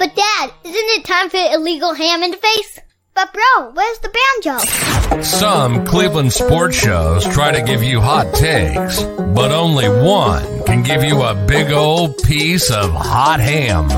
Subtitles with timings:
[0.00, 2.78] But Dad, isn't it time for illegal ham in the face?
[3.14, 5.22] But bro, where's the banjo?
[5.22, 11.04] Some Cleveland sports shows try to give you hot takes, but only one can give
[11.04, 13.88] you a big old piece of hot ham.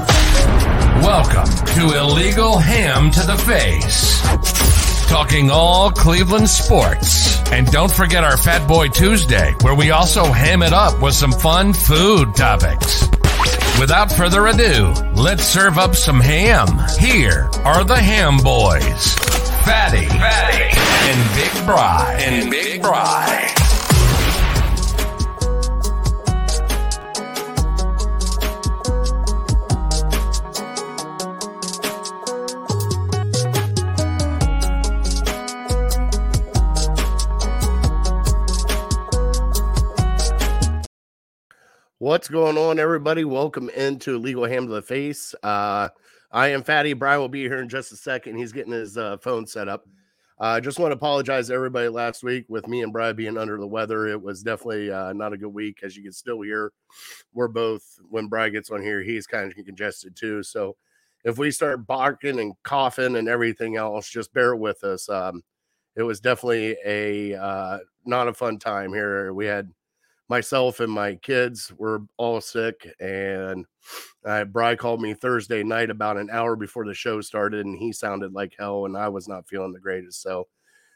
[1.05, 4.21] Welcome to Illegal Ham to the Face.
[5.09, 7.41] Talking all Cleveland sports.
[7.53, 11.31] And don't forget our Fat Boy Tuesday, where we also ham it up with some
[11.31, 13.09] fun food topics.
[13.83, 16.69] Without further ado, let's serve up some ham.
[17.01, 19.15] Here are the Ham Boys.
[19.65, 20.79] Fatty, Fatty,
[21.11, 23.62] and Big Bry, and Big Bry.
[42.03, 43.25] What's going on, everybody?
[43.25, 45.37] Welcome into Legal Ham to the Face.
[45.41, 45.89] Uh,
[46.33, 46.95] I am Fatty.
[46.95, 48.39] Brian will be here in just a second.
[48.39, 49.87] He's getting his uh, phone set up.
[50.41, 53.39] I uh, just want to apologize to everybody last week with me and Brian being
[53.39, 54.09] under the weather.
[54.09, 56.73] It was definitely uh, not a good week, as you can still hear.
[57.35, 60.43] We're both, when Brian gets on here, he's kind of congested too.
[60.43, 60.75] So
[61.23, 65.09] if we start barking and coughing and everything else, just bear with us.
[65.09, 65.45] Um,
[65.95, 69.33] it was definitely a uh, not a fun time here.
[69.33, 69.71] We had
[70.29, 73.67] myself and my kids were all sick and
[74.25, 77.93] uh, Bry called me Thursday night about an hour before the show started and he
[77.93, 80.23] sounded like hell and I was not feeling the greatest.
[80.23, 80.47] So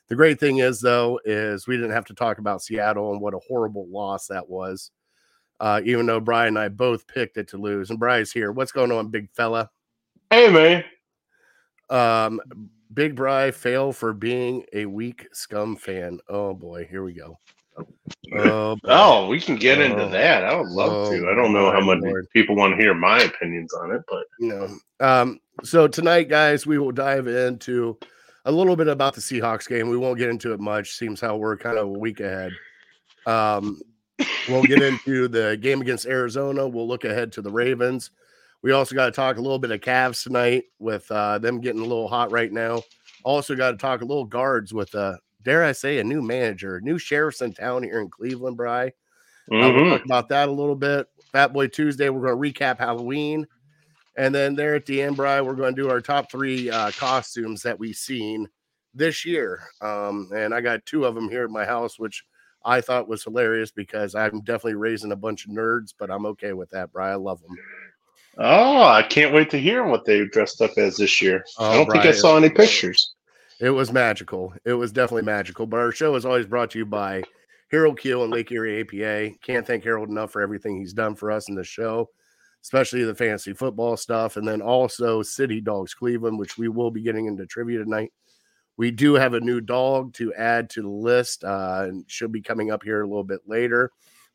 [0.08, 3.34] the great thing is though is we didn't have to talk about Seattle and what
[3.34, 4.90] a horrible loss that was.
[5.58, 8.52] Uh, even though Brian and I both picked it to lose and Bry's here.
[8.52, 9.70] What's going on, big fella?
[10.30, 10.84] Hey man.
[11.90, 12.40] Um
[12.94, 16.20] Big Bry fail for being a weak scum fan.
[16.28, 17.38] Oh boy, here we go.
[18.34, 20.44] Oh, oh, we can get oh, into that.
[20.44, 21.30] I would love oh, to.
[21.30, 22.28] I don't know how much Lord.
[22.32, 24.76] people want to hear my opinions on it, but you know.
[25.00, 27.98] Um, so tonight, guys, we will dive into
[28.44, 29.88] a little bit about the Seahawks game.
[29.88, 30.92] We won't get into it much.
[30.92, 32.52] Seems how we're kind of a week ahead.
[33.26, 33.80] Um,
[34.48, 36.66] we'll get into the game against Arizona.
[36.66, 38.10] We'll look ahead to the Ravens.
[38.62, 41.80] We also got to talk a little bit of Cavs tonight with uh, them getting
[41.82, 42.82] a little hot right now.
[43.24, 45.16] Also got to talk a little guards with uh,
[45.46, 48.92] dare I say, a new manager, new sheriffs in town here in Cleveland, Bry.
[49.50, 49.62] Mm-hmm.
[49.62, 51.06] Uh, we'll talk about that a little bit.
[51.30, 53.46] Fat Boy Tuesday, we're going to recap Halloween.
[54.18, 56.90] And then there at the end, Bry, we're going to do our top three uh,
[56.90, 58.48] costumes that we've seen
[58.92, 59.62] this year.
[59.80, 62.24] Um, and I got two of them here at my house, which
[62.64, 66.54] I thought was hilarious because I'm definitely raising a bunch of nerds, but I'm okay
[66.54, 67.12] with that, Bry.
[67.12, 67.56] I love them.
[68.38, 71.44] Oh, I can't wait to hear what they dressed up as this year.
[71.58, 73.14] Oh, I don't Bry, think I saw any pictures.
[73.58, 74.52] It was magical.
[74.64, 75.66] It was definitely magical.
[75.66, 77.22] But our show is always brought to you by
[77.70, 79.38] Harold Kheel and Lake Erie APA.
[79.42, 82.10] Can't thank Harold enough for everything he's done for us in the show,
[82.62, 84.36] especially the fantasy football stuff.
[84.36, 88.12] And then also City Dogs Cleveland, which we will be getting into trivia tonight.
[88.76, 92.42] We do have a new dog to add to the list, uh, and she'll be
[92.42, 93.90] coming up here a little bit later.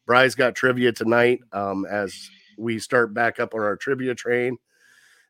[0.07, 2.27] Bry's got trivia tonight um, as
[2.57, 4.57] we start back up on our trivia train.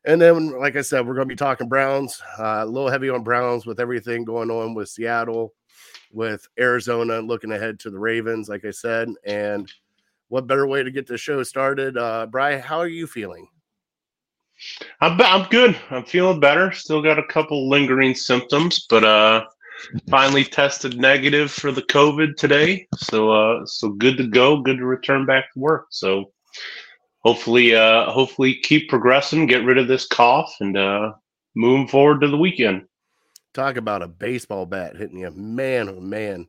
[0.04, 3.08] And then, like I said, we're going to be talking Browns, uh, a little heavy
[3.08, 5.54] on Browns with everything going on with Seattle,
[6.10, 9.08] with Arizona, looking ahead to the Ravens, like I said.
[9.24, 9.70] And
[10.28, 11.96] what better way to get the show started?
[11.96, 13.48] Uh, Brian, how are you feeling?
[15.00, 15.76] I'm, I'm good.
[15.90, 16.72] I'm feeling better.
[16.72, 19.44] Still got a couple lingering symptoms, but uh,
[20.08, 22.86] finally tested negative for the COVID today.
[22.96, 24.60] So, uh, so good to go.
[24.60, 25.86] Good to return back to work.
[25.90, 26.32] So,
[27.24, 31.12] hopefully, uh, hopefully keep progressing, get rid of this cough, and uh,
[31.54, 32.86] moving forward to the weekend.
[33.54, 35.88] Talk about a baseball bat hitting you, man!
[35.88, 36.48] Oh man,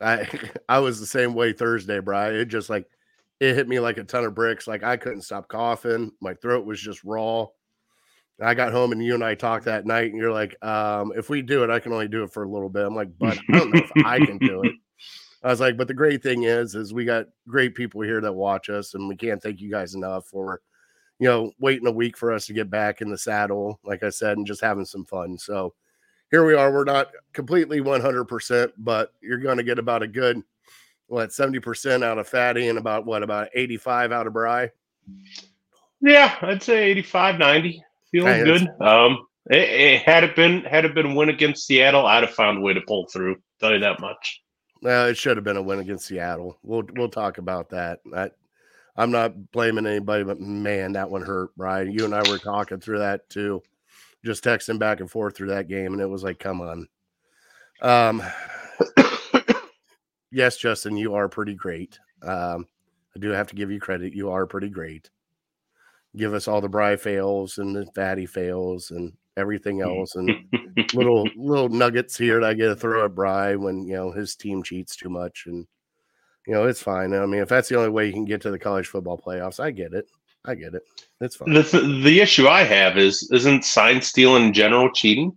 [0.00, 0.28] I
[0.68, 2.34] I was the same way Thursday, Brian.
[2.34, 2.86] It just like
[3.40, 4.66] it hit me like a ton of bricks.
[4.66, 6.12] Like I couldn't stop coughing.
[6.20, 7.46] My throat was just raw.
[8.40, 11.28] I got home and you and I talked that night, and you're like, um, if
[11.28, 12.84] we do it, I can only do it for a little bit.
[12.84, 14.72] I'm like, but I don't know if I can do it.
[15.44, 18.32] I was like, but the great thing is, is we got great people here that
[18.32, 20.60] watch us, and we can't thank you guys enough for,
[21.18, 24.10] you know, waiting a week for us to get back in the saddle, like I
[24.10, 25.36] said, and just having some fun.
[25.36, 25.74] So
[26.30, 26.72] here we are.
[26.72, 30.42] We're not completely 100%, but you're going to get about a good,
[31.08, 34.70] what, 70% out of Fatty and about what, about 85 out of Bry?
[36.00, 37.84] Yeah, I'd say 85, 90.
[38.12, 38.68] Feeling good.
[38.80, 42.58] Um, it, it, had it been had it been win against Seattle, I'd have found
[42.58, 43.36] a way to pull through.
[43.58, 44.41] Tell you that much.
[44.82, 46.58] Well, it should have been a win against Seattle.
[46.64, 48.00] We'll we'll talk about that.
[48.14, 48.30] I,
[48.96, 51.92] I'm not blaming anybody, but man, that one hurt, Brian.
[51.92, 53.62] You and I were talking through that too,
[54.24, 56.88] just texting back and forth through that game, and it was like, come on.
[57.80, 58.22] Um,
[60.30, 61.98] yes, Justin, you are pretty great.
[62.22, 62.66] Um,
[63.16, 64.14] I do have to give you credit.
[64.14, 65.10] You are pretty great.
[66.16, 70.30] give us all the Bry fails and the Fatty fails and everything else, and
[70.94, 74.36] little little nuggets here that I get to throw at Bry when you know his
[74.36, 75.66] team cheats too much, and
[76.46, 77.14] you know it's fine.
[77.14, 79.60] I mean, if that's the only way you can get to the college football playoffs,
[79.60, 80.06] I get it.
[80.44, 80.82] I get it.
[81.20, 81.52] It's fine.
[81.52, 85.36] The, the issue I have is isn't sign stealing in general cheating?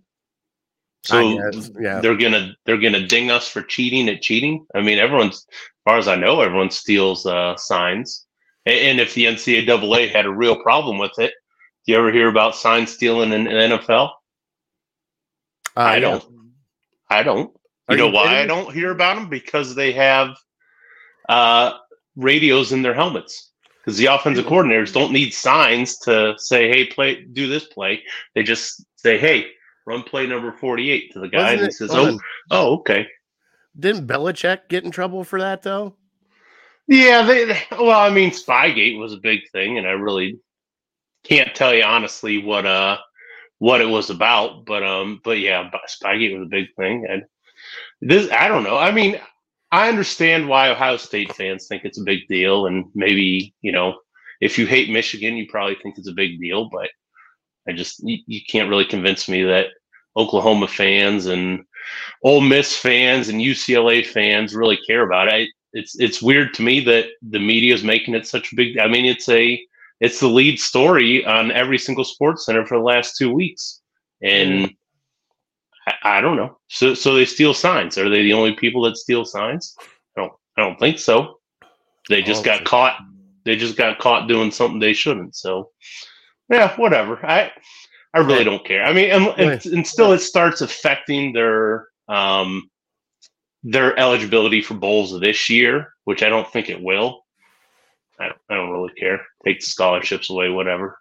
[1.04, 2.00] So guess, yeah.
[2.00, 4.66] they're gonna they're gonna ding us for cheating at cheating.
[4.74, 8.26] I mean, everyone's as far as I know, everyone steals uh, signs.
[8.64, 11.32] And, and if the NCAA had a real problem with it,
[11.86, 14.10] do you ever hear about sign stealing in, NFL?
[15.76, 16.24] Uh, I don't.
[17.08, 17.52] I don't.
[17.88, 19.28] Are You know you why kidding I don't hear about them?
[19.28, 20.36] Because they have
[21.28, 21.72] uh,
[22.16, 23.52] radios in their helmets.
[23.84, 28.02] Because the offensive coordinators don't need signs to say, "Hey, play, do this play."
[28.34, 29.46] They just say, "Hey,
[29.86, 32.18] run play number forty-eight" to the guy, Wasn't and he it- says, "Oh,
[32.50, 33.06] oh, okay."
[33.78, 35.94] Didn't Belichick get in trouble for that though?
[36.88, 40.40] Yeah, they, they- well, I mean, Spygate was a big thing, and I really
[41.28, 42.98] can't tell you honestly what uh
[43.58, 47.24] what it was about, but um, but yeah, Spygate was a big thing, and
[48.00, 48.76] this I don't know.
[48.76, 49.20] I mean,
[49.72, 53.98] I understand why Ohio State fans think it's a big deal, and maybe you know,
[54.40, 56.90] if you hate Michigan, you probably think it's a big deal, but
[57.68, 59.68] I just you, you can't really convince me that
[60.16, 61.64] Oklahoma fans and
[62.24, 65.34] Ole Miss fans and UCLA fans really care about it.
[65.34, 68.78] I, it's it's weird to me that the media is making it such a big.
[68.78, 69.60] I mean, it's a
[70.00, 73.80] it's the lead story on every single sports center for the last two weeks,
[74.22, 74.70] and
[75.86, 76.58] I, I don't know.
[76.68, 77.96] So so they steal signs.
[77.98, 79.74] Are they the only people that steal signs?
[80.16, 81.38] I don't I don't think so.
[82.08, 82.98] They just Oh, got caught.
[83.44, 85.36] They just got caught doing something they shouldn't.
[85.36, 85.70] So
[86.50, 87.24] yeah, whatever.
[87.24, 87.52] I
[88.14, 88.84] I really don't care.
[88.84, 92.70] I mean, and, and, and still it starts affecting their um
[93.62, 97.25] their eligibility for bowls this year, which I don't think it will.
[98.20, 99.20] I don't, I don't really care.
[99.44, 100.98] Take the scholarships away, whatever.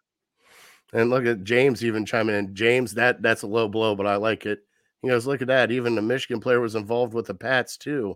[0.94, 2.56] And look at James even chiming in.
[2.56, 4.60] James, that that's a low blow, but I like it.
[5.02, 5.72] He goes, look at that.
[5.72, 8.16] Even the Michigan player was involved with the Pats too.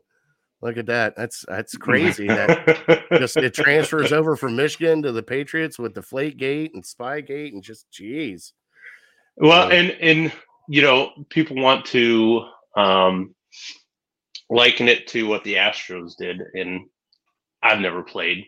[0.61, 1.15] Look at that.
[1.15, 2.27] That's that's crazy.
[2.27, 7.21] that just it transfers over from Michigan to the Patriots with the Gate and Spy
[7.21, 8.53] Gate and just geez.
[9.37, 9.79] Well, Yeah.
[9.79, 10.31] and and
[10.67, 12.45] you know, people want to
[12.75, 13.33] um,
[14.49, 16.81] liken it to what the Astros did, and
[17.63, 18.45] I've never played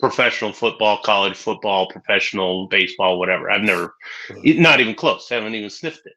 [0.00, 3.50] professional football, college football, professional baseball, whatever.
[3.50, 3.94] I've never,
[4.42, 5.28] not even close.
[5.28, 6.14] Haven't even sniffed it.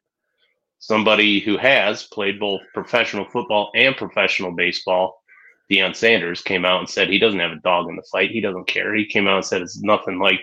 [0.78, 5.22] Somebody who has played both professional football and professional baseball,
[5.70, 8.30] Deion Sanders, came out and said he doesn't have a dog in the fight.
[8.30, 8.94] He doesn't care.
[8.94, 10.40] He came out and said it's nothing like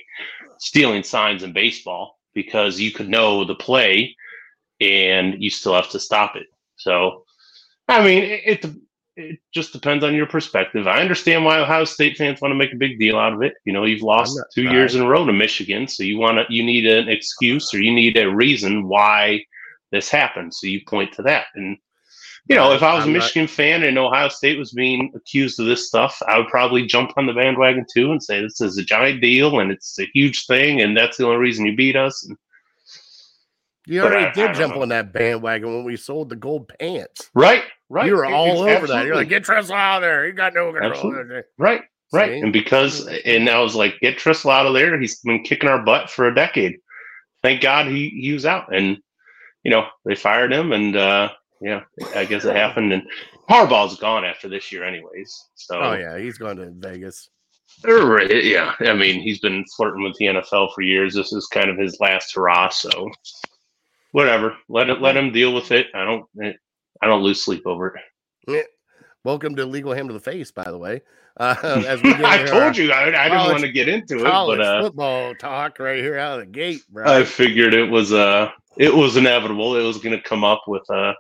[0.58, 4.16] stealing signs in baseball because you could know the play
[4.80, 6.48] and you still have to stop it.
[6.76, 7.26] So,
[7.88, 8.66] I mean, it, it
[9.22, 10.88] it just depends on your perspective.
[10.88, 13.54] I understand why Ohio State fans want to make a big deal out of it.
[13.66, 16.38] You know, you've lost not- two years in a row to Michigan, so you want
[16.38, 19.46] to you need an excuse or you need a reason why
[19.92, 20.54] this happened.
[20.54, 21.46] So you point to that.
[21.56, 21.78] And
[22.50, 25.12] you know, if I was a I'm not- Michigan fan and Ohio State was being
[25.16, 28.62] accused of this stuff, I would probably jump on the bandwagon too and say this
[28.62, 31.76] is a giant deal and it's a huge thing and that's the only reason you
[31.76, 32.26] beat us.
[32.28, 32.38] And
[33.88, 34.82] You already I- I did don't jump know.
[34.84, 37.30] on that bandwagon when we sold the gold pants.
[37.34, 38.06] right, right.
[38.06, 39.06] You were Ex- all over that.
[39.06, 40.26] You're like, get Tressel out of there.
[40.26, 40.92] He got no control.
[40.92, 41.42] Absolutely.
[41.58, 41.82] Right,
[42.14, 42.32] right.
[42.32, 42.40] See?
[42.40, 45.00] And because, and I was like, get Tressel out of there.
[45.00, 46.78] He's been kicking our butt for a decade.
[47.44, 48.74] Thank God he, he was out.
[48.76, 48.98] And,
[49.64, 50.72] you know, they fired him.
[50.74, 51.30] And, uh,
[51.60, 51.82] yeah,
[52.16, 52.94] I guess it happened.
[52.94, 53.04] And
[53.50, 55.48] Harbaugh's gone after this year, anyways.
[55.56, 57.30] So, Oh yeah, he's going to Vegas.
[57.84, 58.74] Right, yeah.
[58.82, 61.14] I mean, he's been flirting with the NFL for years.
[61.16, 62.70] This is kind of his last hurrah.
[62.70, 63.10] So,
[64.12, 64.56] whatever.
[64.70, 65.88] Let it, let him deal with it.
[65.94, 66.26] I don't,
[67.02, 67.96] I don't lose sleep over
[68.48, 68.68] it.
[69.24, 71.02] Welcome to Legal Ham to the Face, by the way.
[71.38, 71.56] Uh,
[71.88, 74.66] as we I told you I, I didn't want to get into it, college but
[74.66, 77.06] uh, football talk right here out of the gate, bro.
[77.06, 79.76] I figured it was uh it was inevitable.
[79.76, 81.14] It was going to come up with uh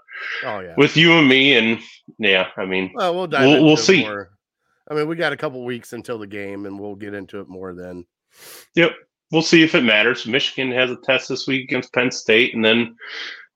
[0.46, 0.74] oh yeah.
[0.78, 1.80] with you and me, and
[2.18, 4.02] yeah, I mean, Well, we'll dive We'll- we'll see.
[4.02, 4.32] More.
[4.90, 7.48] I mean, we got a couple weeks until the game, and we'll get into it
[7.48, 8.06] more then.
[8.76, 8.92] yep,
[9.32, 10.28] we'll see if it matters.
[10.28, 12.96] Michigan has a test this week against Penn State, and then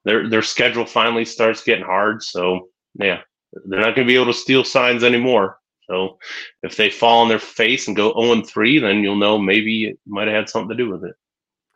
[0.04, 2.24] their their schedule finally starts getting hard.
[2.24, 3.22] So yeah,
[3.66, 5.58] they're not going to be able to steal signs anymore.
[5.90, 6.18] So
[6.64, 9.86] if they fall on their face and go zero and three, then you'll know maybe
[9.86, 11.16] it might have had something to do with it.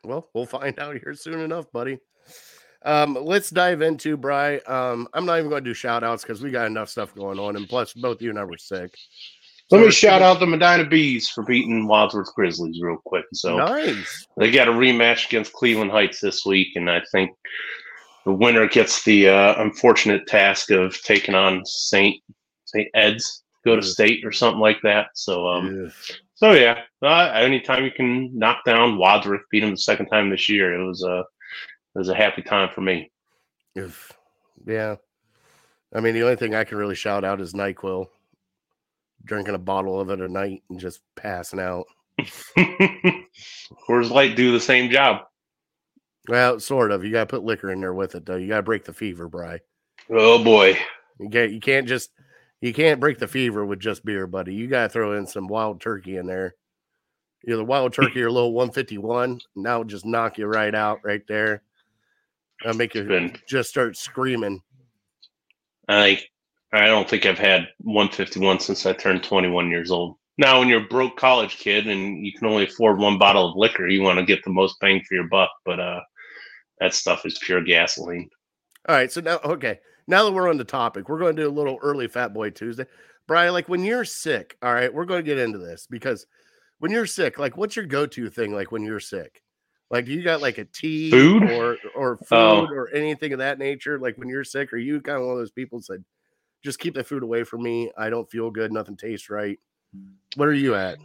[0.04, 1.98] Well, we'll find out here soon enough, buddy.
[2.82, 4.56] Um, let's dive into Bry.
[4.58, 7.38] Um, I'm not even going to do shout outs because we got enough stuff going
[7.38, 8.96] on, and plus, both you and I were sick.
[9.70, 13.24] Let me shout out the Medina Bees for beating Wadsworth Grizzlies real quick.
[13.32, 14.26] So Nice.
[14.36, 17.30] they got a rematch against Cleveland Heights this week, and I think
[18.24, 22.20] the winner gets the uh, unfortunate task of taking on Saint
[22.64, 25.08] Saint Ed's, go to state or something like that.
[25.14, 25.92] So um, Ugh.
[26.34, 30.48] So yeah, uh, anytime you can knock down Wadsworth, beat him the second time this
[30.48, 31.20] year, it was a
[31.94, 33.10] it was a happy time for me.
[33.74, 34.12] If,
[34.66, 34.96] yeah,
[35.94, 38.08] I mean the only thing I can really shout out is Nyquil,
[39.24, 41.86] drinking a bottle of it a night and just passing out.
[43.88, 45.22] Coors Light do the same job.
[46.28, 47.04] Well, sort of.
[47.04, 48.36] You got to put liquor in there with it, though.
[48.36, 49.60] You got to break the fever, Bry.
[50.10, 50.78] Oh boy,
[51.18, 51.52] you can't.
[51.52, 52.10] You can't just.
[52.60, 54.54] You can't break the fever with just beer, buddy.
[54.54, 56.54] You got to throw in some wild turkey in there.
[57.48, 59.40] Either wild turkey or a little 151.
[59.56, 61.62] Now just knock you right out right there.
[62.62, 64.60] I'll make you just start screaming.
[65.88, 66.20] I
[66.72, 70.16] I don't think I've had 151 since I turned 21 years old.
[70.38, 73.56] Now, when you're a broke college kid and you can only afford one bottle of
[73.56, 75.50] liquor, you want to get the most bang for your buck.
[75.64, 76.00] But uh,
[76.78, 78.28] that stuff is pure gasoline.
[78.88, 81.48] All right, so now okay, now that we're on the topic, we're going to do
[81.48, 82.86] a little early Fat Boy Tuesday.
[83.26, 86.26] Brian, like when you're sick, all right, we're going to get into this because
[86.78, 89.42] when you're sick, like what's your go-to thing like when you're sick?
[89.90, 91.42] Like do you got like a tea Food?
[91.50, 92.66] or or food Oh.
[92.72, 93.98] or anything of that nature?
[93.98, 96.04] Like when you're sick, are you kind of one of those people that said,
[96.62, 97.90] just keep the food away from me.
[97.96, 99.58] I don't feel good, nothing tastes right.
[100.36, 100.98] What are you at?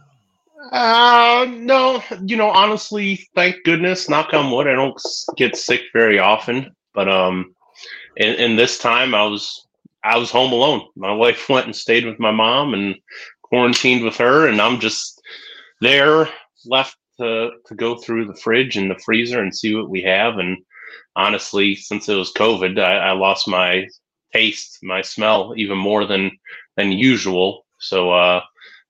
[0.72, 5.00] Uh, no, you know, honestly, thank goodness, knock on wood, I don't
[5.36, 6.74] get sick very often.
[6.94, 7.54] But um,
[8.16, 9.66] in, in this time, I was
[10.02, 10.86] I was home alone.
[10.96, 12.94] My wife went and stayed with my mom and
[13.42, 15.20] quarantined with her, and I'm just
[15.80, 16.28] there
[16.64, 20.38] left to to go through the fridge and the freezer and see what we have.
[20.38, 20.56] And
[21.14, 23.86] honestly, since it was COVID, I, I lost my
[24.32, 26.30] taste, my smell even more than
[26.76, 27.66] than usual.
[27.78, 28.40] So uh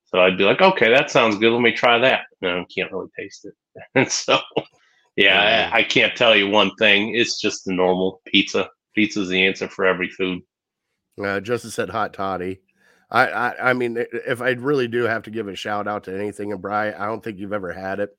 [0.07, 1.52] so I'd be like, okay, that sounds good.
[1.52, 2.23] Let me try that.
[2.40, 3.55] No, I can't really taste it.
[3.95, 4.38] And so,
[5.16, 7.14] yeah, I, I can't tell you one thing.
[7.14, 8.71] It's just the normal pizza.
[8.95, 10.40] Pizza's the answer for every food.
[11.23, 12.61] Uh, Justice said hot toddy.
[13.11, 16.14] I, I I mean, if I really do have to give a shout out to
[16.14, 18.16] anything in Bry, I don't think you've ever had it.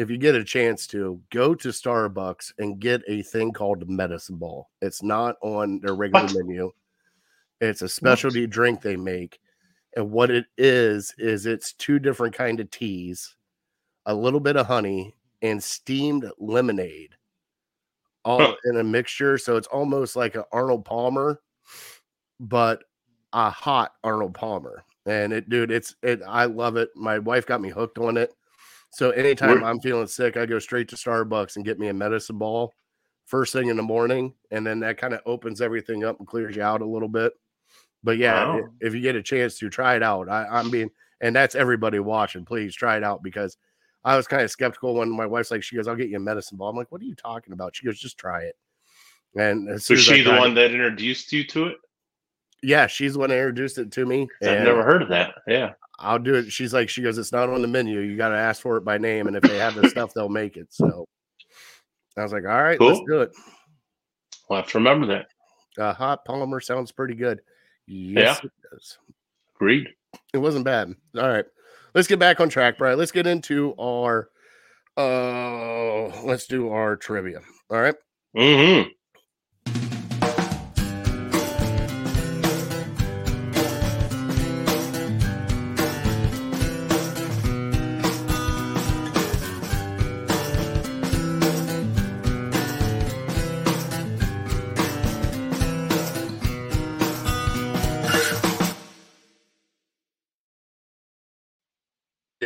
[0.00, 4.36] If you get a chance to go to Starbucks and get a thing called medicine
[4.36, 6.36] ball, it's not on their regular What?
[6.36, 6.72] menu.
[7.60, 9.40] It's a specialty drink they make,
[9.96, 13.36] and what it is is it's two different kind of teas,
[14.06, 17.14] a little bit of honey, and steamed lemonade,
[18.24, 18.54] all Huh.
[18.64, 19.36] in a mixture.
[19.36, 21.42] So it's almost like an Arnold Palmer,
[22.40, 22.84] but
[23.34, 24.82] a hot Arnold Palmer.
[25.04, 26.22] And it, dude, it's it.
[26.26, 26.88] I love it.
[26.96, 28.34] My wife got me hooked on it.
[28.90, 32.38] So anytime I'm feeling sick, I go straight to Starbucks and get me a medicine
[32.38, 32.74] ball
[33.26, 36.56] first thing in the morning, and then that kind of opens everything up and clears
[36.56, 37.32] you out a little bit.
[38.02, 38.60] But yeah, Wow.
[38.64, 38.68] Oh.
[38.80, 42.00] if you get a chance to try it out, I, I'm being, and that's everybody
[42.00, 42.44] watching.
[42.44, 43.56] Please try it out because
[44.02, 46.20] I was kind of skeptical when my wife's like, she goes, "I'll get you a
[46.20, 48.56] medicine ball." I'm like, "What are you talking about?" She goes, "Just try it."
[49.36, 51.76] And Was as she the one it- that introduced you to it?
[52.62, 54.28] yeah, she's the one that introduced it to me.
[54.42, 55.34] I've never heard of that.
[55.46, 55.74] Yeah.
[56.00, 56.50] I'll do it.
[56.50, 58.00] She's like, she goes, it's not on the menu.
[58.00, 60.28] You got to ask for it by name, and if they have the stuff, they'll
[60.28, 60.68] make it.
[60.70, 61.06] So
[62.16, 63.32] I was like, all right, let's do it.
[64.50, 65.26] I'll have to remember that.
[65.78, 67.40] Uh, hot Palmer sounds pretty good.
[67.86, 68.98] Yes, it does.
[69.56, 69.88] Agreed.
[70.34, 70.94] It wasn't bad.
[71.16, 71.44] All right,
[71.94, 72.98] let's get back on track, Brian.
[72.98, 74.30] Let's get into our.
[74.96, 77.40] Uh, let's do our trivia.
[77.70, 77.94] All right.
[78.36, 78.88] Mm-hmm.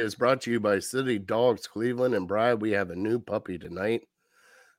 [0.04, 2.52] Is brought to you by City Dogs Cleveland and Bry.
[2.52, 4.02] We have a new puppy tonight.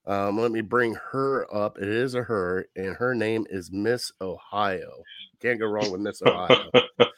[0.05, 1.79] Um, let me bring her up.
[1.79, 4.91] It is a her, and her name is Miss Ohio.
[5.41, 6.69] Can't go wrong with Miss Ohio.
[6.99, 7.09] All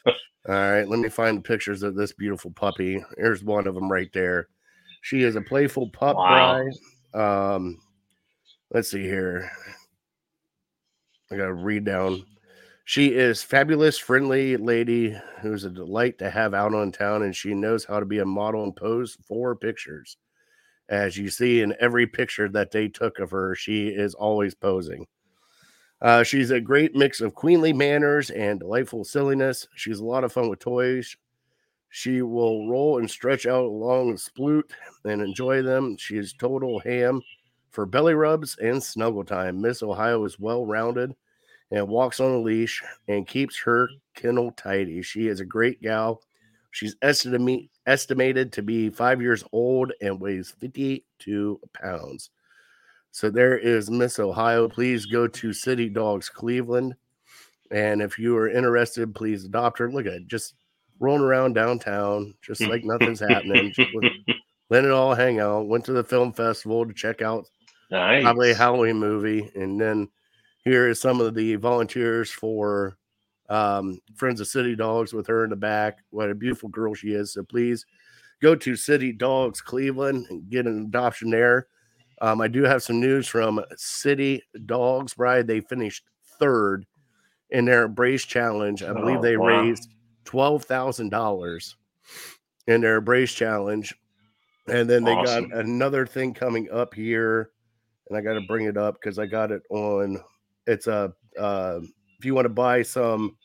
[0.45, 3.03] right, let me find pictures of this beautiful puppy.
[3.17, 4.47] Here's one of them right there.
[5.01, 6.63] She is a playful pup Wow.
[7.13, 7.55] bride.
[7.55, 7.77] Um,
[8.71, 9.51] let's see here.
[11.29, 12.23] I gotta read down.
[12.89, 17.53] She is fabulous, friendly lady who's a delight to have out on town, and she
[17.53, 20.15] knows how to be a model and pose for pictures.
[20.87, 25.05] As you see in every picture that they took of her, she is always posing.
[26.01, 29.67] Uh, she's a great mix of queenly manners and delightful silliness.
[29.75, 31.17] She's a lot of fun with toys.
[31.89, 34.71] She will roll and stretch out along the sploot
[35.03, 35.97] and enjoy them.
[35.97, 37.21] She is total ham
[37.69, 39.59] for belly rubs and snuggle time.
[39.59, 41.13] Miss Ohio is well rounded
[41.71, 44.21] and walks on a leash and keeps her mm-hmm.
[44.21, 45.01] kennel tidy.
[45.01, 46.21] She is a great gal.
[46.71, 52.29] She's estimate, estimated to be five years old and weighs 52 pounds.
[53.11, 54.67] So there is Miss Ohio.
[54.67, 56.95] Please go to City Dogs Cleveland.
[57.71, 59.91] And if you are interested, please adopt her.
[59.91, 60.27] Look at it.
[60.27, 60.53] Just
[60.99, 63.71] rolling around downtown, just like nothing's happening.
[63.73, 63.89] Just
[64.69, 65.67] letting it all hang out.
[65.67, 67.47] Went to the film festival to check out
[67.89, 68.23] Nice.
[68.23, 70.09] probably a Halloween movie, and then
[70.67, 72.97] here is some of the volunteers for
[73.49, 75.99] um, Friends of City Dogs with her in the back.
[76.09, 77.33] What a beautiful girl she is!
[77.33, 77.85] So please
[78.41, 81.67] go to City Dogs Cleveland and get an adoption there.
[82.21, 85.41] Um, I do have some news from City Dogs Bry.
[85.43, 86.03] They finished
[86.39, 86.85] third
[87.51, 88.83] in their Embrace Challenge.
[88.83, 89.61] I believe Oh, they wow.
[89.63, 89.89] raised
[90.25, 91.75] twelve thousand dollars
[92.67, 93.93] in their Embrace Challenge,
[94.67, 95.49] and then they Awesome.
[95.49, 97.51] got another thing coming up here,
[98.09, 100.19] and I got to bring it up because I got it on.
[100.67, 101.79] It's a uh,
[102.19, 103.37] if you want to buy some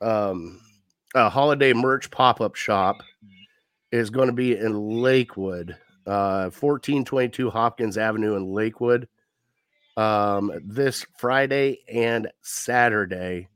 [0.00, 0.60] um,
[1.14, 3.02] a holiday merch pop up shop
[3.90, 5.76] is going to be in Lakewood,
[6.06, 9.08] uh, fourteen twenty two Hopkins Avenue in Lakewood.
[9.96, 13.48] Um, this Friday and Saturday,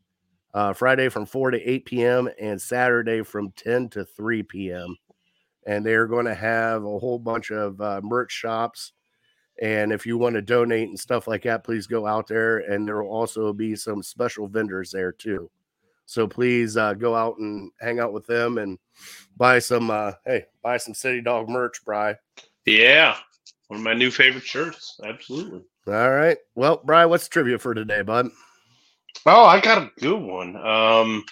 [0.54, 2.30] uh, Friday from 4 to 8 p.m.
[2.40, 4.96] and Saturday from 10 to 3 p.m.
[5.66, 8.92] And they're going to have a whole bunch of uh, merch shops.
[9.60, 12.58] And if you want to donate and stuff like that, please go out there.
[12.58, 15.50] And there will also be some special vendors there too.
[16.06, 18.78] So please uh, go out and hang out with them and
[19.36, 22.16] buy some, uh, hey, buy some City Dog merch, Bry.
[22.64, 23.16] Yeah.
[23.68, 24.98] One of my new favorite shirts.
[25.04, 25.62] Absolutely.
[25.86, 26.38] All right.
[26.56, 28.30] Well, Bry, what's trivia for today, bud?
[29.26, 30.56] Oh, I got a good one.
[30.56, 31.24] Um,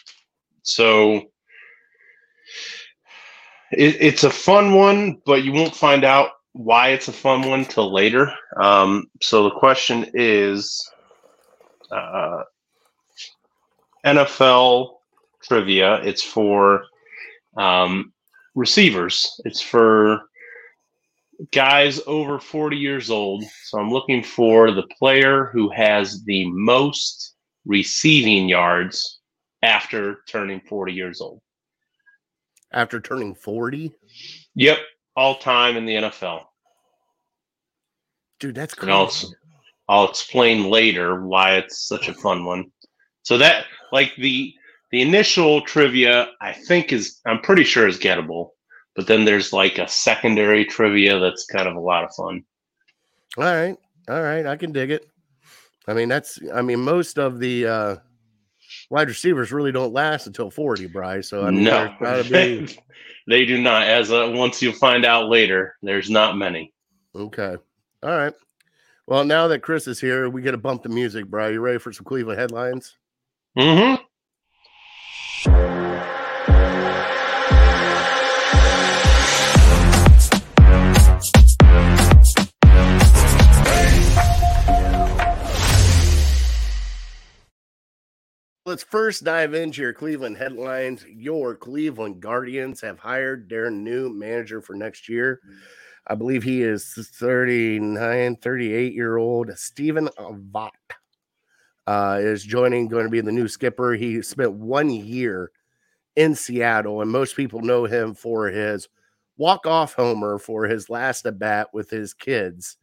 [0.62, 1.16] so
[3.72, 7.64] it, it's a fun one, but you won't find out why it's a fun one
[7.64, 8.32] till later.
[8.56, 10.90] Um, so the question is
[11.90, 12.42] uh,
[14.04, 14.96] NFL
[15.42, 15.96] trivia.
[16.02, 16.84] It's for
[17.56, 18.12] um,
[18.54, 19.40] receivers.
[19.44, 20.22] It's for
[21.52, 23.44] guys over 40 years old.
[23.64, 29.20] So I'm looking for the player who has the most receiving yards
[29.62, 31.40] after turning 40 years old.
[32.72, 33.92] After turning 40?
[34.54, 34.78] Yep,
[35.18, 36.44] all time in the NFL.
[38.38, 39.12] Dude, that's And I'll.
[39.90, 42.70] I'll explain later why it's such a fun one.
[43.22, 44.54] So that like the
[44.92, 48.50] the initial trivia I think is I'm pretty sure is gettable,
[48.94, 52.44] but then there's like a secondary trivia that's kind of a lot of fun.
[53.38, 53.76] All right.
[54.08, 54.46] All right.
[54.46, 55.08] I can dig it.
[55.86, 57.96] I mean, that's, I mean, most of the uh,
[58.90, 61.28] wide receivers really don't last until 40, Bryce.
[61.28, 61.94] So, I mean, no,
[62.30, 62.78] be,
[63.26, 63.86] they do not.
[63.86, 66.72] As uh, once you find out later, there's not many.
[67.14, 67.56] okay.
[68.02, 68.32] All right.
[69.06, 71.48] Well, now that Chris is here, we get to bump the music, bro.
[71.48, 72.96] You ready for some Cleveland headlines?
[73.58, 74.02] Mm-hmm.
[88.68, 91.02] Let's first dive into your Cleveland headlines.
[91.08, 95.40] Your Cleveland Guardians have hired their new manager for next year.
[96.06, 100.92] I believe he is 39, 38 year old Stephen Vogt
[101.86, 103.94] uh, is joining, going to be the new skipper.
[103.94, 105.50] He spent one year
[106.16, 108.86] in Seattle, and most people know him for his
[109.38, 112.76] walk off homer for his last at bat with his kids,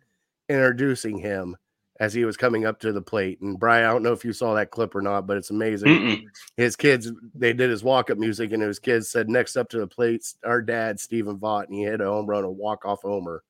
[0.50, 1.56] introducing him
[2.00, 3.40] as he was coming up to the plate.
[3.42, 5.88] And Brian, I don't know if you saw that clip or not, but it's amazing.
[5.88, 6.24] Mm-mm.
[6.58, 9.80] His kids, they did his walk up music, and his kids said, Next up to
[9.80, 13.02] the plate, our dad, Stephen Vogt, and he hit a home run, a walk off
[13.02, 13.44] homer.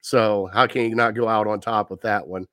[0.00, 2.46] So, how can you not go out on top with that one?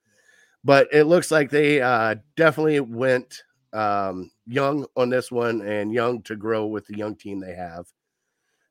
[0.64, 6.22] But it looks like they uh, definitely went um, young on this one and young
[6.24, 7.86] to grow with the young team they have.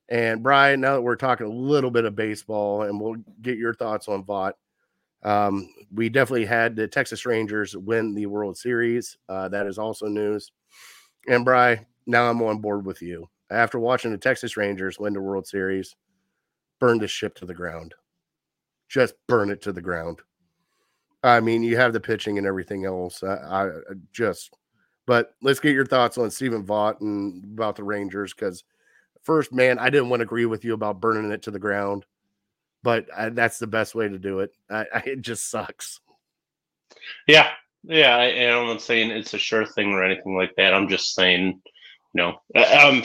[0.08, 3.74] And Brian, now that we're talking a little bit of baseball, and we'll get your
[3.74, 4.56] thoughts on Vogt.
[5.24, 9.16] Um, we definitely had the Texas Rangers win the World Series.
[9.28, 10.52] Uh, that is also news.
[11.28, 13.28] And Bry, now I'm on board with you.
[13.50, 15.96] After watching the Texas Rangers win the World Series,
[16.78, 17.94] burn the ship to the ground.
[18.88, 20.20] Just burn it to the ground.
[21.22, 23.22] I mean, you have the pitching and everything else.
[23.22, 23.70] I, I
[24.12, 24.54] just,
[25.06, 28.34] but let's get your thoughts on Stephen Vogt and about the Rangers.
[28.34, 28.64] Because
[29.22, 32.04] first, man, I didn't want to agree with you about burning it to the ground,
[32.84, 34.52] but I, that's the best way to do it.
[34.70, 36.00] I, I, it just sucks.
[37.26, 37.48] Yeah,
[37.82, 38.14] yeah.
[38.14, 40.74] I, I'm not saying it's a sure thing or anything like that.
[40.74, 41.62] I'm just saying, you
[42.14, 43.02] know, I'm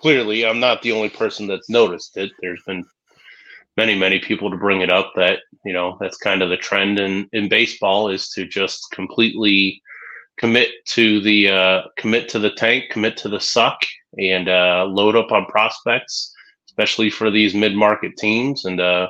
[0.00, 2.32] clearly I'm not the only person that's noticed it.
[2.40, 2.84] There's been
[3.76, 6.98] many, many people to bring it up that you know that's kind of the trend
[6.98, 9.80] in in baseball is to just completely
[10.38, 13.78] commit to the uh, commit to the tank, commit to the suck,
[14.18, 16.31] and uh, load up on prospects,
[16.72, 19.08] especially for these mid market teams, and uh,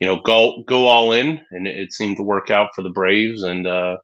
[0.00, 1.40] you know go go all in.
[1.50, 3.98] And it, it seemed to work out for the Braves, and uh,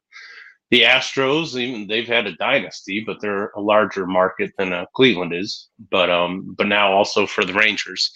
[0.69, 5.33] the Astros, even they've had a dynasty, but they're a larger market than uh, Cleveland
[5.33, 5.67] is.
[5.89, 8.11] But um, but now also for the Rangers.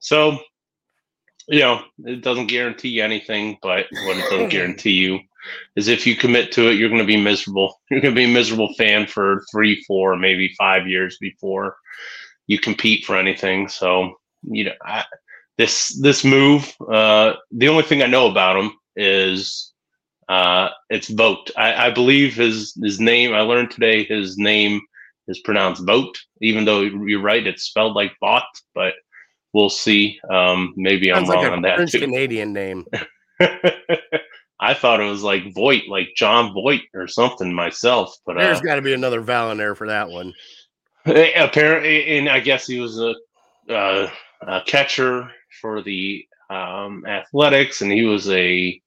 [0.00, 0.38] So,
[1.48, 5.20] you know, it doesn't guarantee you anything, but what it does guarantee you
[5.76, 7.80] is if you commit to it, you're going to be miserable.
[7.90, 11.76] You're going to be a miserable fan for three, four, maybe five years before
[12.46, 13.68] you compete for anything.
[13.68, 14.14] So,
[14.46, 15.04] you know, I,
[15.58, 19.72] this this move, uh, the only thing I know about him is
[20.28, 21.50] uh, it's Vogt.
[21.56, 23.34] I, I believe his his name.
[23.34, 24.80] I learned today his name
[25.28, 28.46] is pronounced Vogt, even though you're right, it's spelled like bot.
[28.74, 28.94] But
[29.52, 30.18] we'll see.
[30.30, 32.00] Um, maybe Sounds I'm like wrong a on that French too.
[32.00, 32.84] Canadian name.
[34.60, 38.62] I thought it was like Voight, like Jon Voight or something myself, but There's uh,
[38.62, 40.32] got to be another vowel in there for that one.
[41.06, 43.14] apparently, and I guess he was a,
[43.68, 44.08] uh,
[44.46, 45.30] a catcher
[45.60, 48.80] for the um, Athletics, and he was a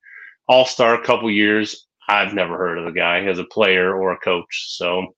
[0.47, 1.87] All Star a couple years.
[2.07, 4.77] I've never heard of the guy as a player or a coach.
[4.77, 5.15] So,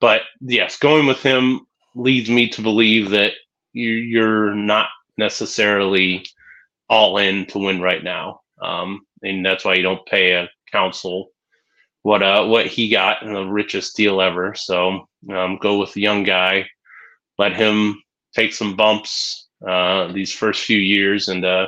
[0.00, 3.32] but yes, going with him leads me to believe that
[3.72, 6.26] you, you're not necessarily
[6.90, 8.40] all in to win right now.
[8.60, 11.30] Um, and that's why you don't pay a Counsell
[12.06, 14.54] what uh what he got in the richest deal ever.
[14.54, 16.68] So um, go with the young guy,
[17.36, 18.00] let him
[18.32, 21.66] take some bumps uh, these first few years, and uh,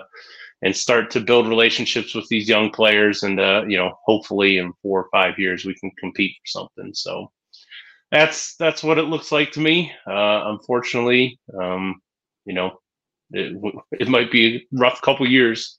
[0.63, 4.73] and start to build relationships with these young players, and uh, you know hopefully in
[4.83, 6.93] four or five years we can compete for something.
[6.95, 7.31] So
[8.11, 9.93] that's that's what it looks like to me.
[10.07, 12.01] Uh, unfortunately, um,
[12.45, 12.79] you know
[13.31, 13.57] it,
[13.93, 15.77] it might be a rough couple years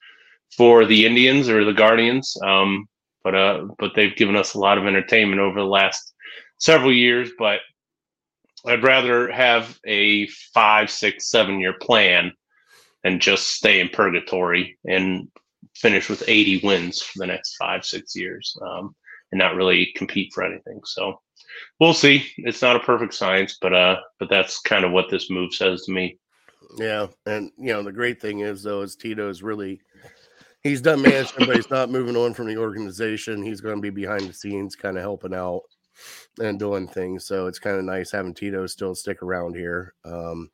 [0.55, 2.35] for the Indians or the Guardians.
[2.43, 2.87] Um,
[3.23, 6.13] but uh, but they've given us a lot of entertainment over the last
[6.59, 7.31] several years.
[7.37, 7.59] But
[8.65, 12.33] I'd rather have a five, six, seven year plan
[13.03, 15.29] and just stay in purgatory and
[15.75, 18.95] finish with 80 wins for the next five, six years um,
[19.31, 20.81] and not really compete for anything.
[20.85, 21.21] So
[21.79, 22.25] we'll see.
[22.37, 25.83] It's not a perfect science, but uh, but that's kind of what this move says
[25.83, 26.17] to me.
[26.77, 29.81] Yeah, and you know the great thing is though is Tito's really
[30.61, 33.41] he's done management, but he's not moving on from the organization.
[33.41, 35.61] He's going to be behind the scenes, kind of helping out
[36.41, 37.25] and doing things.
[37.25, 39.93] So it's kind of nice having Tito still stick around here.
[40.05, 40.49] Um,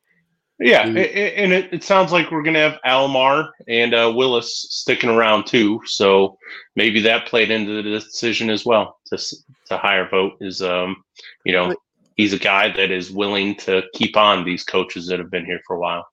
[0.59, 4.11] Yeah, a- a- and it, it sounds like we're going to have Alomar and uh,
[4.15, 5.81] Willis sticking around too.
[5.85, 6.37] So
[6.77, 10.95] maybe that played into the decision as well to s- to hire Vogt is um
[11.43, 11.75] you know
[12.15, 15.59] he's a guy that is willing to keep on these coaches that have been here
[15.67, 16.07] for a while.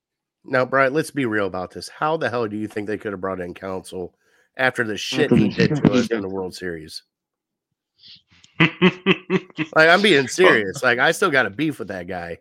[0.44, 1.88] now, Brian, let's be real about this.
[1.88, 4.12] How the hell do you think they could have brought in Counsell
[4.56, 7.04] after the shit he did to us in the World Series?
[9.74, 10.82] Like, I'm being serious.
[10.82, 12.38] Like, I still got a beef with that guy.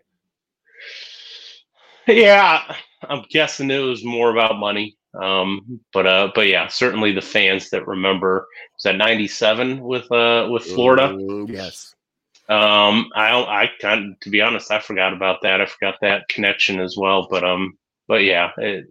[2.07, 2.75] yeah,
[3.07, 4.97] I'm guessing it was more about money.
[5.13, 10.47] Um, but uh, but yeah, certainly the fans that remember was that '97 with uh
[10.49, 11.09] with Florida.
[11.09, 11.93] Mm, yes.
[12.49, 15.61] Um, I don't, I kind of, to be honest, I forgot about that.
[15.61, 17.27] I forgot that connection as well.
[17.29, 18.87] But um, but yeah, it,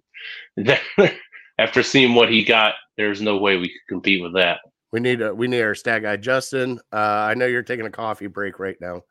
[1.59, 4.61] after seeing what he got, there's no way we could compete with that.
[4.93, 6.81] We need a, we need our stat guy, Justin.
[6.93, 9.03] Uh, I know you're taking a coffee break right now.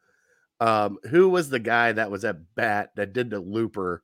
[0.59, 4.03] Um, who was the guy that was at bat that did the looper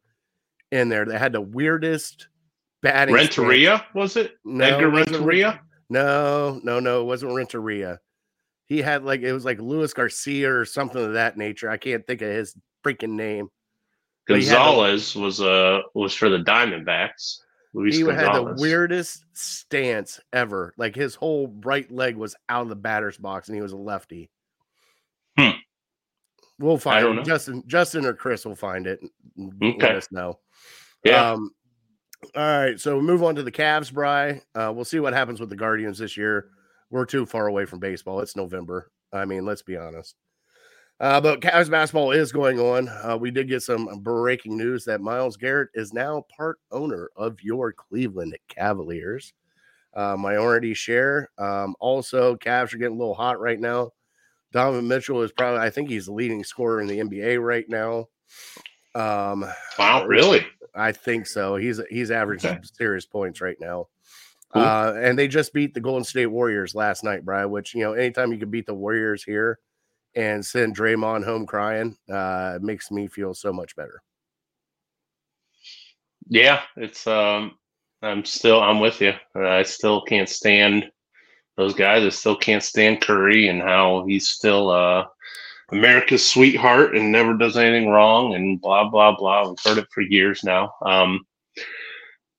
[0.71, 2.29] in there that had the weirdest
[2.81, 3.13] batting?
[3.13, 4.35] Renteria was it?
[4.45, 5.59] No, Edgar Renteria.
[5.89, 7.99] No, no, no, it wasn't Renteria.
[8.67, 11.69] He had like it was like Luis Garcia or something of that nature.
[11.69, 13.49] I can't think of his freaking name.
[14.27, 17.39] But he had the- Gonzalez was uh was for the Diamondbacks.
[17.75, 20.73] Luis he had the weirdest stance ever.
[20.77, 23.77] Like his whole right leg was out of the batter's box, and he was a
[23.77, 24.31] lefty.
[25.37, 25.57] Hmm.
[26.57, 27.13] We'll find it.
[27.13, 27.23] know.
[27.23, 29.01] Justin, Justin or Chris will find it.
[29.37, 30.39] and Let us know.
[31.03, 31.51] Yeah, Um,
[32.33, 34.41] all right, so move on to the Cavs, Bry.
[34.55, 36.47] Uh, we'll see what happens with the Guardians this year.
[36.89, 38.21] We're too far away from baseball.
[38.21, 38.89] It's November.
[39.11, 40.15] I mean, let's be honest.
[40.99, 42.87] Uh, but Cavs basketball is going on.
[42.87, 47.41] Uh, we did get some breaking news that Myles Garrett is now part owner of
[47.43, 49.33] your Cleveland Cavaliers.
[49.93, 51.29] Uh, minority share.
[51.37, 53.91] Um, also, Cavs are getting a little hot right now.
[54.53, 58.07] Donovan Mitchell is probably, I think he's the leading scorer in the NBA right now.
[58.93, 59.45] Um,
[59.77, 60.45] wow, really?
[60.73, 61.55] I think so.
[61.57, 62.61] He's he's averaging Okay.
[62.73, 63.87] serious points right now.
[64.53, 64.61] Cool.
[64.61, 67.49] Uh, and they just beat the Golden State Warriors last night, Brian.
[67.49, 69.59] Which you know, anytime you can beat the Warriors here
[70.15, 74.01] and send Draymond home crying, uh, makes me feel so much better.
[76.27, 77.57] Yeah, it's um
[78.01, 79.13] I'm still I'm with you.
[79.35, 80.89] I still can't stand
[81.57, 82.03] those guys.
[82.03, 85.05] I still can't stand Curry and how he's still uh
[85.71, 89.49] America's sweetheart and never does anything wrong and blah blah blah.
[89.49, 90.73] We've heard it for years now.
[90.81, 91.25] Um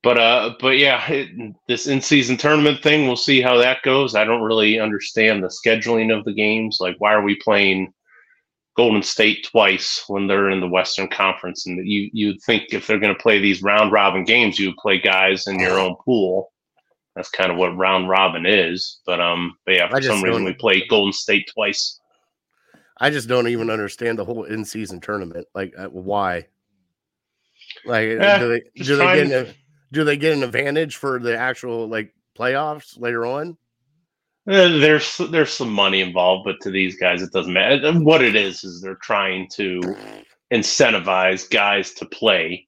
[0.06, 4.14] but uh, but yeah, it, this in-season tournament thing, we'll see how that goes.
[4.14, 6.78] I don't really understand the scheduling of the games.
[6.78, 7.92] Like, why are we playing
[8.76, 11.66] Golden State twice when they're in the Western Conference?
[11.66, 14.76] And you you'd think if they're going to play these round robin games, you would
[14.76, 16.52] play guys in your own pool.
[17.16, 19.00] That's kind of what round robin is.
[19.06, 21.98] But um, but yeah, for some reason we play Golden State twice.
[22.98, 25.48] I just don't even understand the whole in-season tournament.
[25.52, 26.46] Like, uh, why?
[27.84, 29.56] Like, Eh, do they do they get
[29.96, 33.56] do they get an advantage for the actual like playoffs later on?
[34.48, 37.92] Uh, there's there's some money involved, but to these guys, it doesn't matter.
[37.94, 39.80] What it is is they're trying to
[40.52, 42.66] incentivize guys to play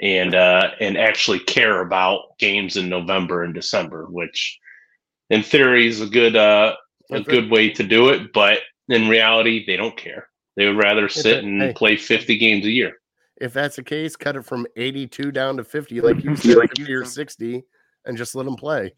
[0.00, 4.58] and uh, and actually care about games in November and December, which
[5.30, 6.76] in theory is a good uh,
[7.10, 8.58] a good way to do it, but
[8.88, 10.28] in reality, they don't care.
[10.56, 12.92] They would rather sit and play 50 games a year.
[13.38, 16.70] If that's the case, cut it from 82 down to 50, like you said, like
[16.88, 17.64] or 60,
[18.06, 18.94] and just let them play.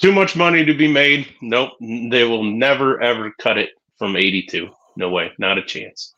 [0.00, 1.28] Too much money to be made.
[1.42, 4.68] Nope, they will never ever cut it from 82.
[4.96, 6.14] No way, not a chance.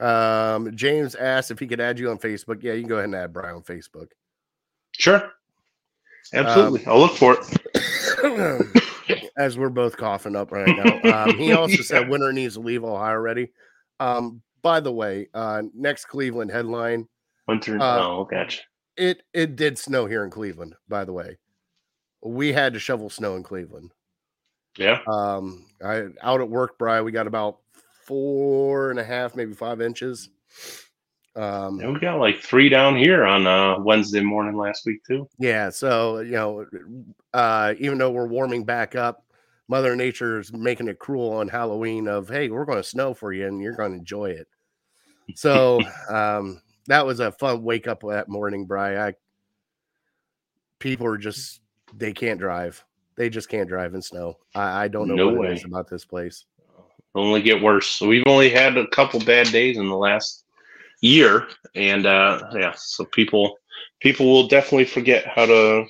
[0.00, 2.62] Um, James asked if he could add you on Facebook.
[2.62, 4.08] Yeah, you can go ahead and add Brian on Facebook.
[4.92, 5.30] Sure,
[6.32, 6.86] absolutely.
[6.86, 8.72] I'll look for it.
[9.36, 11.24] As we're both coughing up right now.
[11.24, 11.82] Um, he also Yeah.
[11.82, 13.52] said winter needs to leave Ohio already.
[14.00, 17.08] Um, by the way, uh, next Cleveland headline.
[17.46, 17.80] Winter.
[17.80, 18.60] Uh, oh, gotcha.
[18.98, 21.38] It it did snow here in Cleveland, by the way.
[22.22, 23.92] We had to shovel snow in Cleveland.
[24.76, 24.98] Yeah.
[25.06, 27.60] Um, I out at work, Brian, we got about
[28.04, 30.28] four and a half, maybe five inches.
[31.34, 35.26] Um, Yeah, we got like three down here on uh, Wednesday morning last week too.
[35.38, 36.66] Yeah, so you know,
[37.32, 39.24] uh, even though we're warming back up,
[39.66, 42.06] Mother Nature is making it cruel on Halloween.
[42.06, 44.46] Of hey, we're going to snow for you, and you're going to enjoy it.
[45.34, 49.08] So um, that was a fun wake up that morning, Bry.
[49.08, 49.14] I,
[50.78, 51.60] people are just
[51.94, 52.84] they can't drive.
[53.16, 54.38] They just can't drive in snow.
[54.54, 56.44] I, I don't know No what it is about this place.
[57.14, 57.88] Only get worse.
[57.88, 60.44] So we've only had a couple bad days in the last
[61.00, 63.56] year, and uh, yeah, so people
[64.00, 65.84] people will definitely forget how to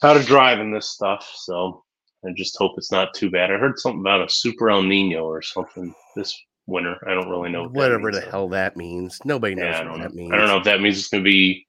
[0.00, 1.30] how to drive in this stuff.
[1.36, 1.84] So
[2.26, 3.50] I just hope it's not too bad.
[3.50, 6.36] I heard something about a super El Nino or something this
[6.66, 6.96] winter.
[7.06, 9.18] I don't really know what Whatever means, the so- hell that means.
[9.24, 10.22] Nobody knows Yeah, I what don't that know.
[10.22, 10.32] means.
[10.32, 11.66] I don't know if that means it's going to be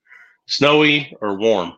[0.48, 1.74] snowy or warm.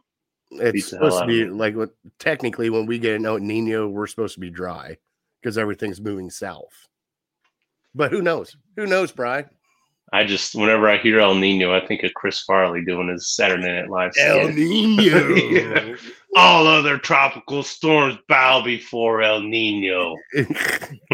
[0.52, 4.36] It's supposed to be like what technically when we get an El Nino, we're supposed
[4.36, 4.98] to be dry
[5.42, 6.88] because everything's moving south.
[7.94, 8.56] But who knows?
[8.76, 9.46] Who knows, Bry?
[10.14, 13.64] I just whenever I hear El Nino, I think of Chris Farley doing his Saturday
[13.82, 14.14] Night Live.
[14.14, 14.56] skit.
[14.56, 15.96] Nino.
[16.36, 20.16] All other tropical storms bow before El Nino.
[20.34, 21.10] Didn't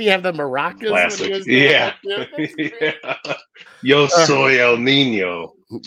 [0.00, 0.90] he have the maracas?
[0.90, 1.30] when he Classic.
[1.32, 1.94] was doing Yeah.
[2.58, 3.14] Yeah.
[3.82, 5.54] Yo soy El Nino.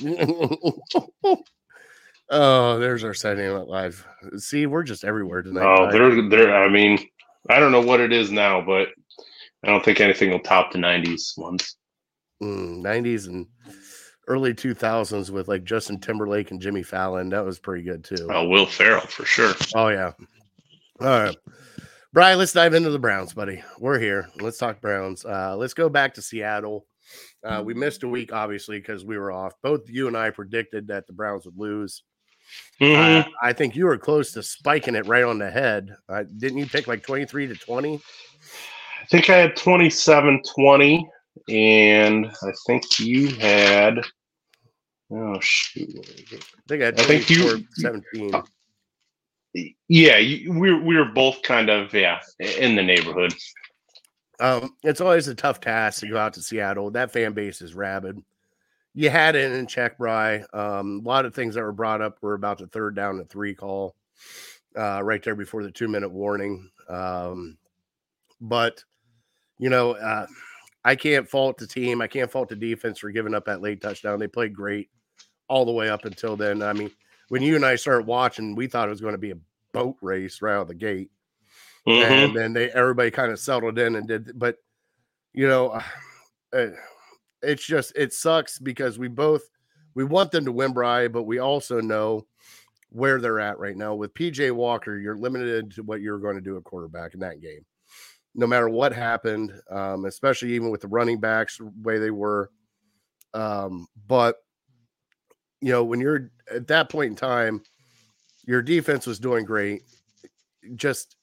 [2.29, 4.05] oh, there's our Saturday Night Live.
[4.37, 5.65] See, we're just everywhere tonight.
[5.65, 6.55] Oh, they're they're.
[6.55, 6.99] I mean,
[7.49, 8.89] I don't know what it is now, but
[9.63, 11.75] I don't think anything will top the '90s ones.
[12.41, 13.45] Mm, 90s and
[14.27, 17.29] early 2000s with like Justin Timberlake and Jimmy Fallon.
[17.29, 18.27] That was pretty good too.
[18.29, 19.53] Oh, Will Ferrell for sure.
[19.75, 20.11] Oh yeah.
[21.01, 21.35] All right.
[22.13, 23.63] Brian, let's dive into the Browns, buddy.
[23.79, 24.29] We're here.
[24.39, 25.25] Let's talk Browns.
[25.25, 26.85] Uh, let's go back to Seattle.
[27.43, 29.53] Uh, we missed a week, obviously, because we were off.
[29.63, 32.03] Both you and I predicted that the Browns would lose.
[32.79, 33.25] Mhm.
[33.25, 35.95] Uh, I think you were close to spiking it right on the head.
[36.07, 37.95] Uh, didn't you pick like 23 to 20?
[39.01, 41.05] I think I had 27-20,
[41.49, 44.01] and I think you had.
[45.11, 45.89] Oh shoot!
[45.99, 48.43] I think I had I think you- 24 17.
[49.87, 53.33] Yeah, you, we we were both kind of yeah in the neighborhood.
[54.39, 56.89] Um, it's always a tough task to go out to Seattle.
[56.91, 58.19] That fan base is rabid.
[58.95, 60.43] You had it in check, Bry.
[60.53, 63.29] Um, a lot of things that were brought up were about the third down and
[63.29, 63.95] three call,
[64.75, 66.69] uh, right there before the two minute warning.
[66.89, 67.57] Um,
[68.41, 68.83] but
[69.59, 70.25] you know, uh,
[70.85, 72.01] I can't fault the team.
[72.01, 74.19] I can't fault the defense for giving up that late touchdown.
[74.19, 74.89] They played great
[75.47, 76.61] all the way up until then.
[76.61, 76.91] I mean,
[77.29, 79.37] when you and I started watching, we thought it was going to be a
[79.73, 81.09] boat race right out of the gate
[81.87, 82.03] Mhm.
[82.27, 84.55] and then they everybody kind of settled in and did but
[85.33, 85.81] you know
[86.53, 86.67] uh,
[87.41, 89.41] it's just it sucks because we both
[89.95, 92.25] we want them to win Bry, but we also know
[92.89, 96.41] where they're at right now with PJ Walker you're limited to what you're going to
[96.41, 97.65] do at quarterback in that game
[98.35, 102.49] no matter what happened um, especially even with the running backs the way they were
[103.33, 104.37] um, but
[105.61, 107.61] you know when you're at that point in time
[108.45, 109.81] your defense was doing great
[110.75, 111.15] just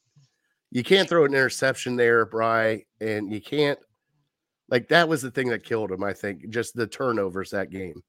[0.71, 3.79] you can't throw an interception there, Bry, and you can't
[4.69, 6.05] like that was the thing that killed him.
[6.05, 8.03] I think just the turnovers that game.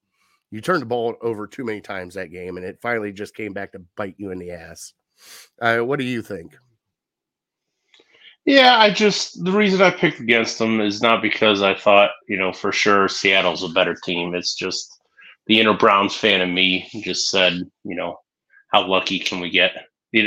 [0.50, 3.52] you turned the ball over too many times that game, and it finally just came
[3.52, 4.92] back to bite you in the ass.
[5.60, 6.56] Uh, what do you think?
[8.44, 12.36] Yeah, I just the reason I picked against them is not because I thought you
[12.36, 14.34] know for sure Seattle's a better team.
[14.34, 15.00] It's just
[15.46, 18.18] the inner Browns fan in me just said, you know,
[18.72, 19.72] how lucky can we get?
[20.12, 20.24] You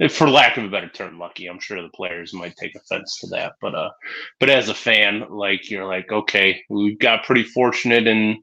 [0.00, 1.46] know, for lack of a better term, lucky.
[1.46, 3.90] I'm sure the players might take offense to that, but uh,
[4.38, 8.42] but as a fan, like you're like, okay, we got pretty fortunate in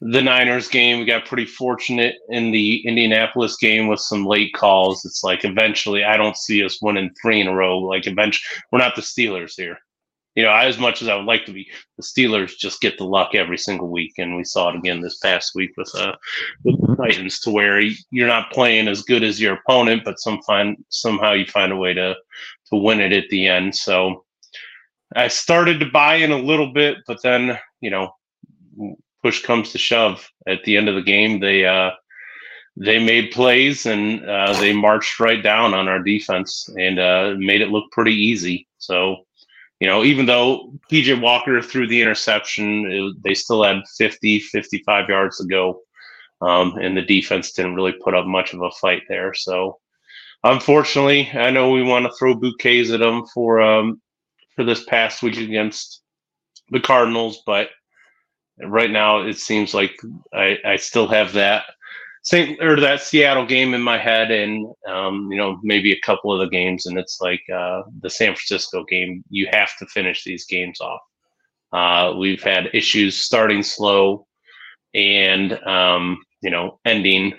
[0.00, 0.98] the Niners game.
[0.98, 5.04] We got pretty fortunate in the Indianapolis game with some late calls.
[5.04, 7.78] It's like eventually, I don't see us winning three in a row.
[7.78, 9.78] Like eventually, we're not the Steelers here.
[10.34, 13.04] You know, as much as I would like to be, the Steelers just get the
[13.04, 16.12] luck every single week, and we saw it again this past week with uh
[16.62, 17.80] with the Titans, to where
[18.10, 21.76] you're not playing as good as your opponent, but some find somehow you find a
[21.76, 22.14] way to
[22.70, 23.74] to win it at the end.
[23.74, 24.26] So
[25.14, 28.12] I started to buy in a little bit, but then you know
[29.26, 31.90] push comes to shove at the end of the game, they uh,
[32.76, 37.60] they made plays and uh, they marched right down on our defense and uh, made
[37.60, 38.68] it look pretty easy.
[38.78, 39.26] So,
[39.80, 45.08] you know, even though PJ Walker threw the interception, it, they still had 50, 55
[45.08, 45.80] yards to go.
[46.40, 49.34] Um, and the defense didn't really put up much of a fight there.
[49.34, 49.80] So,
[50.44, 54.00] unfortunately, I know we want to throw bouquets at them for um,
[54.54, 56.02] for this past week against
[56.70, 57.70] the Cardinals, but
[58.62, 59.98] right now it seems like
[60.32, 61.64] I, I still have that
[62.26, 66.32] Saint or that Seattle game in my head, and um, you know maybe a couple
[66.32, 69.22] of the games, and it's like uh, the San Francisco game.
[69.30, 71.00] You have to finish these games off.
[71.72, 74.26] Uh, we've had issues starting slow,
[74.92, 77.32] and um, you know ending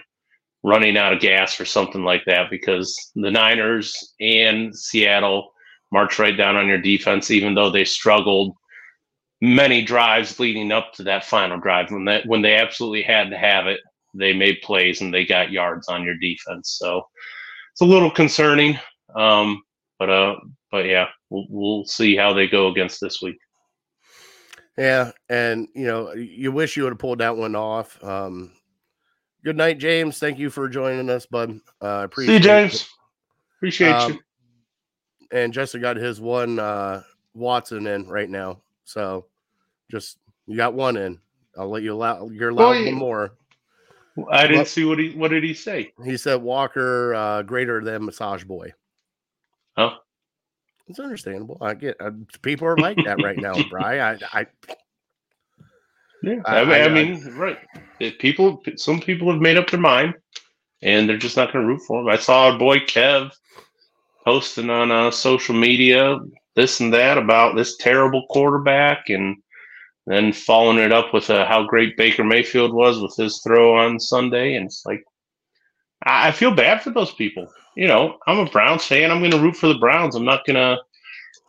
[0.63, 5.51] running out of gas or something like that because the Niners and Seattle
[5.91, 8.55] march right down on your defense, even though they struggled
[9.41, 11.91] many drives leading up to that final drive.
[11.91, 13.79] When that when they absolutely had to have it
[14.13, 16.77] they made plays and they got yards on your defense.
[16.79, 17.03] So
[17.71, 18.79] it's a little concerning
[19.15, 19.61] um,
[19.99, 20.35] but uh
[20.71, 23.37] but yeah we'll, we'll see how they go against this week.
[24.77, 28.01] Yeah and you know you wish you would have pulled that one off.
[28.03, 28.51] Um
[29.43, 30.19] good night james.
[30.19, 31.59] Thank you for joining us bud.
[31.81, 32.75] Uh appreciate see you, james.
[32.75, 32.87] It.
[33.57, 34.19] appreciate um, you
[35.31, 37.01] and jessica got his one uh
[37.33, 39.25] watson in right now so
[39.91, 41.19] just you got one in.
[41.57, 43.33] I'll let you allow you're allowed well, one more.
[44.31, 45.91] I didn't but, see what he what did he say?
[46.05, 48.73] He said Walker uh, greater than Massage Boy.
[49.75, 49.97] Oh,
[50.87, 51.57] it's understandable.
[51.59, 54.19] I get uh, people are like that right now, Brian.
[54.33, 54.47] I, I
[56.23, 57.59] yeah, I, I, I mean, right.
[57.99, 60.15] If people, some people have made up their mind,
[60.81, 62.07] and they're just not going to root for him.
[62.07, 63.31] I saw our boy Kev
[64.25, 66.17] posting on uh, social media
[66.57, 69.37] this and that about this terrible quarterback and
[70.07, 73.99] then following it up with uh, how great Baker Mayfield was with his throw on
[73.99, 74.55] Sunday.
[74.55, 75.03] And it's like,
[76.03, 77.47] I, I feel bad for those people.
[77.75, 79.11] You know, I'm a Browns fan.
[79.11, 80.15] I'm going to root for the Browns.
[80.15, 80.81] I'm not going to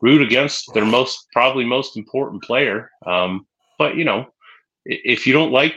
[0.03, 2.91] root against their most, probably most important player.
[3.07, 3.47] Um,
[3.79, 4.27] but, you know,
[4.85, 5.75] if you don't like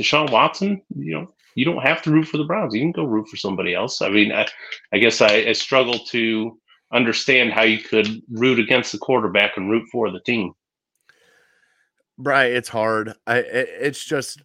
[0.00, 2.74] Deshaun Watson, you know, you don't have to root for the Browns.
[2.74, 4.00] You can go root for somebody else.
[4.00, 4.46] I mean, I,
[4.94, 6.58] I guess I, I struggle to
[6.92, 10.52] understand how you could root against the quarterback and root for the team.
[12.18, 13.14] Brian, it's hard.
[13.26, 14.42] I it, it's just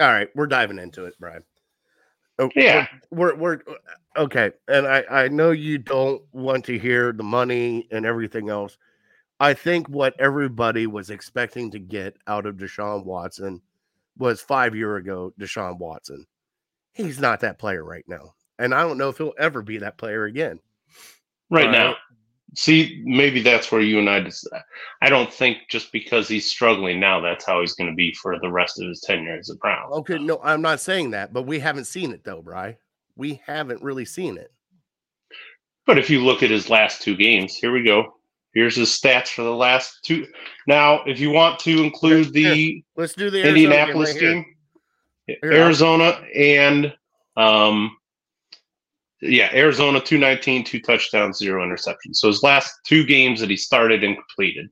[0.00, 0.28] all right.
[0.34, 1.44] We're diving into it, Brian.
[2.38, 3.76] Oh, yeah, we're, we're, we're
[4.16, 8.76] okay, and I I know you don't want to hear the money and everything else.
[9.38, 13.60] I think what everybody was expecting to get out of Deshaun Watson
[14.18, 16.26] was five year ago Deshaun Watson.
[16.92, 19.98] He's not that player right now and I don't know if he'll ever be that
[19.98, 20.60] player again.
[21.50, 21.96] Right uh, now,
[22.54, 24.20] see, maybe that's where you and I.
[24.22, 24.48] Just,
[25.02, 28.38] I don't think just because he's struggling now, that's how he's going to be for
[28.40, 29.92] the rest of his tenure as a Brown.
[29.92, 32.76] Okay, no, I'm not saying that, but we haven't seen it though, Bry.
[33.16, 34.52] We haven't really seen it.
[35.84, 38.14] But if you look at his last two games, here we go.
[38.54, 40.26] Here's his stats for the last two.
[40.66, 44.52] Now, if you want to include the here, let's do the Indianapolis game, right game
[45.42, 46.92] Arizona and
[47.36, 47.96] um,
[49.22, 52.16] yeah, Arizona 219, two touchdowns, zero interceptions.
[52.16, 54.68] So his last two games that he started and completed,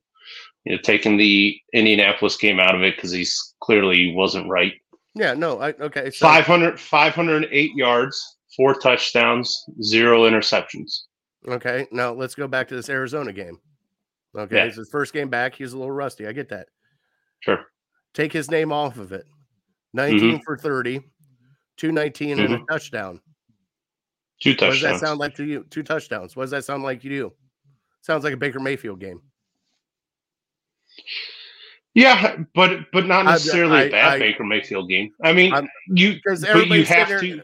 [0.65, 4.73] you know, taking the Indianapolis game out of it because he's clearly wasn't right.
[5.15, 6.09] Yeah, no, I okay.
[6.11, 6.25] So.
[6.25, 11.01] 500, 508 yards, four touchdowns, zero interceptions.
[11.47, 13.57] Okay, now let's go back to this Arizona game.
[14.37, 14.65] Okay, yeah.
[14.65, 15.55] it's his first game back.
[15.55, 16.27] He's a little rusty.
[16.27, 16.67] I get that.
[17.39, 17.65] Sure.
[18.13, 19.25] Take his name off of it.
[19.93, 20.37] 19 mm-hmm.
[20.45, 20.99] for 30,
[21.77, 22.45] 219 mm-hmm.
[22.45, 22.65] and a mm-hmm.
[22.71, 23.19] touchdown.
[24.41, 24.81] Two touchdowns.
[24.83, 25.65] What does that sound like to you?
[25.69, 26.35] Two touchdowns.
[26.35, 27.33] What does that sound like to you?
[28.01, 29.21] Sounds like a Baker Mayfield game.
[31.93, 35.11] Yeah, but but not necessarily I- a bad I- Baker Mayfield game.
[35.23, 37.43] I mean, I'm- you because but you have there- to.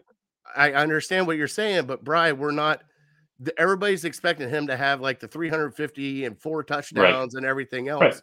[0.56, 2.82] I understand what you're saying, but Brian, we're not.
[3.58, 8.02] Everybody's expecting him to have like the 350 and four touchdowns and everything else.
[8.02, 8.14] Right.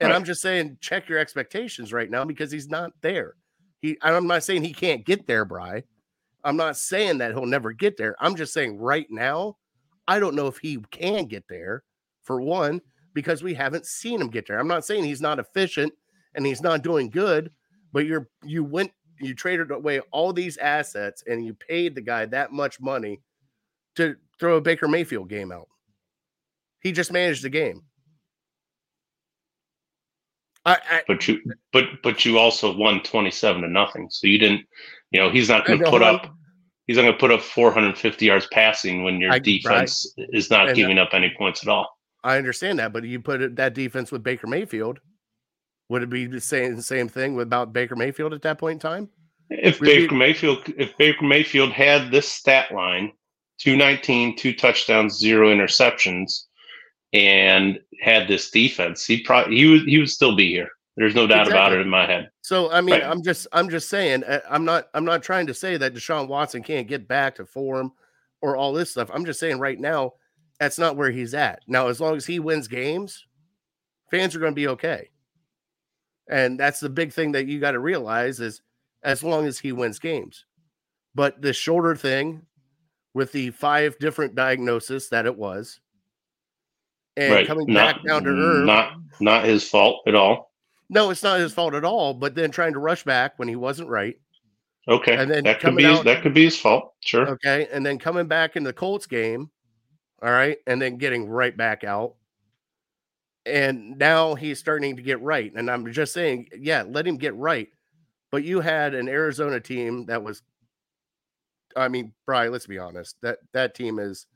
[0.00, 0.16] And Right.
[0.16, 3.34] I'm just saying, check your expectations right now because he's not there.
[3.80, 5.84] He, I'm not saying he can't get there, Bry.
[6.44, 8.14] I'm not saying that he'll never get there.
[8.20, 9.56] I'm just saying right now,
[10.06, 11.82] I don't know if he can get there.
[12.22, 12.82] For one,
[13.14, 14.58] because we haven't seen him get there.
[14.58, 15.92] I'm not saying he's not efficient
[16.34, 17.50] and he's not doing good,
[17.92, 22.26] but you're you went you traded away all these assets and you paid the guy
[22.26, 23.20] that much money
[23.96, 25.68] to throw a Baker Mayfield game out.
[26.80, 27.82] He just managed the game.
[30.64, 31.40] I, I But you
[31.72, 34.08] but but you also won twenty seven to nothing.
[34.10, 34.66] So you didn't.
[35.10, 36.34] You know, he's not going to put hold up.
[36.86, 40.62] He's not going to put up 450 yards passing when your I- defense is not
[40.62, 41.88] And, uh, giving up any points at all.
[42.24, 44.98] I understand that, but you put it, that defense with Baker Mayfield.
[45.88, 48.78] Would it be the same the same thing about Baker Mayfield at that point in
[48.80, 49.08] time?
[49.50, 53.12] If Really- Baker Mayfield if Baker Mayfield had this stat line,
[53.60, 56.42] 219, two touchdowns, zero interceptions,
[57.12, 60.68] and had this defense, he probably he would he would still be here.
[60.96, 62.28] There's no doubt about it in my head.
[62.48, 63.04] So I mean, Right.
[63.04, 66.28] I'm just I'm just saying uh, I'm not I'm not trying to say that Deshaun
[66.28, 67.92] Watson can't get back to form
[68.40, 69.10] or all this stuff.
[69.12, 70.14] I'm just saying right now
[70.58, 71.60] that's not where he's at.
[71.66, 73.26] Now, as long as he wins games,
[74.10, 75.10] fans are going to be okay.
[76.26, 78.62] And that's the big thing that you got to realize is
[79.02, 80.46] as long as he wins games.
[81.14, 82.46] But the shorter thing
[83.12, 85.80] with the five different diagnoses that it was
[87.14, 87.46] and right.
[87.46, 88.64] coming not, back down to earth.
[88.64, 90.47] Not not his fault at all.
[90.88, 93.56] No, it's not his fault at all, but then trying to rush back when he
[93.56, 94.18] wasn't right.
[94.88, 95.16] Okay.
[95.16, 96.94] And then that could be his, out- that could be his fault.
[97.00, 97.28] Sure.
[97.28, 97.68] Okay.
[97.70, 99.50] And then coming back in the Colts game.
[100.22, 100.58] All right.
[100.66, 102.14] And then getting right back out.
[103.44, 105.52] And now he's starting to get right.
[105.54, 107.68] And I'm just saying, yeah, let him get right.
[108.30, 110.42] But you had an Arizona team that was,
[111.76, 113.16] I mean, Brian, let's be honest.
[113.22, 114.26] That that team is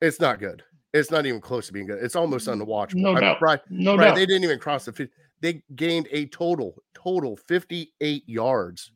[0.00, 0.62] it's not good.
[0.92, 2.02] It's not even close to being good.
[2.02, 2.94] It's almost unwatchable.
[2.96, 3.38] No I mean, doubt.
[3.40, 4.16] Brian, No doubt.
[4.16, 5.12] they didn't even cross the 50.
[5.40, 8.90] They gained a total, total 58 yards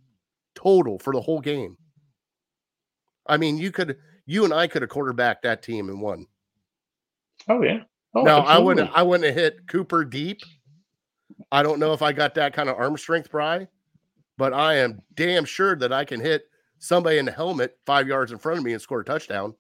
[0.55, 1.76] total for the whole game.
[3.26, 6.26] I mean, you could, you and I could have quarterbacked that team and won.
[7.49, 7.80] oh yeah.
[8.16, 8.90] Oh, no, I wouldn't.
[8.95, 10.40] I wouldn't have hit Cooper deep.
[11.51, 13.66] I don't know if I got that kind of arm strength, Bry,
[14.38, 16.45] but I am damn sure that I can hit
[16.78, 19.55] somebody in the helmet five yards in front of me and score a touchdown.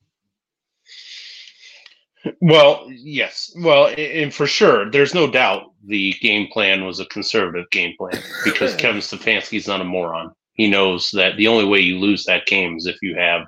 [2.40, 3.52] Well, yes.
[3.56, 8.22] Well, and for sure, there's no doubt the game plan was a conservative game plan
[8.44, 10.32] because Kevin Stefanski's not a moron.
[10.54, 13.42] He knows that the only way you lose that game is if you have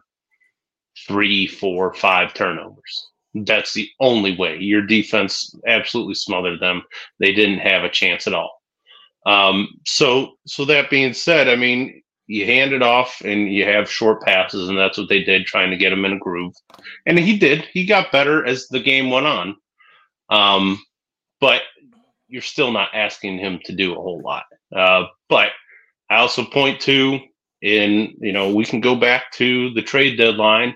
[1.06, 3.08] three, four, five turnovers.
[3.34, 4.58] That's the only way.
[4.58, 6.82] Your defense absolutely smothered them.
[7.20, 8.62] They didn't have a chance at all.
[9.26, 13.90] Um, so, so that being said, I mean, you hand it off and you have
[13.90, 16.54] short passes, and that's what they did, trying to get him in a groove.
[17.06, 17.64] And he did.
[17.72, 19.56] He got better as the game went on.
[20.28, 20.82] Um,
[21.40, 21.62] but
[22.28, 24.44] you're still not asking him to do a whole lot.
[24.74, 25.50] Uh, but
[26.10, 27.20] I also point to
[27.62, 30.74] in you know we can go back to the trade deadline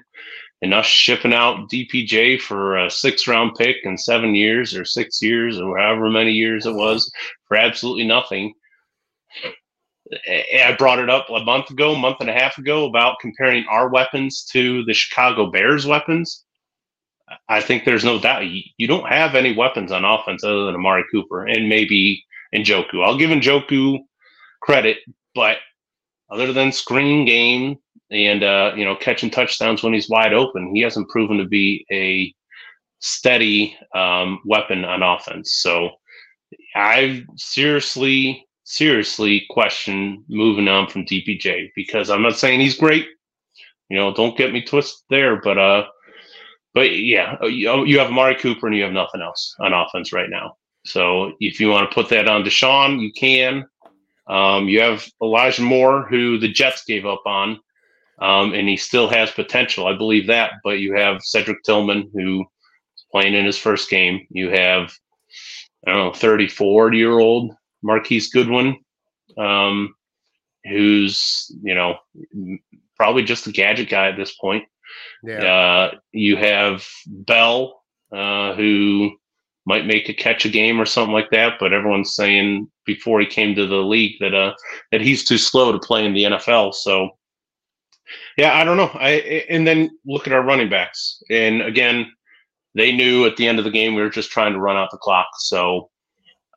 [0.62, 5.22] and us shipping out DPJ for a six round pick in seven years or six
[5.22, 7.11] years or however many years it was
[7.46, 8.53] for absolutely nothing.
[10.12, 13.88] I brought it up a month ago, month and a half ago about comparing our
[13.88, 16.44] weapons to the Chicago Bears weapons.
[17.48, 21.04] I think there's no doubt you, don't have any weapons on offense other than Amari
[21.12, 23.04] Cooper and maybe Njoku.
[23.04, 23.98] I'll give Njoku
[24.61, 24.98] credit,
[25.34, 25.58] but
[26.30, 27.76] other than screen game
[28.11, 31.86] and uh, you know catching touchdowns when he's wide open, he hasn't proven to be
[31.92, 32.34] a
[32.98, 35.54] steady um, weapon on offense.
[35.54, 35.90] So
[36.74, 43.04] I seriously, seriously question moving on from DPJ because I'm not saying he's great.
[43.88, 45.86] You know, don't get me twisted there, but uh,
[46.72, 50.30] but yeah, you, you have Amari Cooper and you have nothing else on offense right
[50.30, 50.56] now.
[50.86, 53.66] So if you want to put that on Deshaun, you can.
[54.28, 57.58] Um, you have Elijah Moore, who the Jets gave up on,
[58.20, 59.88] um, and he still has potential.
[59.88, 60.52] I believe that.
[60.62, 62.42] But you have Cedric Tillman, who
[62.96, 64.28] is playing in his first game.
[64.30, 64.92] You have,
[65.88, 67.52] I don't know, 34 year old
[67.83, 68.76] Marquise Goodwin,
[69.39, 69.95] um,
[70.64, 71.97] who's, you know,
[72.97, 74.64] probably just a gadget guy at this point.
[75.22, 75.45] Yeah.
[75.45, 79.12] Uh, you have Bell, uh, who
[79.66, 83.26] might make a catch a game or something like that, but everyone's saying before he
[83.26, 84.53] came to the league that uh
[84.91, 86.74] that he's too slow to play in the NFL.
[86.74, 87.11] So
[88.37, 88.91] yeah, I don't know.
[88.95, 92.11] I and then look at our running backs, and again,
[92.74, 94.91] they knew at the end of the game we were just trying to run out
[94.91, 95.28] the clock.
[95.39, 95.91] So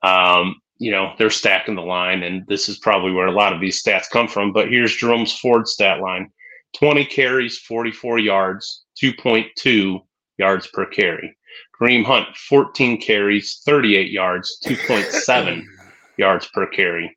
[0.02, 3.62] um, you know, they're stacking the line, and this is probably where a lot of
[3.62, 4.52] these stats come from.
[4.52, 6.32] But here's Jerome's Ford stat line
[6.76, 10.00] 20 carries, 44 yards, 2.2
[10.38, 11.36] yards per carry.
[11.80, 15.64] Kareem Hunt, 14 carries, 38 yards, 2.7
[16.18, 17.16] yards per carry.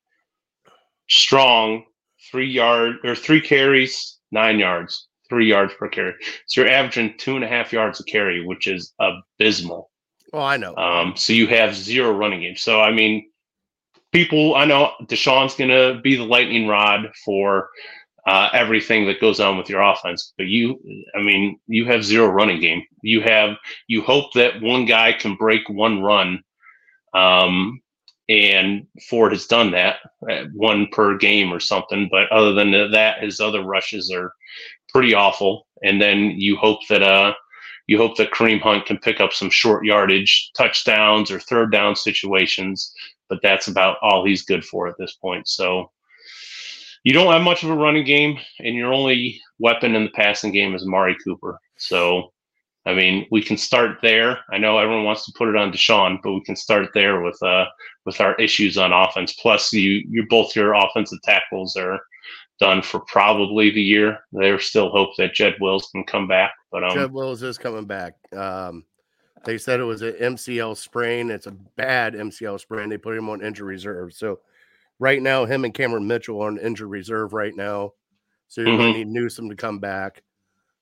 [1.09, 1.85] Strong,
[2.31, 6.15] three yard or three carries, nine yards, three yards per carry.
[6.47, 9.91] So you're averaging two and a half yards a carry, which is abysmal.
[10.33, 10.75] Oh, I know.
[10.77, 12.57] Um, so you have zero running game.
[12.57, 13.31] So I mean,
[14.17, 17.69] people, I know Deshaun's going to be the lightning rod for
[18.27, 20.33] uh, everything that goes on with your offense.
[20.39, 20.81] But you,
[21.15, 22.83] I mean, you have zero running game.
[23.03, 23.57] You have
[23.89, 26.43] you hope that one guy can break one run,
[27.13, 27.83] um,
[28.27, 29.97] and Ford has done that
[30.31, 32.09] uh, one per game or something.
[32.11, 34.33] But other than that, his other rushes are
[34.89, 35.67] pretty awful.
[35.85, 37.35] And then you hope that uh,
[37.87, 41.95] you hope that Kareem Hunt can pick up some short yardage touchdowns or third down
[41.95, 42.95] situations.
[43.29, 45.49] But that's about all he's good for at this point.
[45.49, 45.91] So
[47.07, 50.53] you don't have much of a running game, and your only weapon in the passing
[50.53, 51.59] game is Mari Cooper.
[51.79, 52.33] So,
[52.85, 54.41] I mean, we can start there.
[54.51, 57.41] I know everyone wants to put it on Deshaun, but we can start there with
[57.43, 57.67] uh
[58.05, 59.35] with our issues on offense.
[59.35, 62.01] Plus, you you both your offensive tackles are
[62.59, 64.19] done for probably the year.
[64.33, 67.85] There's still hope that Jed Wills can come back, but um, Jed Wills is coming
[67.85, 68.15] back.
[68.33, 68.85] Um,
[69.47, 71.31] they said it was an MCL sprain.
[71.31, 72.89] It's a bad MCL sprain.
[72.89, 74.13] They put him on injury reserve.
[74.13, 74.41] So
[74.99, 77.93] right now, him and Cameron Mitchell are on injury reserve right now.
[78.49, 80.23] So you're going to need Newsome to come back.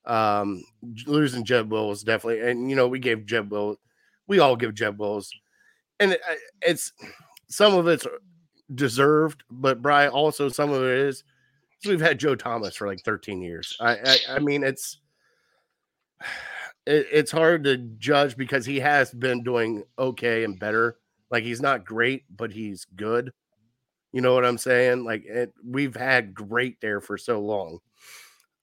[0.06, 0.64] Um,
[1.06, 3.78] losing Jed Wills definitely, and you know we gave Jed Wills,
[4.26, 5.32] we all give Jed Wills,
[5.98, 6.20] and it,
[6.60, 6.92] it's
[7.48, 8.06] some of it's
[8.74, 11.24] deserved, but Bry also some of it is.
[11.86, 13.76] We've had Joe Thomas for like 13 years.
[13.80, 15.00] I, I, I mean, it's
[16.86, 20.98] it, it's hard to judge because he has been doing okay and better.
[21.30, 23.32] Like he's not great, but he's good.
[24.12, 25.04] You know what I'm saying?
[25.04, 27.80] Like it, we've had great there for so long.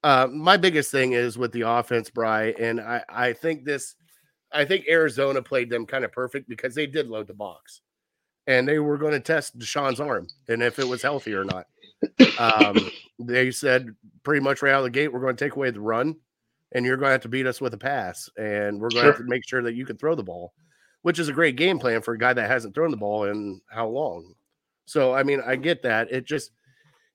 [0.03, 3.95] Uh, my biggest thing is with the offense, Bry, and I, I think this,
[4.51, 7.81] I think Arizona played them kind of perfect because they did load the box,
[8.47, 11.67] and they were going to test Deshaun's arm and if it was healthy or not.
[12.39, 15.69] Um, they said pretty much right out of the gate, we're going to take away
[15.69, 16.15] the run,
[16.73, 19.11] and you're going to have to beat us with a pass, and we're going Sure.
[19.11, 20.53] to have to make sure that you can throw the ball,
[21.01, 23.61] which is a great game plan for a guy that hasn't thrown the ball in
[23.69, 24.33] how long.
[24.85, 26.11] So I mean, I get that.
[26.11, 26.51] It just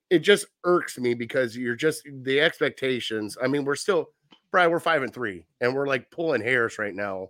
[0.09, 3.37] it just irks me because you're just the expectations.
[3.41, 4.09] I mean, we're still
[4.51, 7.29] Brian, we're five and three, and we're like pulling hairs right now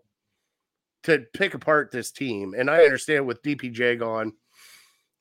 [1.03, 2.53] to pick apart this team.
[2.57, 4.33] And I understand with DPJ gone,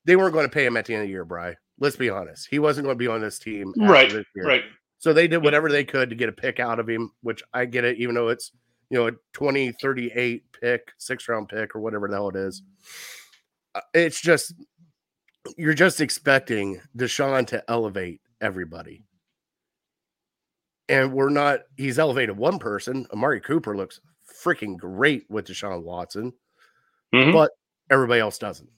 [0.04, 1.56] they weren't going to pay him at the end of the year, Bry.
[1.78, 2.48] Let's be honest.
[2.50, 3.72] He wasn't going to be on this team.
[3.78, 4.46] right, this year.
[4.46, 4.62] right.
[4.98, 7.66] So they did whatever they could to get a pick out of him, which I
[7.66, 8.52] get it, even though it's,
[8.90, 12.62] you know, a 20, 38 pick, six round pick, or whatever the hell it is.
[13.74, 14.54] Uh, It's just,
[15.56, 19.04] you're just expecting Deshaun to elevate everybody.
[20.88, 23.06] And we're not, he's elevated one person.
[23.12, 24.00] Amari Cooper looks
[24.44, 26.32] freaking great with Deshaun Watson,
[27.14, 27.32] Mhm.
[27.32, 27.50] but
[27.90, 28.70] everybody else doesn't.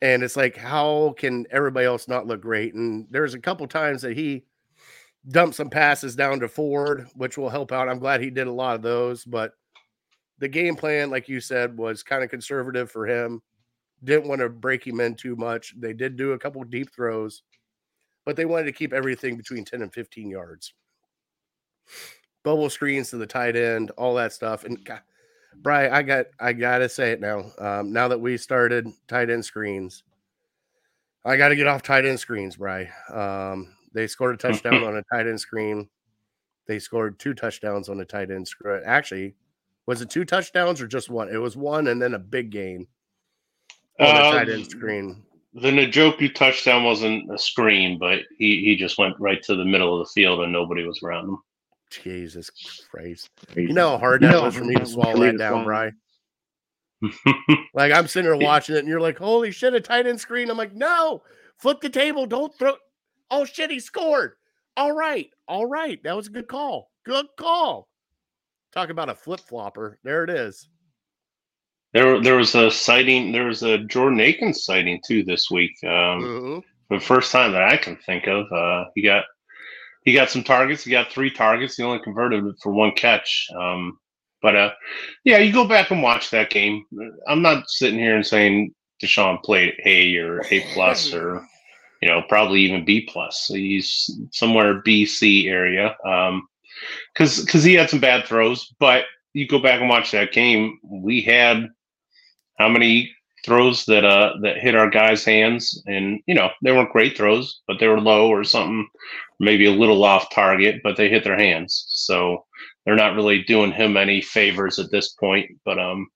[0.00, 2.74] And it's like, how can everybody else not look great?
[2.74, 4.44] And there's a couple times that he
[5.28, 7.88] dumped some passes down to Ford, which will help out.
[7.88, 9.52] I'm glad he did a lot of those, but
[10.38, 13.42] the game plan, like you said, was kind of conservative for him.
[14.04, 15.74] Didn't want to break him in too much.
[15.76, 17.42] They did do a couple deep throws,
[18.24, 20.74] but they wanted to keep everything between 10 and 15 yards.
[22.44, 24.62] Bubble screens to the tight end, all that stuff.
[24.62, 25.00] And God,
[25.56, 27.50] Bry, I got I gotta say it now.
[27.58, 30.04] Um, now that we started tight end screens,
[31.24, 32.88] I gotta get off tight end screens, Bry.
[33.12, 35.88] Um, they scored a touchdown on a tight end screen.
[36.66, 38.82] They scored two touchdowns on a tight end screen.
[38.84, 39.34] Actually,
[39.86, 41.28] was it two touchdowns or just one?
[41.28, 42.86] It was one and then a big gain
[43.98, 45.22] on a tight end Um, screen.
[45.54, 49.98] The Njoku touchdown wasn't a screen, but he, he just went right to the middle
[49.98, 51.38] of the field and nobody was around him.
[51.90, 52.50] Jesus
[52.90, 53.30] Christ.
[53.56, 55.92] You know how hard that was for me to swallow that down, Bry.
[57.74, 60.50] Like I'm sitting there watching it, and you're like, "Holy shit, a tight end screen!"
[60.50, 61.22] I'm like, "No,
[61.58, 62.74] flip the table, don't throw."
[63.30, 64.32] Oh shit, he scored.
[64.76, 66.90] All right, all right, that was a good call.
[67.04, 67.88] Good call.
[68.72, 69.98] Talk about a flip flopper.
[70.04, 70.68] There it is.
[71.94, 73.32] There, there was a sighting.
[73.32, 75.72] There was a Jordan Akins sighting too this week.
[75.84, 76.62] Um, Mhm.
[76.90, 78.50] the first time that I can think of.
[78.52, 79.24] Uh, he got
[80.08, 80.84] he got some targets.
[80.84, 81.76] He got three targets.
[81.76, 83.46] He only converted for one catch.
[83.54, 83.98] Um,
[84.40, 84.70] but uh,
[85.22, 86.82] yeah, you go back and watch that game.
[87.26, 91.46] I'm not sitting here and saying Deshaun played A or A plus or
[92.00, 93.48] you know probably even B plus.
[93.48, 95.94] He's somewhere B C area.
[96.06, 96.48] Um,
[97.12, 99.04] because because he had some bad throws, but
[99.34, 100.78] you go back and watch that game.
[100.82, 101.68] We had
[102.58, 103.12] how many
[103.44, 107.60] throws that uh that hit our guys' hands, and you know they weren't great throws,
[107.66, 108.86] but they were low or something,
[109.40, 111.84] maybe a little off target, but they hit their hands.
[111.88, 112.44] So
[112.84, 115.50] they're not really doing him any favors at this point.
[115.64, 116.08] But um,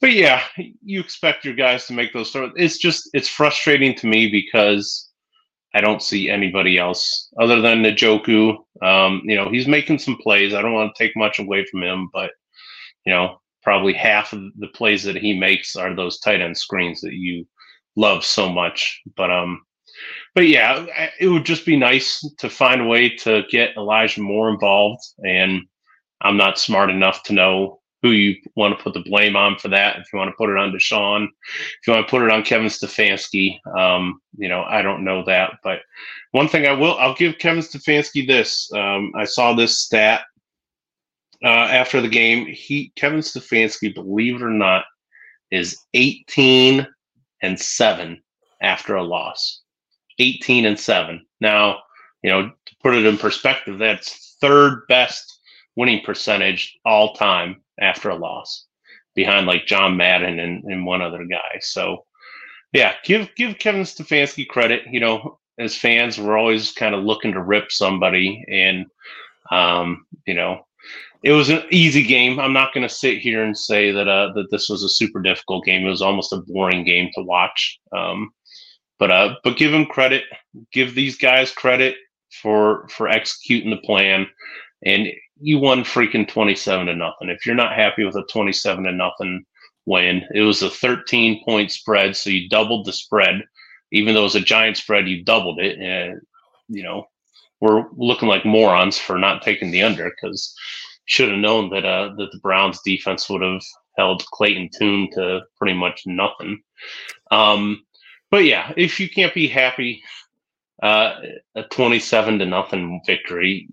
[0.00, 0.42] but yeah,
[0.82, 2.52] you expect your guys to make those throws.
[2.56, 5.08] It's just it's frustrating to me because
[5.74, 8.56] I don't see anybody else other than Njoku.
[8.82, 10.54] Um, you know, he's making some plays.
[10.54, 12.30] I don't want to take much away from him, but
[13.06, 17.00] you know, probably half of the plays that he makes are those tight end screens
[17.00, 17.46] that you
[17.96, 19.00] love so much.
[19.16, 19.62] But um,
[20.34, 20.86] but yeah,
[21.18, 25.02] it would just be nice to find a way to get Elijah more involved.
[25.24, 25.62] And
[26.20, 29.68] I'm not smart enough to know who you want to put the blame on for
[29.68, 29.96] that.
[29.96, 32.42] If you want to put it on Deshaun, if you want to put it on
[32.42, 35.54] Kevin Stefanski, um, you know, I don't know that.
[35.62, 35.78] But
[36.32, 38.70] one thing I will, I'll give Kevin Stefanski this.
[38.74, 40.22] Um, I saw this stat
[41.44, 42.46] uh, after the game.
[42.46, 44.84] He, Kevin Stefanski, believe it or not,
[45.50, 46.86] is 18
[47.42, 48.22] and seven
[48.62, 49.60] after a loss.
[50.18, 51.26] 18 and seven.
[51.40, 51.80] Now,
[52.22, 55.40] you know, to put it in perspective, that's third best
[55.76, 58.66] winning percentage all time after a loss,
[59.14, 61.58] behind like John Madden and, and one other guy.
[61.60, 62.04] So,
[62.72, 64.82] yeah, give give Kevin Stefanski credit.
[64.90, 68.86] You know, as fans, we're always kind of looking to rip somebody, and
[69.50, 70.66] um, you know,
[71.24, 72.38] it was an easy game.
[72.38, 75.22] I'm not going to sit here and say that uh, that this was a super
[75.22, 75.86] difficult game.
[75.86, 77.80] It was almost a boring game to watch.
[77.96, 78.30] Um,
[78.98, 80.24] but uh, but give them credit.
[80.70, 81.96] Give these guys credit
[82.42, 84.26] for for executing the plan.
[84.84, 85.08] And
[85.40, 87.30] you won freaking 27 to nothing.
[87.30, 89.46] If you're not happy with a 27 to nothing
[89.86, 93.42] win, it was a 13 point spread, so you doubled the spread.
[93.92, 95.78] Even though it was a giant spread, you doubled it.
[95.78, 96.20] And
[96.68, 97.06] you know,
[97.62, 100.54] we're looking like morons for not taking the under because
[101.06, 103.62] should have known that uh that the Browns defense would have
[103.96, 106.62] held Clayton Tune to pretty much nothing.
[107.30, 107.84] Um,
[108.30, 110.02] but yeah, if you can't be happy,
[110.82, 111.14] uh,
[111.54, 113.68] a 27 to nothing victory,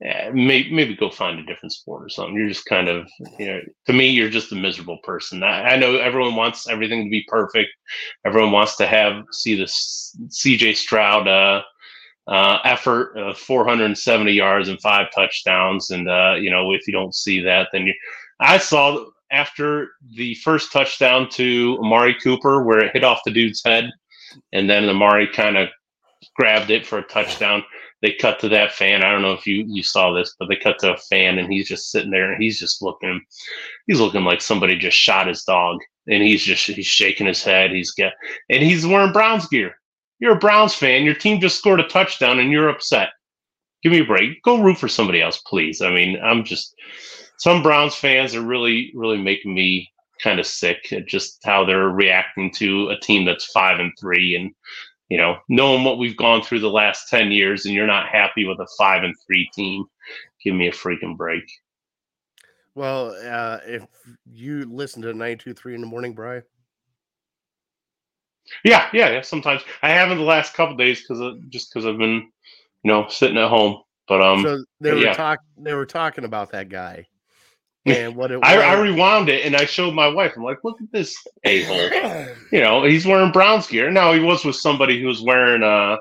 [0.00, 2.34] maybe, maybe go find a different sport or something.
[2.34, 3.08] You're just kind of,
[3.38, 5.42] you know, to me, you're just a miserable person.
[5.42, 7.70] I, I know everyone wants everything to be perfect.
[8.24, 11.62] Everyone wants to have see the CJ Stroud uh,
[12.30, 15.90] uh, effort of 470 yards and five touchdowns.
[15.90, 17.94] And uh, you know, if you don't see that, then you.
[18.40, 23.62] I saw after the first touchdown to Amari Cooper, where it hit off the dude's
[23.62, 23.90] head,
[24.52, 25.68] and then Amari kind of
[26.36, 27.62] grabbed it for a touchdown
[28.02, 29.02] they cut to that fan.
[29.02, 31.52] I don't know if you you saw this, but they cut to a fan and
[31.52, 33.20] he's just sitting there and he's just looking
[33.86, 35.78] he's looking like somebody just shot his dog
[36.08, 37.72] and he's just he's shaking his head.
[37.72, 38.12] He's got
[38.48, 39.74] and he's wearing Browns gear.
[40.20, 41.04] You're a Browns fan.
[41.04, 43.08] Your team just scored a touchdown and you're upset.
[43.82, 44.42] Give me a break.
[44.42, 45.80] Go root for somebody else, please.
[45.80, 46.74] I mean, I'm just
[47.38, 49.90] some Browns fans are really really making me
[50.22, 54.36] kind of sick at just how they're reacting to a team that's five and three
[54.36, 54.54] and
[55.10, 58.44] you know, knowing what we've gone through the last 10 years and you're not happy
[58.44, 59.84] with a five and three team,
[60.42, 61.42] give me a freaking break.
[62.76, 63.84] Well, uh, if
[64.24, 66.44] you listen to 923 in the morning, Brian.
[68.64, 69.20] Yeah, yeah, yeah.
[69.22, 72.30] Sometimes I haven't the last couple days because just because I've been,
[72.82, 73.82] you know, sitting at home.
[74.08, 75.12] But um, so they were yeah.
[75.12, 77.06] talk they were talking about that guy
[77.86, 78.44] and what it was.
[78.44, 80.32] I, I, rewound it and I showed my wife.
[80.36, 82.26] I'm like, look at this a hole.
[82.52, 83.90] you know, he's wearing Browns gear.
[83.90, 85.96] Now he was with somebody who was wearing uh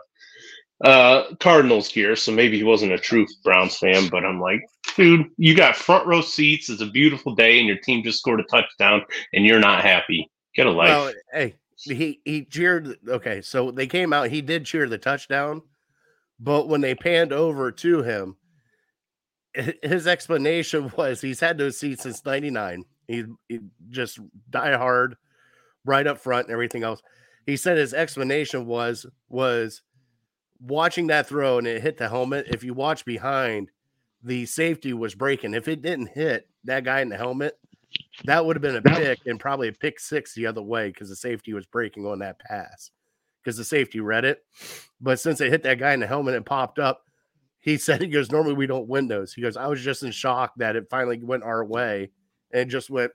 [0.84, 4.62] uh Cardinals gear, so maybe he wasn't a true Browns fan, but I'm like,
[4.96, 8.40] dude, you got front row seats, it's a beautiful day, and your team just scored
[8.40, 10.30] a touchdown and you're not happy.
[10.56, 10.90] Get a life.
[10.90, 15.62] Well, hey, he he cheered okay, so they came out, he did cheer the touchdown,
[16.40, 18.38] but when they panned over to him,
[19.82, 23.60] his explanation was he's had those seats since 99 he, he
[23.90, 24.20] just
[24.50, 25.18] die hard
[25.84, 27.02] right up front and everything else.
[27.46, 29.82] He said his explanation was was
[30.62, 33.72] watching that throw and it hit the helmet if you watch behind
[34.24, 35.56] the safety was breaking.
[35.56, 37.58] If it didn't hit that guy in the helmet
[38.26, 41.10] that would have been a pick and probably a pick six the other way because
[41.10, 42.92] the safety was breaking on that pass
[43.44, 44.44] because the safety read it.
[45.00, 47.04] But since it hit that guy in the helmet and popped up
[47.60, 49.34] he said he goes normally we don't win those.
[49.34, 52.12] He goes i was just in shock that it finally went our way
[52.52, 53.12] and just went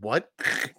[0.00, 0.30] what?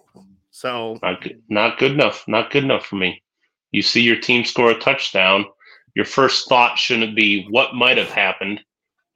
[0.54, 3.22] So not good, not good enough not good enough for me.
[3.70, 5.46] You see your team score a touchdown.
[5.94, 8.60] Your first thought shouldn't be what might have happened.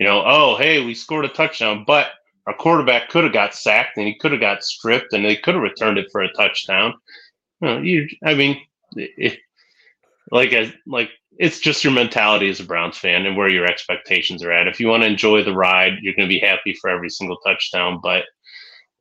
[0.01, 2.09] You know oh hey we scored a touchdown but
[2.47, 5.55] our quarterback could have got sacked and he could have got stripped and they could
[5.55, 6.95] have returned it for a touchdown
[7.61, 8.61] you, know, you i mean
[8.97, 9.39] it,
[10.31, 14.43] like as like it's just your mentality as a Browns fan and where your expectations
[14.43, 14.67] are at.
[14.67, 17.37] If you want to enjoy the ride, you're going to be happy for every single
[17.39, 18.01] touchdown.
[18.03, 18.25] But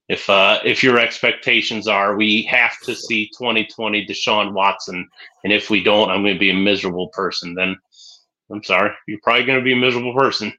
[0.10, 5.08] if uh, if your expectations are we have to see 2020 Deshaun Watson,
[5.43, 7.56] and if we don't, I'm going to be a miserable person.
[7.56, 7.76] Then
[8.52, 10.54] I'm sorry, you're probably going to be a miserable person.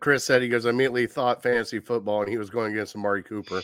[0.00, 3.22] Chris said he goes I immediately thought fantasy football, and he was going against Amari
[3.22, 3.62] Cooper.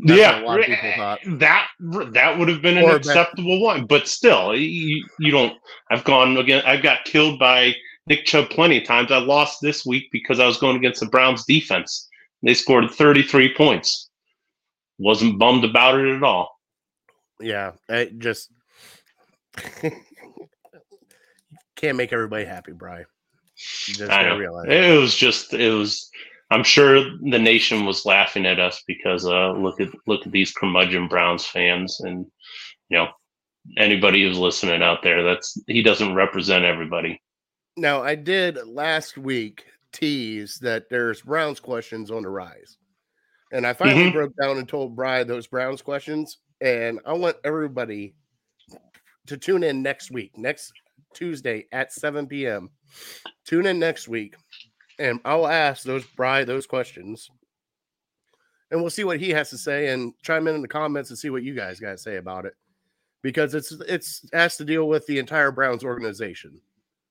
[0.00, 1.20] That's yeah, a lot of people thought.
[1.24, 1.68] Eh, that
[2.12, 5.56] that would have been an acceptable one, but still, you, you don't.
[5.90, 6.62] I've gone again.
[6.66, 7.74] I got killed by
[8.06, 9.12] Nick Chubb plenty of times.
[9.12, 12.08] I lost this week because I was going against the Browns defense.
[12.42, 14.10] They scored 33 points.
[14.98, 16.50] Wasn't bummed about it at all.
[17.40, 18.50] Yeah, I just
[21.76, 23.06] can't make everybody happy, Brian.
[23.88, 24.38] You just I gotta know.
[24.38, 24.84] realize that.
[24.92, 26.10] It was just it was.
[26.50, 30.52] I'm sure the nation was laughing at us because uh, look at look at these
[30.52, 32.26] curmudgeon Browns fans, and
[32.88, 33.08] you know
[33.78, 35.22] anybody who's listening out there.
[35.22, 37.20] That's he doesn't represent everybody.
[37.76, 42.76] Now, I did last week tease that there's Browns questions on the rise.
[43.52, 44.12] And I finally Mhm.
[44.12, 46.38] broke down and told Brian those Browns questions.
[46.60, 48.14] And I want everybody
[49.26, 50.72] to tune in next week, next
[51.14, 52.70] Tuesday at 7 p.m.
[53.44, 54.34] Tune in next week
[54.98, 57.30] and I'll ask those Bry those questions.
[58.70, 61.18] And we'll see what he has to say and chime in in the comments and
[61.18, 62.54] see what you guys got to say about it.
[63.22, 66.60] Because it's it's has to deal with the entire Browns organization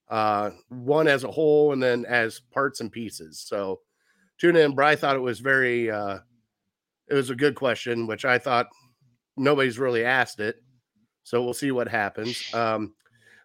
[0.09, 3.79] uh one as a whole and then as parts and pieces so
[4.37, 6.19] tune in Bry thought it was very uh
[7.07, 8.67] it was a good question which i thought
[9.37, 10.57] nobody's really asked it
[11.23, 12.93] so we'll see what happens um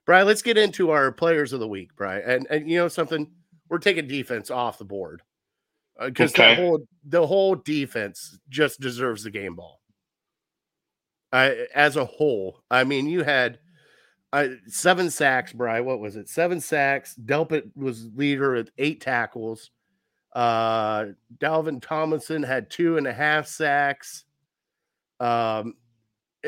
[0.09, 3.31] brian let's get into our players of the week brian and and you know something
[3.69, 5.21] we're taking defense off the board
[6.03, 6.55] because Okay.
[6.55, 9.81] the whole the whole defense just deserves the game ball
[11.31, 13.59] I, as a whole i mean you had
[14.33, 15.81] uh, seven sacks, Bry.
[15.81, 16.29] What was it?
[16.29, 17.15] Seven sacks.
[17.25, 19.71] Delpit was leader at eight tackles.
[20.35, 21.07] Uh,
[21.39, 24.25] Dalvin Tomlinson had two and a half sacks.
[25.19, 25.77] Um,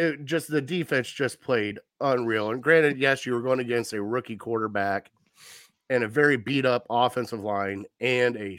[0.01, 2.51] it just the defense just played unreal.
[2.51, 5.11] And granted, yes, you were going against a rookie quarterback
[5.91, 8.59] and a very beat up offensive line and a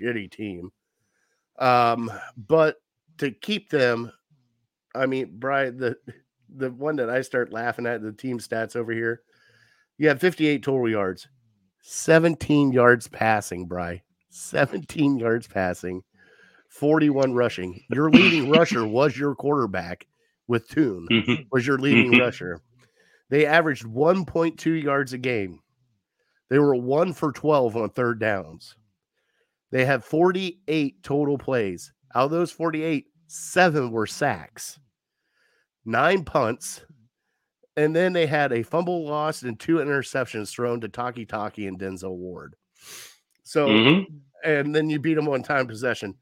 [0.00, 0.70] shitty team.
[1.58, 2.76] Um, but
[3.18, 4.12] to keep them,
[4.94, 5.96] I mean, Brian, the
[6.54, 9.22] the one that I start laughing at the team stats over here.
[9.98, 11.26] You have 58 total yards,
[11.82, 14.02] 17 yards passing, Bry.
[14.28, 16.02] 17 yards passing,
[16.68, 17.82] 41 rushing.
[17.90, 20.06] Your leading rusher was your quarterback
[20.48, 21.46] with Tune, Mhm.
[21.52, 22.18] was your leading Mhm.
[22.18, 22.60] rusher.
[23.30, 25.60] They averaged 1.2 yards a game.
[26.50, 28.76] They were one for 12 on third downs.
[29.70, 31.92] They had 48 total plays.
[32.14, 34.78] Out of those 48, seven were sacks
[35.84, 36.84] nine punts,
[37.76, 42.16] and then they had a fumble lost and two interceptions thrown to Takitaki and Denzel
[42.16, 42.56] Ward.
[43.44, 44.22] So, Mhm.
[44.44, 46.16] and then you beat them on time possession.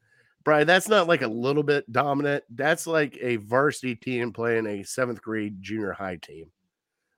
[0.45, 2.45] Brian, that's not like a little bit dominant.
[2.51, 6.51] That's like a varsity team playing a seventh grade junior high team.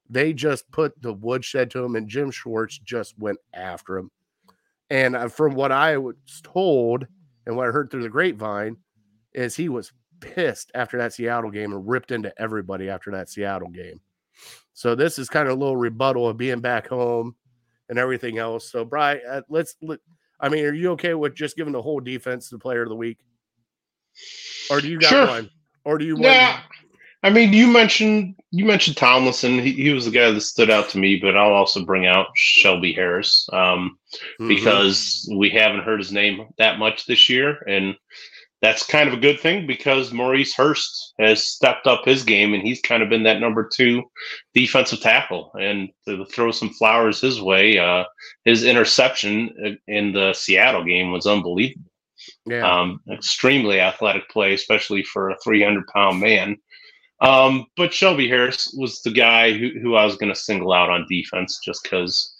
[0.09, 4.11] They just put the woodshed to him, and Jim Schwartz just went after him.
[4.91, 6.15] And uh, from what I was
[6.45, 7.07] told
[7.45, 8.77] and what I heard through the grapevine,
[9.35, 13.69] is he was pissed after that Seattle game and ripped into everybody after that Seattle
[13.69, 14.01] game.
[14.73, 17.35] So this is kind of a little rebuttal of being back home
[17.89, 18.71] and everything else.
[18.71, 19.77] So Brian, uh, let's.
[19.83, 19.99] Let,
[20.41, 22.95] I mean, are you okay with just giving the whole defense the player of the
[22.97, 23.19] week,
[24.71, 25.27] or do you got Sure.
[25.27, 25.51] one,
[25.85, 26.27] or do you want?
[26.27, 26.61] Yeah.
[27.23, 29.59] I mean, you mentioned you mentioned Tomlinson.
[29.59, 32.29] He, he was the guy that stood out to me, but I'll also bring out
[32.37, 33.99] Shelby Harris um,
[34.41, 34.49] Mhm.
[34.49, 37.97] because we haven't heard his name that much this year, and
[38.63, 42.63] that's kind of a good thing because Maurice Hurst has stepped up his game, and
[42.63, 44.03] he's kind of been that number two
[44.55, 45.53] defensive tackle.
[45.61, 48.05] And to throw some flowers his way, uh,
[48.45, 51.91] his interception in the Seattle game was unbelievable.
[52.47, 56.57] yeah, Um, extremely athletic play, especially for a 300 pound man.
[57.21, 60.91] Um, but Shelby Harris was the guy who, who I was going to single out
[60.91, 62.35] on defense just because,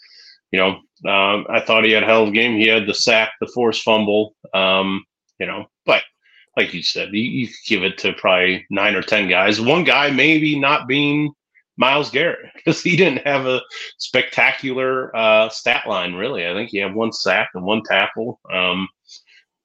[0.51, 0.69] you know,
[1.09, 2.57] um, I thought he had a hell of a game.
[2.57, 5.03] He had the sack, the forced fumble, um,
[5.39, 6.03] you know, but
[6.55, 9.61] like you said, you, you give it to probably nine or 10 guys.
[9.61, 11.33] One guy maybe not being
[11.77, 13.61] Myles Garrett because he didn't have a
[13.97, 16.47] spectacular uh, stat line, really.
[16.47, 18.39] I think he had one sack and one tackle.
[18.51, 18.87] Um,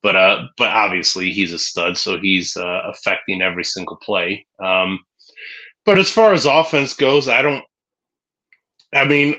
[0.02, 4.44] but uh, but obviously he's a stud, so he's uh, affecting every single play.
[4.58, 4.98] Um,
[5.84, 7.64] but as far as offense goes, I don't.
[8.92, 9.36] I mean,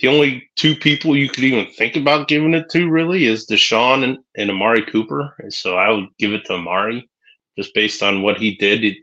[0.00, 4.04] the only two people you could even think about giving it to really is Deshaun
[4.04, 5.34] and, and Amari Cooper.
[5.38, 7.08] And so I would give it to Amari
[7.56, 8.82] just based on what he did.
[8.82, 9.02] He,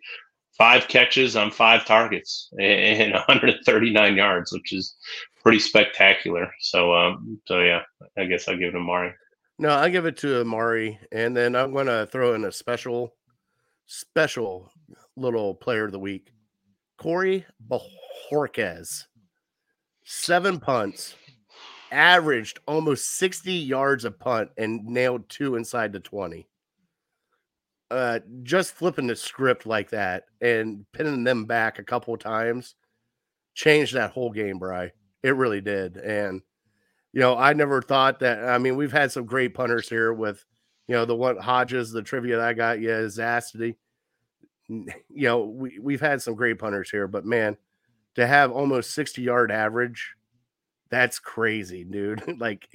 [0.58, 4.96] five catches on five targets and, and 139 yards, which is
[5.44, 6.52] pretty spectacular.
[6.60, 7.82] So um, so yeah,
[8.18, 9.14] I guess I'll give it to Amari.
[9.58, 13.16] No, I give it to Amari, and then I'm going to throw in a special,
[13.86, 14.70] special
[15.16, 16.34] little player of the week,
[16.98, 19.06] Corey Bojorquez.
[20.06, 21.16] Seven punts,
[21.92, 26.48] averaged almost 60 yards a punt, and nailed two inside the 20.
[27.90, 32.76] Uh, just flipping the script like that and pinning them back a couple times
[33.56, 34.92] changed that whole game, Bry.
[35.24, 36.42] It really did, and
[37.14, 38.44] you know, I never thought that.
[38.44, 40.44] I mean, we've had some great punters here with,
[40.88, 43.76] you know, the one Hodges, the trivia that I got, yeah, Zastudil.
[44.68, 47.56] You know, we, we've had some great punters here, but man,
[48.16, 50.16] to have almost 60 yard average,
[50.90, 52.24] that's crazy, dude.
[52.40, 52.68] like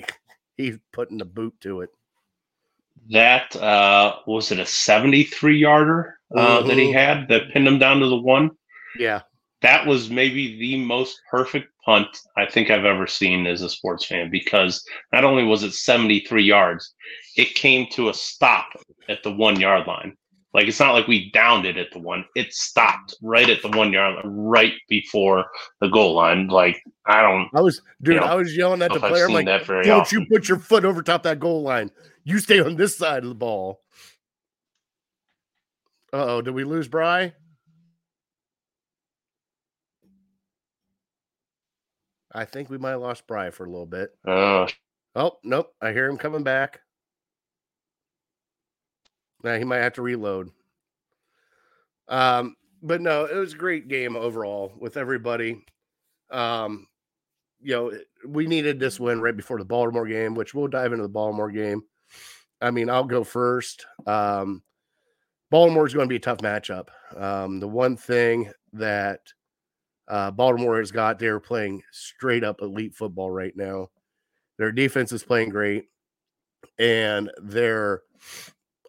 [0.56, 1.90] he's putting the boot to it.
[3.10, 6.68] That uh was it a 73 yarder uh, mm-hmm.
[6.68, 6.98] that he mm-hmm.
[6.98, 8.50] had that pinned him down to the one?
[8.98, 9.22] Yeah
[9.62, 14.06] that was maybe the most perfect punt I think I've ever seen as a sports
[14.06, 16.94] fan because not only was it 73 yards,
[17.36, 18.68] it came to a stop
[19.08, 20.16] at the one yard line.
[20.52, 23.68] Like it's not like we downed it at the one; it stopped right at the
[23.68, 25.46] one yard line, right before
[25.80, 26.48] the goal line.
[26.48, 27.48] Like I don't.
[27.54, 28.14] I was, dude.
[28.14, 29.26] You know, I was yelling at the player.
[29.26, 30.20] I'm like, "Don't often.
[30.20, 31.90] you put your foot over top that goal line?
[32.24, 33.80] You stay on this side of the ball."
[36.12, 37.32] oh, did we lose Bry?
[42.32, 44.10] I think we might have lost Bry for a little bit.
[44.26, 44.66] Uh,
[45.16, 45.74] oh, nope.
[45.80, 46.80] I hear him coming back.
[49.42, 50.50] Now he might have to reload.
[52.08, 55.64] Um, but no, it was a great game overall with everybody.
[56.30, 56.86] Um,
[57.62, 57.92] you know,
[58.26, 61.50] we needed this win right before the Baltimore game, which we'll dive into the Baltimore
[61.50, 61.82] game.
[62.60, 63.86] I mean, I'll go first.
[64.06, 64.62] Um,
[65.50, 66.88] Baltimore is going to be a tough matchup.
[67.16, 69.20] Um, the one thing that
[70.10, 71.18] uh, Baltimore has got.
[71.18, 73.90] They're playing straight up elite football right now.
[74.58, 75.86] Their defense is playing great,
[76.78, 78.02] and their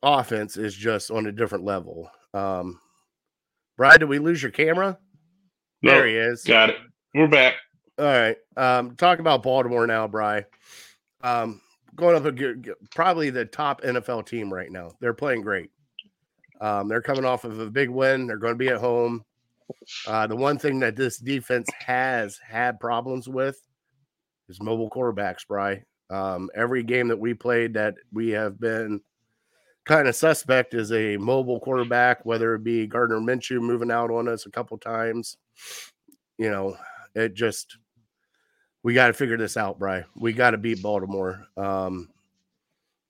[0.04, 2.10] offense is just on a different level.
[2.34, 2.80] Um,
[3.78, 4.98] Brad, did we lose your camera?
[5.82, 6.44] No, there he is.
[6.44, 6.78] Got it.
[7.16, 7.56] We're back.
[7.98, 8.38] All right.
[8.58, 10.46] Um, talk about Baltimore now, Bry.
[11.22, 11.62] Um,
[11.96, 14.92] going up against probably the top NFL team right now.
[15.00, 15.70] They're playing great.
[16.60, 18.28] Um, they're coming off of a big win.
[18.28, 19.24] They're going to be at home.
[20.08, 23.60] Uh, the one thing that this defense has had problems with
[24.50, 25.84] is mobile quarterbacks, Bry.
[26.10, 29.02] Um, every game that we played that we have been
[29.86, 34.28] kind of suspect is a mobile quarterback, whether it be Gardner Minshew moving out on
[34.28, 35.38] us a couple times.
[36.38, 36.78] You know,
[37.16, 37.78] it just
[38.84, 40.04] we got to figure this out, Bry.
[40.16, 41.46] We got to beat Baltimore.
[41.58, 42.10] Um,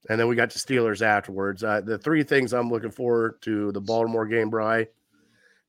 [0.10, 1.64] and then we got the Steelers afterwards.
[1.64, 4.88] Uh, the three things I'm looking forward to the Baltimore game, Bry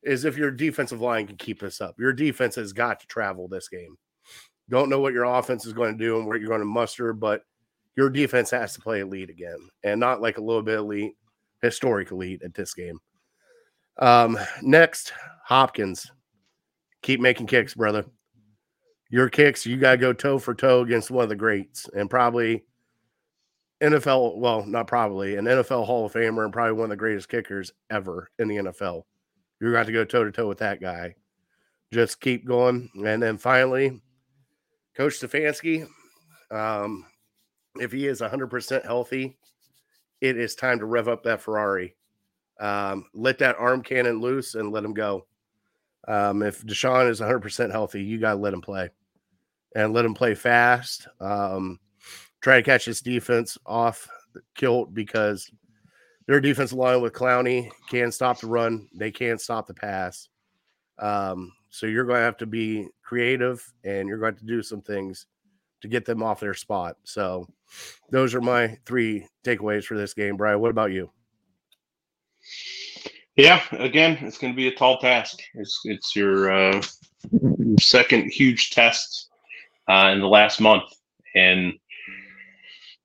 [0.01, 1.97] is if your defensive line can keep this up.
[1.99, 3.97] Your defense has got to travel this game.
[4.69, 7.13] Don't know what your offense is going to do and what you're going to muster,
[7.13, 7.43] but
[7.95, 11.13] your defense has to play elite again and not like a little bit elite,
[11.61, 12.99] historic elite at this game.
[13.97, 15.13] Um, next,
[15.45, 16.11] Hopkins.
[17.01, 18.05] Keep making kicks, brother.
[19.09, 22.09] Your kicks, you got to go toe for toe against one of the greats and
[22.09, 22.63] probably
[23.81, 27.29] NFL, well, not probably, an NFL Hall of Famer and probably one of the greatest
[27.29, 29.03] kickers ever in the NFL.
[29.59, 31.15] You're going to go toe to toe with that guy.
[31.91, 32.89] Just keep going.
[32.95, 34.01] And then finally,
[34.95, 35.87] Coach Stefanski,
[36.49, 37.05] um,
[37.79, 39.37] if he is 100% healthy,
[40.21, 41.95] it is time to rev up that Ferrari.
[42.59, 45.25] Um, let that arm cannon loose and let him go.
[46.07, 48.89] Um, if Deshaun is 100% healthy, you got to let him play
[49.75, 51.07] and let him play fast.
[51.19, 51.79] Um,
[52.41, 54.07] try to catch his defense off
[54.55, 55.49] kilt because
[56.27, 58.87] their defensive line with Clowney can stop the run.
[58.93, 60.29] They can't stop the pass.
[60.99, 64.81] Um, so you're going to have to be creative and you're going to do some
[64.81, 65.25] things
[65.81, 66.97] to get them off their spot.
[67.03, 67.47] So
[68.09, 70.37] those are my three takeaways for this game.
[70.37, 71.09] Brian, what about you?
[73.35, 75.39] Yeah, again, it's going to be a tall task.
[75.55, 76.81] It's it's your, uh,
[77.79, 79.29] second huge test
[79.89, 80.83] uh, in the last month,
[81.35, 81.73] and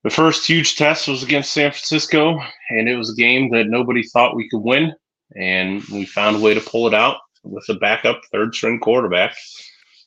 [0.04, 2.38] the first huge test was against San Francisco,
[2.70, 4.92] and it was a game that nobody thought we could win,
[5.36, 9.34] and we found a way to pull it out with a backup third string quarterback.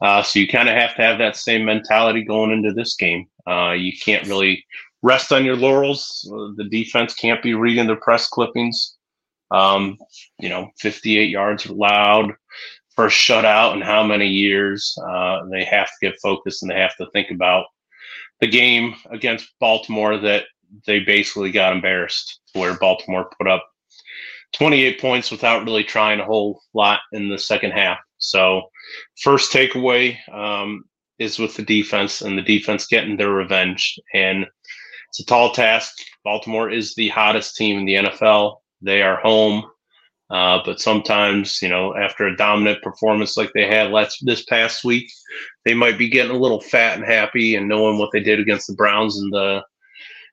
[0.01, 3.27] Uh, so you kind of have to have that same mentality going into this game.
[3.47, 4.65] Uh, you can't really
[5.03, 6.27] rest on your laurels.
[6.57, 8.97] The defense can't be reading the press clippings.
[9.51, 9.97] Um,
[10.39, 12.33] you know, 58 yards allowed,
[12.95, 14.97] first shutout in how many years.
[15.07, 17.65] Uh, they have to get focused and they have to think about
[18.39, 20.45] the game against Baltimore that
[20.87, 23.65] they basically got embarrassed, where Baltimore put up
[24.53, 27.99] 28 points without really trying a whole lot in the second half.
[28.17, 28.63] So,
[29.23, 30.83] first takeaway um,
[31.19, 33.99] is with the defense and the defense getting their revenge.
[34.13, 34.45] And
[35.09, 35.93] it's a tall task.
[36.23, 38.57] Baltimore is the hottest team in the NFL.
[38.81, 39.65] They are home.
[40.31, 44.85] Uh, but sometimes, you know, after a dominant performance like they had last this past
[44.85, 45.11] week,
[45.65, 48.67] they might be getting a little fat and happy and knowing what they did against
[48.67, 49.61] the Browns in the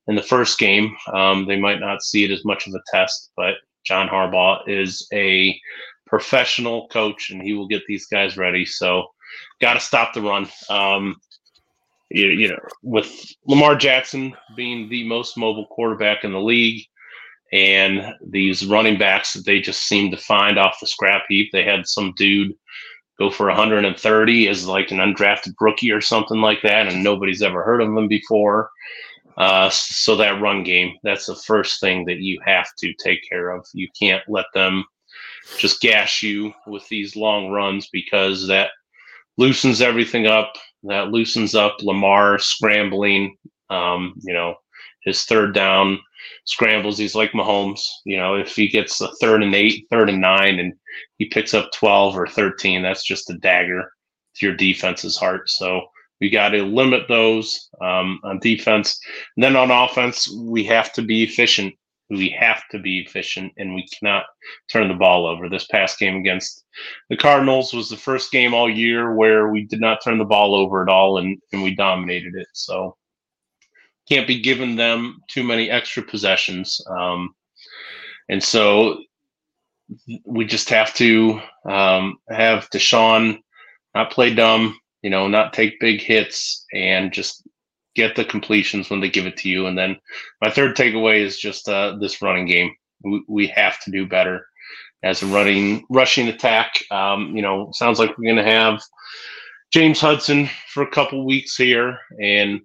[0.06, 0.96] in the first game.
[1.12, 3.54] Um, they might not see it as much of a test, but
[3.84, 5.58] John Harbaugh is a
[6.06, 8.64] professional coach and he will get these guys ready.
[8.64, 9.08] So,
[9.60, 10.48] got to stop the run.
[10.68, 11.16] Um,
[12.10, 16.84] you, you know, with Lamar Jackson being the most mobile quarterback in the league,
[17.52, 21.50] and these running backs that they just seem to find off the scrap heap.
[21.50, 22.54] They had some dude
[23.18, 27.62] go for 130 as like an undrafted rookie or something like that, and nobody's ever
[27.62, 28.70] heard of them before.
[29.38, 33.50] Uh, so that run game, that's the first thing that you have to take care
[33.50, 33.64] of.
[33.72, 34.84] You can't let them
[35.58, 38.70] just gash you with these long runs because that
[39.36, 40.54] loosens everything up.
[40.82, 43.36] That loosens up Lamar scrambling.
[43.70, 44.56] Um, you know,
[45.04, 46.00] his third down
[46.44, 46.98] scrambles.
[46.98, 47.80] He's like Mahomes.
[48.04, 50.74] You know, if he gets a third and eight, third and nine, and
[51.18, 53.92] he picks up 12 or 13, that's just a dagger
[54.36, 55.48] to your defense's heart.
[55.48, 55.82] So
[56.20, 59.00] we got to limit those um, on defense.
[59.36, 61.74] And then on offense, we have to be efficient.
[62.10, 64.24] We have to be efficient, and we cannot
[64.72, 65.48] turn the ball over.
[65.48, 66.64] This past game against
[67.10, 70.54] the Cardinals was the first game all year where we did not turn the ball
[70.54, 72.48] over at all, and, and we dominated it.
[72.54, 72.96] So
[74.08, 76.80] can't be giving them too many extra possessions.
[76.88, 77.34] Um,
[78.30, 79.02] and so
[80.24, 83.38] we just have to um, have Deshaun
[83.94, 87.46] not play dumb, you know, not take big hits and just
[87.94, 89.66] get the completions when they give it to you.
[89.66, 89.96] And then
[90.40, 92.74] my third takeaway is just uh, this running game.
[93.02, 94.46] We, we have to do better
[95.02, 96.72] as a running rushing attack.
[96.90, 98.80] Um, you know, sounds like we're going to have
[99.72, 102.60] James Hudson for a couple weeks here, and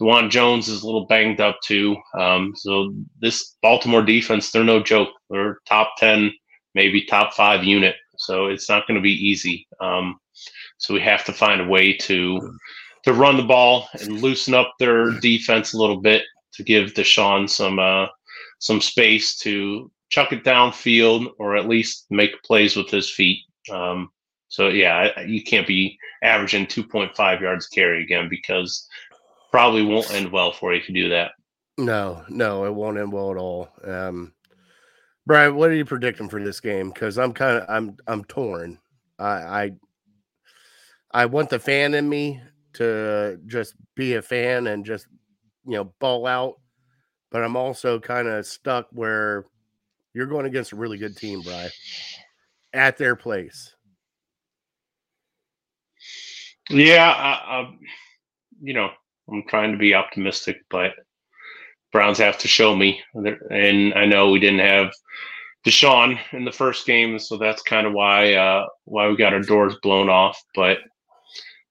[0.00, 1.96] Dawand Jones is a little banged up too.
[2.18, 5.10] Um, so this Baltimore defense, they're no joke.
[5.28, 6.32] They're top ten,
[6.74, 7.96] maybe top five unit.
[8.16, 9.66] So it's not going to be easy.
[9.80, 10.18] Um,
[10.80, 12.58] so we have to find a way to
[13.04, 16.24] to run the ball and loosen up their defense a little bit
[16.54, 18.06] to give Deshaun some uh,
[18.58, 23.38] some space to chuck it downfield or at least make plays with his feet.
[23.72, 24.10] Um,
[24.48, 28.88] so yeah, you can't be averaging 2.5 yards carry again because
[29.52, 31.32] probably won't end well for you you do that.
[31.78, 33.68] No, no, it won't end well at all.
[33.84, 34.34] Um,
[35.26, 36.90] Brian, what are you predicting for this game?
[36.90, 38.78] Because I'm kind of I'm I'm torn.
[39.18, 39.72] I, I
[41.12, 42.40] I want the fan in me
[42.74, 45.06] to just be a fan and just
[45.66, 46.60] you know ball out,
[47.30, 49.46] but I'm also kind of stuck where
[50.14, 51.70] you're going against a really good team, Brian,
[52.72, 53.74] at their place.
[56.68, 57.74] Yeah, I, I,
[58.62, 58.90] you know,
[59.28, 60.92] I'm trying to be optimistic, but
[61.92, 63.00] Browns have to show me.
[63.14, 64.92] And I know we didn't have
[65.66, 69.40] Deshaun in the first game, so that's kind of why uh, why we got our
[69.40, 70.40] doors blown off.
[70.54, 70.78] But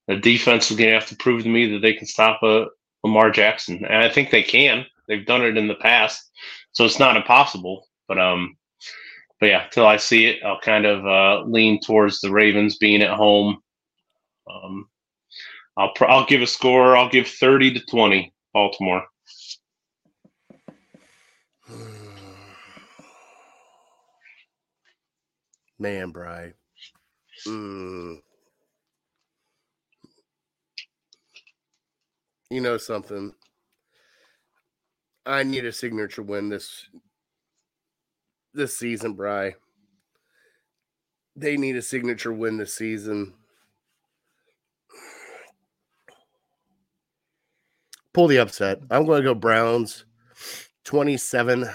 [0.10, 2.66] the defense is going to have to prove to me that they can stop a
[3.04, 4.88] Lamar Jackson, and I think they can.
[5.08, 6.32] They've done it in the past,
[6.72, 7.88] so it's not impossible.
[8.08, 8.58] But um,
[9.40, 13.04] but yeah, till I see it, I'll kind of uh, lean towards the Ravens being
[13.04, 13.60] at home.
[14.52, 14.90] Um,
[15.78, 16.98] I'll I'll give a score.
[16.98, 19.06] I'll give thirty to twenty, Baltimore.
[25.78, 26.54] Man, Bry.
[27.48, 28.22] Mm.
[32.50, 33.34] You know something?
[35.26, 36.88] I need a signature win this
[38.54, 39.56] this season, Bry.
[41.36, 43.34] They need a signature win this season.
[48.20, 48.80] pull the upset.
[48.92, 50.04] I'm going to go Browns
[50.84, 51.66] 27,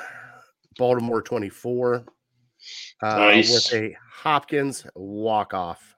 [0.77, 2.05] Baltimore 24.
[3.03, 3.51] Uh, nice.
[3.51, 5.97] With a Hopkins walk off.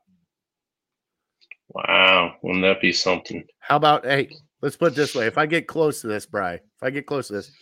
[1.69, 2.37] Wow.
[2.43, 3.45] Wouldn't that be something?
[3.59, 4.31] How about, hey,
[4.67, 5.29] let's put it this way.
[5.29, 7.53] If I get close to this, Bry, if I get close to this,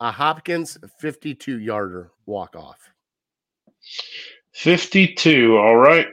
[0.00, 2.78] a Hopkins 52 yarder walk off.
[4.54, 5.58] 52.
[5.58, 6.08] All right.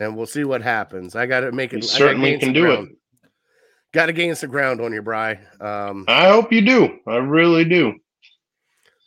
[0.00, 1.14] And we'll see what happens.
[1.14, 1.76] I got to make it.
[1.76, 2.88] You certainly can do ground.
[2.88, 2.96] it
[3.92, 5.38] got to gain some ground on you, Bry.
[5.60, 6.98] Um, I hope you do.
[7.06, 7.94] I really do.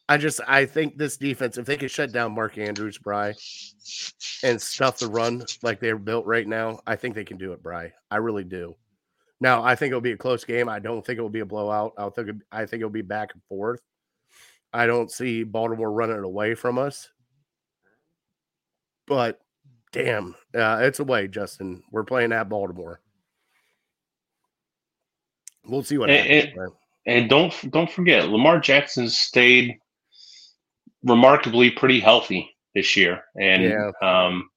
[0.08, 3.34] I just I think this defense, if they could shut down Mark Andrews, Bry,
[4.42, 7.62] and stuff the run like they're built right now, I think they can do it,
[7.62, 7.92] Bry.
[8.10, 8.78] I really do.
[9.44, 10.70] Now I think it'll be a close game.
[10.70, 11.92] I don't think it will be a blowout.
[11.98, 13.82] I think I think it'll be back and forth.
[14.72, 17.10] I don't see Baltimore running it away from us.
[19.06, 19.42] But
[19.92, 21.84] damn, uh, it's away, Justin.
[21.92, 23.02] We're playing at Baltimore.
[25.66, 26.72] We'll see what and, happens.
[27.06, 29.78] and don't don't forget, Lamar Jackson stayed
[31.04, 33.92] remarkably pretty healthy this year, and Yeah.
[34.02, 34.50] um,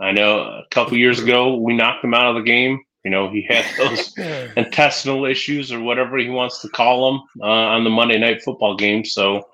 [0.00, 2.80] I know a couple years ago we knocked him out of the game.
[3.08, 4.12] You know, he had those
[4.58, 8.76] intestinal issues or whatever he wants to call them uh, on the Monday Night Football
[8.76, 9.02] game.
[9.02, 9.48] So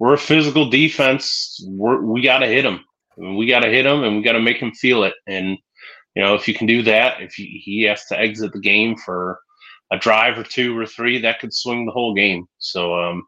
[0.00, 1.62] we're a physical defense.
[1.68, 2.82] We're, we got to hit him.
[3.18, 5.12] We got to hit him, and we got to make him feel it.
[5.26, 5.58] And
[6.16, 8.96] you know, if you can do that, if he, he has to exit the game
[8.96, 9.38] for
[9.92, 12.46] a drive or two or three, that could swing the whole game.
[12.56, 13.26] So, um,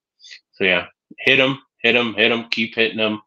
[0.52, 0.86] so yeah,
[1.18, 3.20] hit him, hit him, hit him, keep hitting him,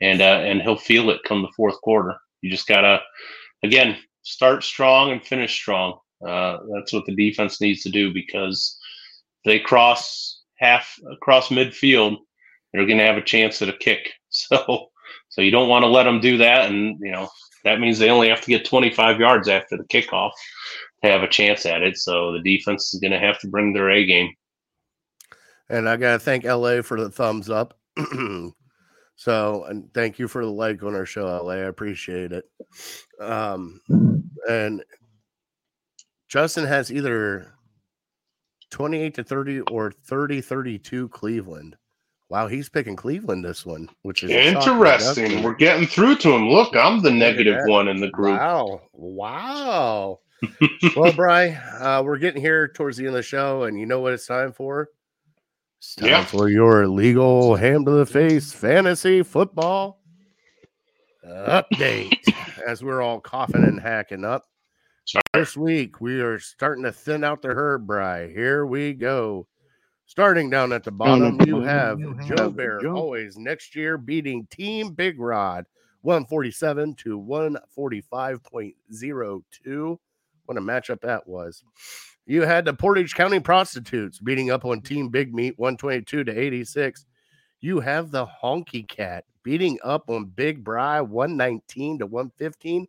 [0.00, 2.14] and uh, and he'll feel it come the fourth quarter.
[2.42, 3.00] You just gotta,
[3.64, 3.96] again,
[4.26, 5.98] start strong and finish strong.
[6.26, 8.76] Uh, that's what the defense needs to do because
[9.44, 12.16] they cross half across midfield,
[12.72, 14.12] they're going to have a chance at a kick.
[14.28, 14.88] So,
[15.30, 17.30] so you don't want to let them do that, and you know
[17.64, 20.32] that means they only have to get 25 yards after the kickoff
[21.02, 21.96] to have a chance at it.
[21.96, 24.30] So the defense is going to have to bring their A game.
[25.70, 27.78] And I gotta thank LA for the thumbs up.
[29.16, 31.54] so and thank you for the like on our show, LA.
[31.54, 32.44] I appreciate it.
[33.20, 33.80] Um
[34.48, 34.84] and
[36.28, 37.52] Justin has either
[38.70, 41.76] 28 to 30 or 30 32 Cleveland.
[42.28, 45.24] Wow, he's picking Cleveland this one, which is a shock Interesting.
[45.24, 45.42] Justin.
[45.44, 46.48] We're getting through to him.
[46.48, 47.70] Look, I'm the negative that.
[47.70, 48.40] one in the group.
[48.40, 48.80] Wow.
[48.92, 50.18] Wow.
[50.96, 51.50] well, Bry,
[51.80, 54.26] uh, we're getting here towards the end of the show, and you know what it's
[54.26, 54.90] time for?
[55.78, 56.24] It's time Yeah.
[56.24, 60.00] for your legal ham to the face fantasy football
[61.24, 62.16] update.
[62.66, 64.44] As we're all coughing and hacking up.
[65.04, 65.22] Sorry.
[65.34, 68.28] This week we are starting to thin out the herd, Bry.
[68.28, 69.46] Here we go.
[70.06, 74.94] Starting down at the bottom, you have Joe have Bear always next year beating Team
[74.94, 75.66] Big Rod
[76.02, 79.98] 147 to 145.02.
[80.44, 81.62] What a matchup that was.
[82.26, 87.06] You had the Portage County Prostitutes beating up on Team Big Meat 122 to 86.
[87.60, 92.86] You have the Honky Cat beating up on Big Bry 119 to 115.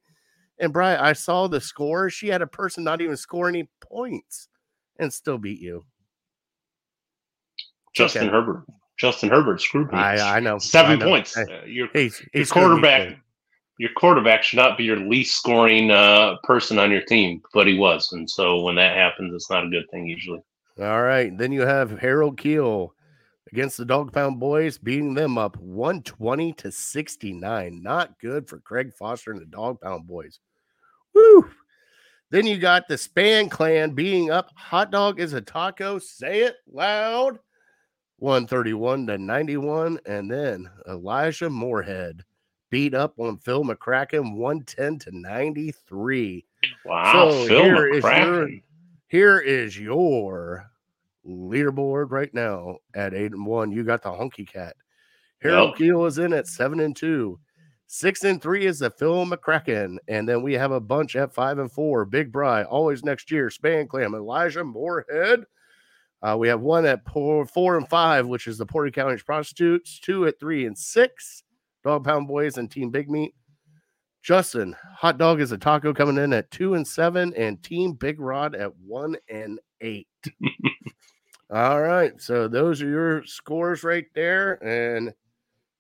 [0.60, 2.10] And Bry, I saw the score.
[2.10, 4.48] She had a person not even score any points
[4.98, 5.86] and still beat you.
[7.94, 8.32] Justin Okay.
[8.32, 8.64] Herbert.
[8.98, 9.98] Justin Herbert screwed me.
[10.00, 10.56] I, I know.
[10.56, 11.06] I Seven know.
[11.06, 11.36] points.
[11.36, 13.20] Hey, Uh, your he's, your he's gonna beat quarterback.
[13.78, 13.88] You.
[13.88, 17.78] Your quarterback should not be your least scoring uh, person on your team, but he
[17.78, 20.42] was, and so when that happens, it's not a good thing usually.
[20.80, 21.36] All right.
[21.36, 22.90] Then you have Harold Kheel
[23.52, 27.82] against the Dog Pound Boys, beating them up 120 to 69.
[27.82, 30.40] Not good for Craig Foster and the Dog Pound Boys.
[31.16, 31.50] Woo!
[32.30, 35.98] Then you got the Span Clan beating up Hot Dog is a Taco.
[35.98, 37.40] Say it loud.
[38.20, 40.00] 131 to 91.
[40.06, 42.24] And then Elijah Moorhead
[42.70, 46.46] beat up on Phil McCracken 110 to 93.
[46.86, 48.50] Wow, So Phil here is your-
[49.10, 50.70] Here is your
[51.26, 53.72] leaderboard right now at eight and one.
[53.72, 54.76] You got the Honky Cat.
[55.40, 55.90] Harold Yep.
[55.90, 57.40] Kheel is in at seven and two.
[57.86, 59.98] Six and three is the Phil McCracken.
[60.10, 62.04] And then we have a bunch at five and four.
[62.04, 63.50] Big Bry, always next year.
[63.50, 65.46] Span Clam, Elijah Moorhead.
[66.22, 70.00] Uh, we have one at four, four and five, which is the Porter County Prostitutes.
[70.00, 71.44] Two at three and six.
[71.88, 73.34] Dog Pound Boys and Team Big Meat.
[74.22, 78.20] Justin, hot dog is a taco coming in at two and seven, and Team Big
[78.20, 80.10] Rod at one and eight.
[81.50, 85.14] All right, so those are your scores right there, and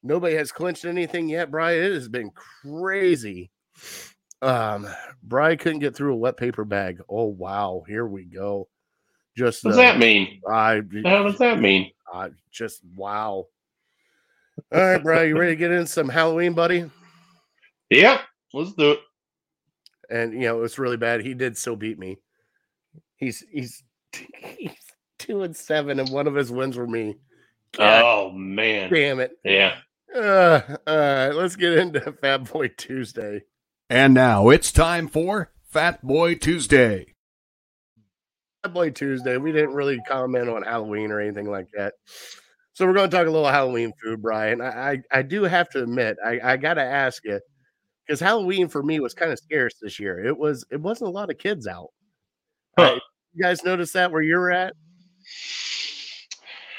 [0.01, 1.51] nobody has clinched anything yet.
[1.51, 3.51] Brian, it has been crazy.
[4.41, 4.87] Um,
[5.21, 7.01] Bry couldn't get through a wet paper bag.
[7.09, 8.69] Oh wow, here we go.
[9.35, 10.39] Just What does uh, that mean?
[10.49, 11.91] I, What does that mean?
[12.13, 13.47] I just wow.
[14.73, 15.21] All right, bro.
[15.23, 16.89] you ready to get in some Halloween, buddy?
[17.89, 18.21] Yeah,
[18.53, 18.99] let's do it.
[20.09, 21.21] and you know it's really bad.
[21.21, 22.17] He did still beat me.
[23.15, 24.71] He's he's he's
[25.19, 27.15] two and seven, and one of his wins were me.
[27.73, 29.31] God Oh man, damn it!
[29.43, 29.77] yeah.
[30.15, 33.43] Uh, all right, let's get into Fat Boy Tuesday.
[33.89, 37.13] And now it's time for Fat Boy Tuesday.
[38.63, 39.37] Fat Boy Tuesday.
[39.37, 41.93] We didn't really comment on Halloween or anything like that,
[42.77, 44.61] so we're going to talk a little Halloween food, Brian.
[44.61, 47.39] I I, I do have to admit, I I got to ask you
[48.05, 50.23] because Halloween for me was kind of scarce this year.
[50.23, 51.87] It was it wasn't a lot of kids out.
[52.77, 52.83] Huh.
[52.83, 52.99] Uh,
[53.33, 54.73] you guys notice that where you're at?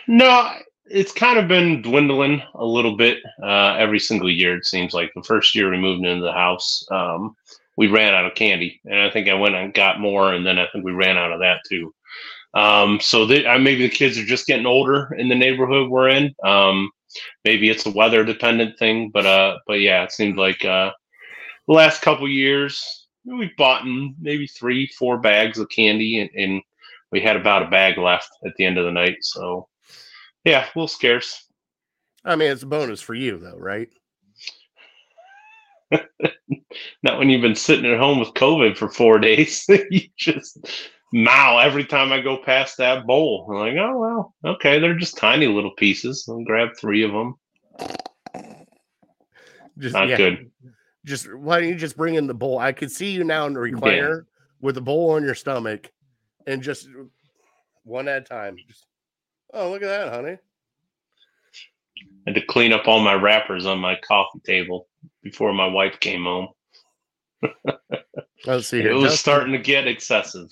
[0.06, 0.52] No,
[0.86, 4.56] it's kind of been dwindling a little bit uh, every single year.
[4.56, 7.34] It seems like the first year we moved into the house, um,
[7.76, 10.60] we ran out of candy, and I think I went and got more, and then
[10.60, 11.92] I think we ran out of that too.
[12.54, 16.08] Um, so they, uh, maybe the kids are just getting older in the neighborhood we're
[16.08, 16.34] in.
[16.44, 16.90] Um,
[17.44, 20.90] maybe it's a weather dependent thing, but uh, but yeah, it seemed like uh,
[21.66, 26.62] the last couple years we've bought in maybe three, four bags of candy, and, and
[27.12, 29.18] we had about a bag left at the end of the night.
[29.20, 29.68] So
[30.44, 31.44] yeah, a little scarce.
[32.24, 33.88] I mean, it's a bonus for you though, right?
[37.02, 39.64] Not when you've been sitting at home with COVID for four days.
[39.68, 40.58] you just
[41.12, 43.46] mow every time I go past that bowl.
[43.50, 46.26] I'm like, oh well, okay, they're just tiny little pieces.
[46.28, 47.34] I'll grab three of them.
[49.78, 50.50] Just Not yeah, good.
[51.04, 52.58] Just why don't you just bring in the bowl?
[52.58, 54.26] I could see you now in the recliner
[54.60, 55.90] with a bowl on your stomach,
[56.46, 56.88] and just
[57.84, 58.56] one at a time.
[58.68, 58.86] Just
[59.54, 60.36] oh, look at that, honey.
[62.26, 64.88] I had to clean up all my wrappers on my coffee table
[65.22, 66.48] before my wife came home.
[68.46, 70.48] Let's see It was Justin, starting to get excessive.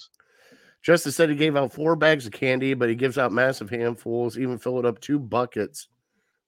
[0.87, 4.39] Justin said he gave out four bags of candy, but he gives out massive handfuls,
[4.39, 5.89] even filled up two buckets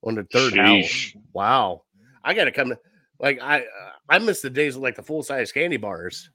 [0.04, 1.16] on the third Sheesh.
[1.16, 1.22] hour.
[1.32, 1.82] Wow,
[2.22, 2.68] I gotta come.
[2.68, 2.78] To,
[3.18, 3.64] like I,
[4.08, 6.30] I miss the days of like the full size candy bars.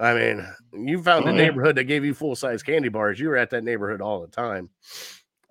[0.00, 0.44] I mean,
[0.88, 1.42] you found Oh, a yeah.
[1.42, 3.20] neighborhood that gave you full size candy bars.
[3.20, 4.68] You were at that neighborhood all the time.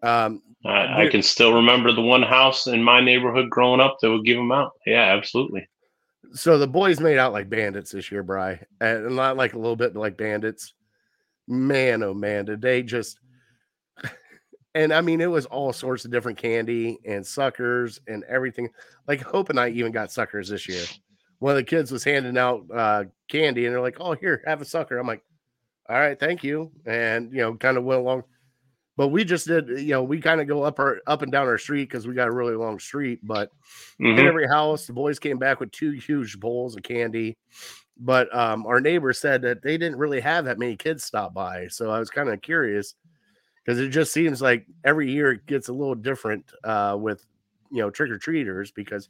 [0.04, 4.10] Um, I, I can still remember the one house in my neighborhood growing up that
[4.12, 4.74] would give them out.
[4.86, 5.70] Yeah, absolutely.
[6.34, 9.78] so the boys made out like bandits this year, Bry, and not like a little
[9.78, 10.74] bit like bandits.
[11.48, 13.20] Man, oh man, did they just?
[14.74, 18.70] And I mean, it was all sorts of different candy and suckers and everything.
[19.08, 20.84] Like Hope and I even got suckers this year.
[21.40, 24.62] One of the kids was handing out uh, candy, and they're like, "Oh, here, have
[24.62, 25.24] a sucker." I'm like,
[25.90, 28.24] "All right, thank you," and you know, kind of went along.
[28.98, 31.48] But we just did, you know, we kind of go up our up and down
[31.48, 33.52] our street because we got a really long street, but
[34.02, 34.20] Mhm.
[34.20, 34.88] in every house.
[34.88, 37.38] The boys came back with two huge bowls of candy.
[38.04, 41.68] But um, our neighbor said that they didn't really have that many kids stop by.
[41.68, 42.96] So I was kind of curious
[43.64, 47.26] because it just seems like every year it gets a little different uh, with,
[47.72, 48.72] you know, trick or treaters.
[48.72, 49.10] Because,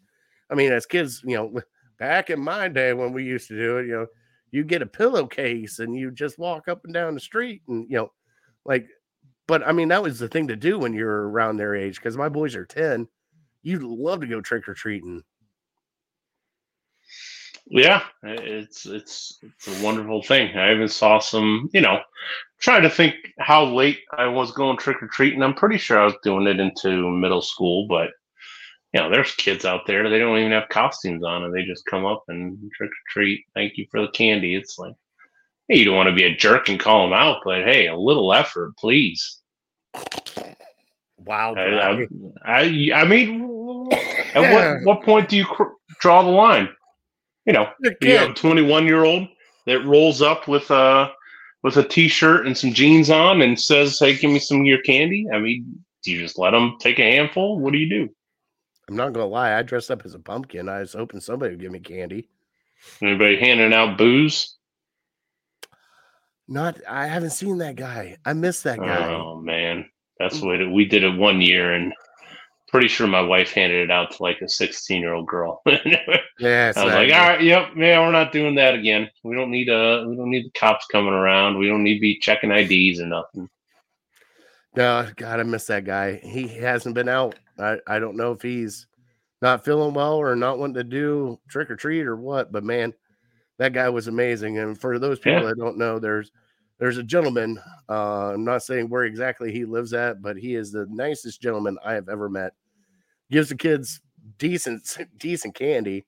[0.50, 1.62] I mean, as kids, you know,
[2.00, 4.08] back in my day when we used to do it, you know,
[4.52, 7.96] you get a pillowcase and you just walk up and down the street and, you
[7.96, 8.12] know,
[8.66, 8.88] like,
[9.48, 12.18] but I mean, that was the thing to do when you're around their age because
[12.18, 13.08] my boys are 10
[13.64, 15.24] you'd love to go trick or treating.
[17.73, 20.57] Yeah, it's it's it's a wonderful thing.
[20.57, 22.02] I even saw some, you know,
[22.60, 25.41] trying to think how late I was going trick or treating.
[25.41, 28.10] I'm pretty sure I was doing it into middle school, but
[28.93, 31.85] you know, there's kids out there they don't even have costumes on, and they just
[31.85, 33.45] come up and trick or treat.
[33.53, 34.53] Thank you for the candy.
[34.53, 34.93] It's like,
[35.69, 37.95] hey, you don't want to be a jerk and call them out, but hey, a
[37.95, 39.39] little effort, please.
[41.19, 41.56] Wow.
[41.56, 42.07] I, I,
[42.43, 43.89] I, I mean,
[44.35, 44.73] at Yeah.
[44.73, 45.72] what what point do you cr-
[46.02, 46.68] draw the line?
[47.46, 47.70] You know,
[48.02, 49.28] You're have a 21 year old
[49.66, 51.12] that rolls up with a
[51.64, 54.82] with a t-shirt and some jeans on and says, "Hey, give me some of your
[54.82, 57.60] candy." I mean, do you just let them take a handful?
[57.60, 58.10] What do you do?
[58.90, 59.58] I'm not gonna lie.
[59.58, 60.70] I dressed up as a pumpkin.
[60.70, 62.28] I was hoping somebody would give me candy.
[63.02, 64.58] Anybody handing out booze?
[66.48, 66.80] Not.
[66.90, 68.18] I haven't seen that guy.
[68.26, 69.14] I miss that guy.
[69.14, 69.90] Oh man,
[70.20, 70.46] that's mm.
[70.46, 71.94] what it, we did it one year, and
[72.72, 75.61] pretty sure my wife handed it out to like a 16 year old girl.
[75.65, 76.72] yeah.
[76.76, 79.10] I was like, all right, yep, yeah, we're not doing that again.
[79.23, 81.57] We don't need uh we don't need the cops coming around.
[81.57, 83.49] We don't need to be checking IDs or nothing.
[84.76, 86.15] No, God, I miss that guy.
[86.15, 87.35] He hasn't been out.
[87.60, 88.88] I, I don't know if he's
[89.41, 92.93] not feeling well or not wanting to do trick or treat or what, but man,
[93.60, 94.60] that guy was amazing.
[94.60, 95.48] And for those people Yeah.
[95.49, 96.31] that don't know, there's
[96.82, 97.60] there's a gentleman.
[97.88, 101.78] Uh, I'm not saying where exactly he lives at, but he is the nicest gentleman
[101.86, 102.53] I have ever met.
[103.30, 104.02] Gives the kids
[104.40, 106.06] decent decent candy,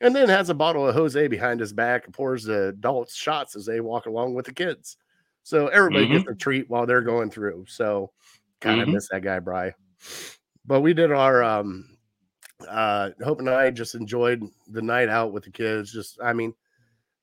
[0.00, 3.56] and then has a bottle of Jose behind his back and pours the adults shots
[3.56, 4.96] as they walk along with the kids.
[5.42, 7.66] So everybody gets a treat while they're going through.
[7.68, 8.10] So
[8.60, 8.94] God, I Mhm.
[8.94, 9.74] miss that guy, Bry.
[10.64, 11.98] But we did our um
[12.66, 15.92] uh Hope and I just enjoyed the night out with the kids.
[15.92, 16.54] Just I mean,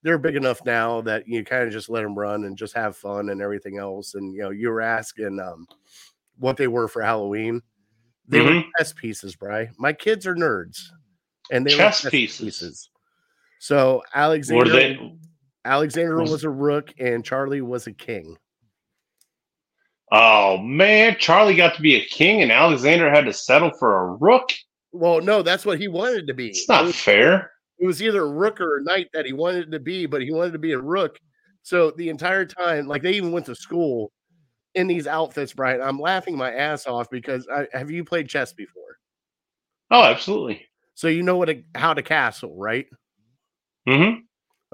[0.03, 2.95] they're big enough now that you kind of just let them run and just have
[2.95, 4.15] fun and everything else.
[4.15, 5.65] And you know, you were asking um
[6.37, 7.61] what they were for Halloween.
[8.27, 8.65] They were Mhm.
[8.77, 9.69] chess pieces, Bry.
[9.77, 10.79] My kids are nerds,
[11.51, 12.89] and they were Chess were pieces.
[13.59, 15.15] So Alexander, they?
[15.65, 18.37] Alexander was- a rook, and Charlie was a king.
[20.11, 24.15] Oh man, Charlie got to be a king, and Alexander had to settle for a
[24.17, 24.49] rook.
[24.91, 26.49] Well, no, that's what he wanted to be.
[26.49, 27.51] It's It not was- fair.
[27.83, 30.31] It was either a rook or a knight that he wanted to be, but he
[30.31, 31.19] wanted to be a rook.
[31.63, 34.13] So the entire time, like they even went to school
[34.73, 35.81] in these outfits, Brian.
[35.81, 38.99] I'm laughing my ass off because I, have you played chess before?
[39.91, 40.65] Oh, absolutely.
[40.93, 42.85] So you know what a, how to castle, right?
[43.85, 44.21] Mm-hmm.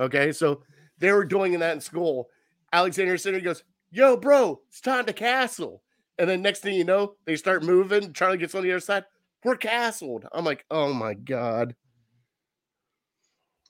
[0.04, 0.62] Okay, so
[1.00, 2.30] they were doing that in school.
[2.72, 5.82] Alexander Center goes, "Yo, bro, it's time to castle."
[6.20, 8.14] And then next thing you know, they start moving.
[8.14, 9.06] Charlie gets on the other side.
[9.44, 10.28] We're castled.
[10.32, 11.74] I'm like, oh my god.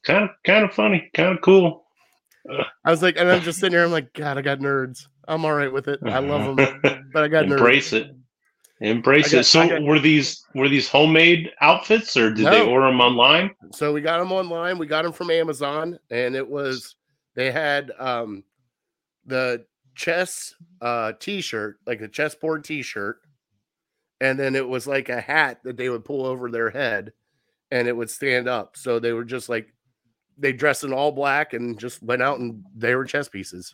[0.05, 1.85] Kind of, kind of funny, kind of cool.
[2.85, 3.84] I was like, and I'm just sitting here.
[3.85, 5.01] I'm like, God, I got nerds.
[5.27, 5.99] I'm all right with it.
[6.05, 6.81] I love them,
[7.13, 7.51] but I got nerds.
[7.57, 8.11] Embrace it.
[8.81, 9.43] Embrace got- it.
[9.43, 12.69] So got- were these were these homemade outfits or did they No.
[12.69, 13.51] order them online?
[13.73, 14.77] So we got them online.
[14.77, 16.95] We got them from Amazon, and it was
[17.35, 18.43] they had um
[19.26, 19.65] the
[19.95, 23.17] chess uh t-shirt, like a chessboard t-shirt,
[24.21, 27.11] and then it was like a hat that they would pull over their head
[27.69, 28.76] and it would stand up.
[28.77, 29.67] So they were just like
[30.39, 33.71] they dressed in all black and just went out and they were chess pieces.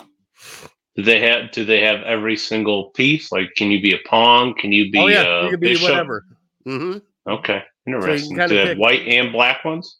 [0.95, 3.31] Do they have do they have every single piece?
[3.31, 4.53] Like can you be a pawn?
[4.55, 5.89] Can you be oh yeah, you could be bishop?
[5.89, 6.25] whatever.
[6.65, 6.97] hmm
[7.27, 7.63] Okay.
[7.87, 8.37] Interesting.
[8.37, 9.99] kinda Do they have white and black ones?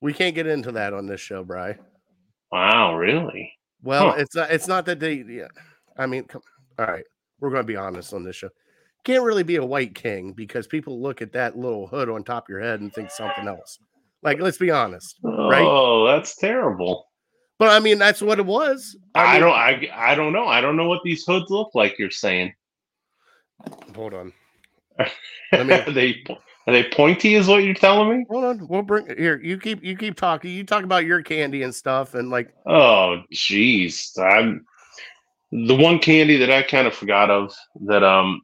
[0.00, 1.76] We can't get into that on this show, Bry.
[2.50, 3.52] Wow, really?
[3.82, 4.16] Well, Huh.
[4.18, 4.50] it's not.
[4.50, 5.14] It's not that they.
[5.14, 5.48] Yeah,
[5.96, 6.42] I mean, come,
[6.78, 7.04] all right.
[7.38, 8.50] We're going to be honest on this show.
[9.04, 12.44] Can't really be a white king because people look at that little hood on top
[12.44, 13.78] of your head and think something else.
[14.22, 15.18] Like, let's be honest.
[15.22, 15.62] Right.
[15.62, 17.06] Oh, that's terrible.
[17.58, 18.96] But I mean, that's what it was.
[19.14, 20.46] I, mean- don't I I don't know.
[20.46, 22.54] I don't know what these hoods look like you're saying.
[23.94, 24.32] Hold on.
[25.52, 26.24] Let me- are they
[26.66, 28.24] are they pointy is what you're telling me?
[28.30, 28.68] Hold on.
[28.68, 29.40] We'll bring here.
[29.42, 29.82] You keep.
[29.82, 30.52] You keep talking.
[30.52, 34.18] You talk about your candy and stuff, and like, Oh, jeez.
[34.18, 34.64] I'm
[35.52, 37.54] the one candy that I kind of forgot of
[37.86, 38.40] that um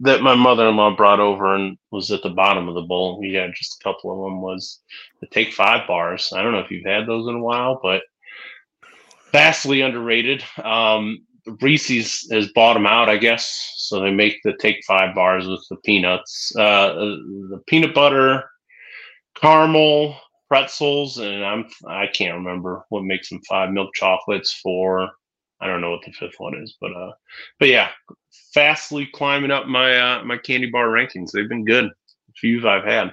[0.00, 3.18] that my mother-in-law brought over and was at the bottom of the bowl.
[3.18, 4.42] We had just a couple of them.
[4.42, 4.80] Was
[5.20, 6.32] the Take Five bars?
[6.34, 8.02] I don't know if you've had those in a while, but
[9.32, 10.44] vastly underrated.
[10.62, 11.24] Um,
[11.60, 13.72] Reese's has bought them out, I guess.
[13.76, 18.44] So they make the Take Five bars with the peanuts, uh, the peanut butter,
[19.36, 20.18] caramel,
[20.48, 25.10] pretzels, and I'm I can't remember what makes them five milk chocolates for.
[25.60, 27.12] I don't know what the fifth one is, but uh,
[27.58, 27.90] but yeah,
[28.52, 31.30] fastly climbing up my uh my candy bar rankings.
[31.30, 31.90] They've been good.
[32.36, 33.12] Few I've had.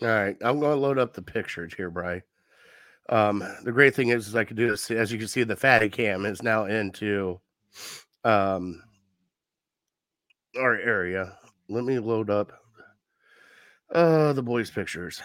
[0.00, 2.22] all right, I'm going to load up the pictures here, Bry.
[3.10, 4.90] Um, the great thing is, is I could do this.
[4.90, 7.40] As you can see, the fatty cam is now into
[8.24, 8.82] um
[10.58, 11.36] our area.
[11.68, 12.52] Let me load up
[13.94, 15.20] uh the boys' pictures.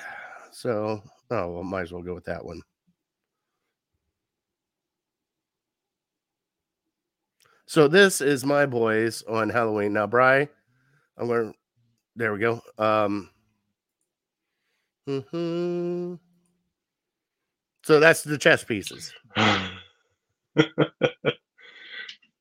[0.51, 2.61] So, oh, well, might as well go with that one.
[7.73, 9.93] So this is my boys on Halloween.
[9.93, 10.47] Now, Bry,
[11.17, 11.53] I'm gonna.
[12.15, 12.61] There we go.
[12.77, 13.31] Um.
[15.09, 16.19] mhm.
[17.83, 19.11] So that's the chess pieces.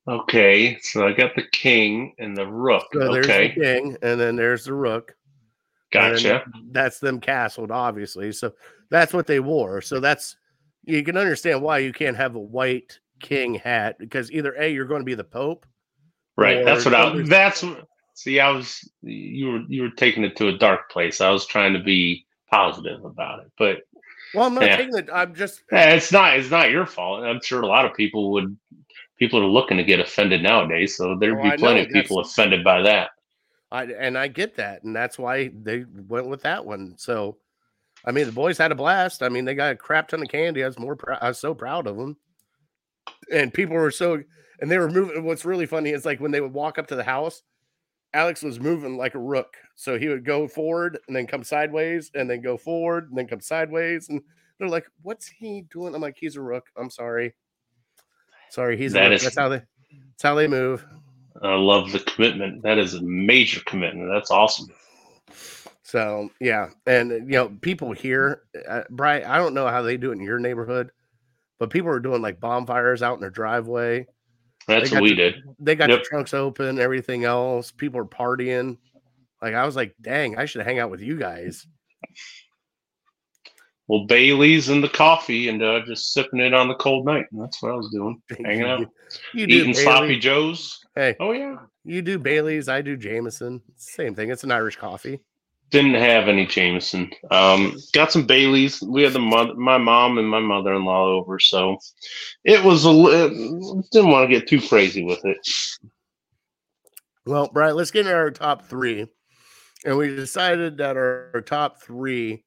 [0.06, 2.84] okay, so I got the king and the rook.
[2.92, 5.14] So there's okay, the king, and then there's the rook.
[5.92, 6.44] gotcha.
[6.72, 8.32] That's them castled, obviously.
[8.32, 8.52] So
[8.90, 9.80] that's what they wore.
[9.80, 10.36] So that's
[10.84, 14.84] you can understand why you can't have a white king hat because either a you're
[14.84, 15.64] going to be the pope.
[16.36, 16.64] Right.
[16.64, 17.22] That's what I.
[17.22, 17.64] That's
[18.14, 18.40] see.
[18.40, 21.20] I was you were you were taking it to a dark place.
[21.20, 23.78] I was trying to be positive about it, but
[24.34, 24.76] Well, I'm not Yeah.
[24.76, 25.08] taking it.
[25.12, 26.38] I'm just eh, it's not.
[26.38, 27.24] It's not your fault.
[27.24, 28.56] I'm sure a lot of people would.
[29.18, 32.64] People are looking to get offended nowadays, so there'd Oh, be plenty of people offended
[32.64, 33.10] by that.
[33.70, 36.94] I and I get that, and that's why they went with that one.
[36.98, 37.36] So,
[38.04, 39.22] I mean, the boys had a blast.
[39.22, 40.64] I mean, they got a crap ton of candy.
[40.64, 42.16] I was more, prou- I was so proud of them,
[43.32, 44.22] and people were so,
[44.60, 45.24] and they were moving.
[45.24, 47.42] What's really funny is like when they would walk up to the house,
[48.14, 49.56] Alex was moving like a rook.
[49.74, 53.26] So he would go forward and then come sideways, and then go forward and then
[53.26, 54.20] come sideways, and
[54.58, 56.66] they're like, "What's he doing?" I'm like, "He's a rook.
[56.76, 57.34] I'm sorry,
[58.50, 58.76] sorry.
[58.76, 59.12] He's rook.
[59.12, 59.62] is- that's how they,
[60.10, 60.84] that's how they move."
[61.42, 62.62] I love the commitment.
[62.62, 64.10] That is a major commitment.
[64.12, 64.68] That's awesome.
[65.82, 69.24] So yeah, and you know, people here, uh, Brian.
[69.24, 70.90] I don't know how they do it in your neighborhood,
[71.62, 74.04] but people were doing like bonfires out in their driveway.
[74.66, 75.34] That's what we the- did.
[75.60, 76.00] They got Yep.
[76.00, 77.70] the trunks open, everything else.
[77.70, 78.78] People are partying.
[79.40, 81.64] Like I was like, dang, I should hang out with you guys.
[83.86, 87.26] Well, Bailey's and the coffee, and uh, just sipping it on the cold night.
[87.30, 88.20] And that's what I was doing.
[88.44, 88.88] Hanging out,
[89.34, 90.80] You do eating sloppy joes.
[90.96, 91.58] Hey, Oh yeah.
[91.84, 92.68] you do Bailey's.
[92.68, 93.60] I do Jameson.
[93.76, 94.30] Same thing.
[94.30, 95.20] It's an Irish coffee.
[95.72, 97.10] Didn't have any Jameson.
[97.30, 98.82] Um, got some Baileys.
[98.82, 101.78] We had the mother, my mom and my mother-in-law over, so
[102.44, 102.90] it was a.
[102.90, 105.38] li- Didn't want to get too crazy with it.
[107.24, 109.06] Well, Brian, let's get into our top three.
[109.84, 112.44] And we decided that our, our top three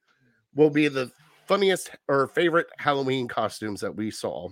[0.53, 1.11] will be the
[1.47, 4.49] funniest or favorite Halloween costumes that we saw.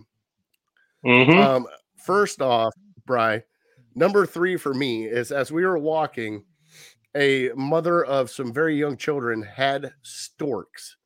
[1.04, 2.74] hmm Um, first off,
[3.06, 3.44] Bry,
[3.96, 6.44] number three for me is as we were walking,
[7.16, 10.98] a mother of some very young children had storks.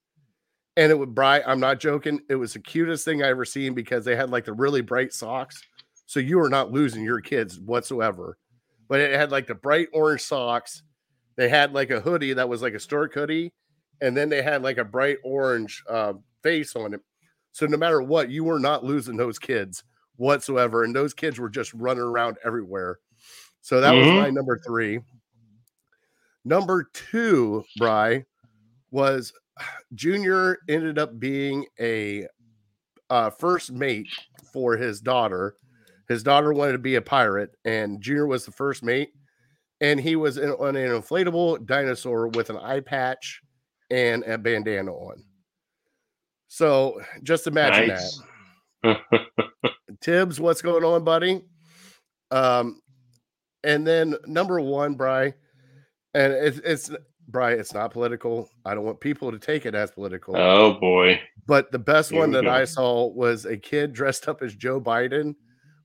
[0.76, 3.74] And it would Bry, I'm not joking, it was the cutest thing I ever seen
[3.74, 5.66] because they had like the really bright socks.
[6.06, 8.38] So you were not losing your kids whatsoever.
[8.88, 10.84] But it had like the bright orange socks.
[11.36, 13.54] They had like a hoodie that was like a stork hoodie,
[14.02, 16.14] and then they had like a bright orange uh,
[16.44, 17.02] face on it.
[17.52, 19.84] So no matter what, you were not losing those kids
[20.18, 20.84] whatsoever.
[20.84, 23.00] And those kids were just running around everywhere.
[23.62, 23.98] So that Mhm.
[23.98, 25.02] was my number three.
[26.48, 28.24] Number two, Bry,
[28.90, 29.34] was
[29.94, 32.26] Junior ended up being a
[33.10, 34.08] uh, first mate
[34.54, 35.56] for his daughter.
[36.08, 39.10] His daughter wanted to be a pirate, and Junior was the first mate.
[39.82, 43.42] And he was in, on an inflatable dinosaur with an eye patch
[43.92, 45.24] and a bandana on.
[46.48, 48.22] So just imagine Nice.
[48.84, 49.02] that.
[50.02, 51.44] Tibbs, what's going on, buddy?
[52.32, 52.82] Um,
[53.64, 55.34] and then number one, Bry,
[56.14, 56.92] and it's it's
[57.30, 58.50] Bry, it's not political.
[58.64, 60.38] I don't want people to take it as political.
[60.38, 61.20] oh boy.
[61.46, 62.52] But the best Here one that go.
[62.52, 65.36] I saw was a kid dressed up as Joe Biden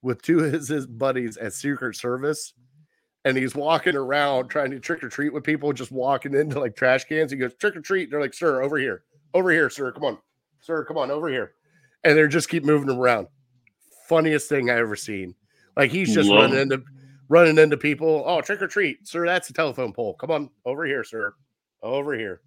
[0.03, 2.55] with two of his, his buddies at Secret Service.
[3.25, 6.75] And he's walking around trying to trick or treat with people, just walking into like
[6.75, 7.31] trash cans.
[7.31, 8.11] He goes, trick or treat.
[8.11, 9.05] They're like, sir, over here.
[9.35, 9.93] Over here, sir.
[9.93, 10.19] Come on.
[10.61, 11.53] Sir, come on, over here.
[12.05, 13.29] And they're just keep moving him around.
[14.09, 15.35] Funniest thing I ever seen.
[15.77, 16.85] Like he's just Love running into
[17.33, 18.23] running into people.
[18.27, 19.09] Oh, trick or treat.
[19.09, 20.15] Sir, that's a telephone pole.
[20.15, 21.35] Come on, over here, sir.
[21.83, 22.43] Over here.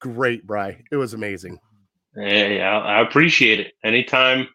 [0.00, 0.80] Great, Bry.
[0.92, 1.58] It was amazing.
[2.16, 3.72] Yeah, yeah, I appreciate it.
[3.84, 4.46] Anytime,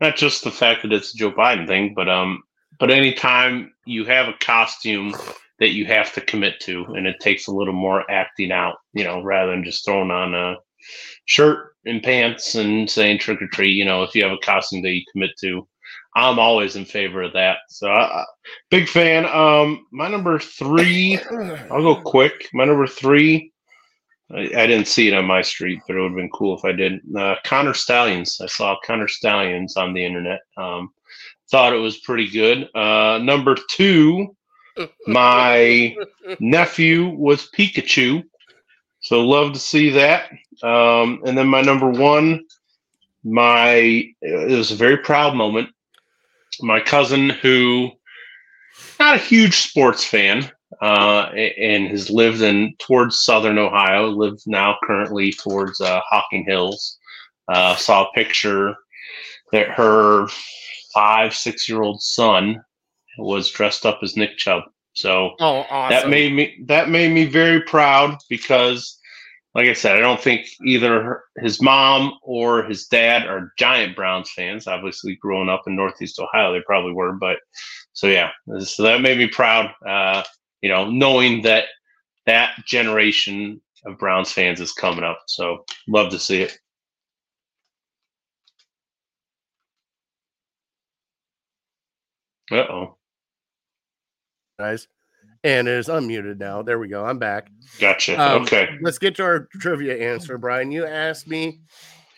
[0.00, 2.42] not just the fact that it's a Joe Biden thing, but um,
[2.78, 5.14] but anytime you have a costume
[5.58, 9.04] that you have to commit to, and it takes a little more acting out, you
[9.04, 10.56] know, rather than just throwing on a
[11.26, 13.72] shirt and pants and saying trick or treat.
[13.72, 15.66] You know, if you have a costume that you commit to,
[16.14, 17.58] I'm always in favor of that.
[17.68, 18.24] So, I,
[18.70, 19.26] big fan.
[19.26, 21.18] Um, my number three.
[21.70, 22.48] I'll go quick.
[22.52, 23.52] My number three.
[24.30, 26.64] I, I didn't see it on my street, but it would have been cool if
[26.64, 27.00] I did.
[27.16, 28.40] Uh, Connor Stalions.
[28.40, 30.40] I saw Connor Stalions on the internet.
[30.56, 30.90] Um,
[31.50, 32.68] thought it was pretty good.
[32.74, 34.34] Uh, number two,
[35.06, 35.94] my
[36.40, 38.24] nephew was Pikachu.
[39.00, 40.30] So love to see that.
[40.62, 42.46] Um, and then my number one,
[43.24, 45.68] my it was a very proud moment.
[46.62, 47.90] My cousin, who
[48.98, 54.76] not a huge sports fan, uh, and has lived in towards southern Ohio, lives now
[54.84, 56.98] currently towards uh, Hocking Hills.
[57.48, 58.74] Uh, saw a picture
[59.52, 60.26] that her
[60.94, 62.62] five, six year old son
[63.18, 64.62] was dressed up as Nick Chubb.
[64.94, 65.90] So Oh, awesome.
[65.90, 68.98] that made me that made me very proud because
[69.54, 74.30] like i said i don't think either his mom or his dad are giant browns
[74.30, 74.66] fans.
[74.66, 77.38] Obviously growing up in northeast ohio they probably were but
[77.94, 78.30] so yeah.
[78.60, 80.22] So that made me proud uh
[80.62, 81.66] you know knowing that
[82.26, 85.20] that generation of browns fans is coming up.
[85.26, 86.58] So love to see it.
[92.50, 92.96] Uh-oh.
[94.58, 94.86] Guys.
[95.44, 96.62] And it is unmuted now.
[96.62, 97.04] There we go.
[97.04, 97.50] I'm back.
[97.80, 100.70] gotcha Um, okay Let's get to our trivia answer, Brian.
[100.70, 101.60] You asked me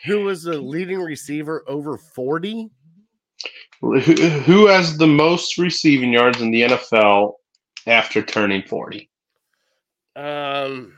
[0.04, 2.70] who was the leading receiver over 40?
[3.80, 7.32] Who who has the most receiving yards in the NFL
[7.86, 9.10] after turning 40?
[10.16, 10.94] Um,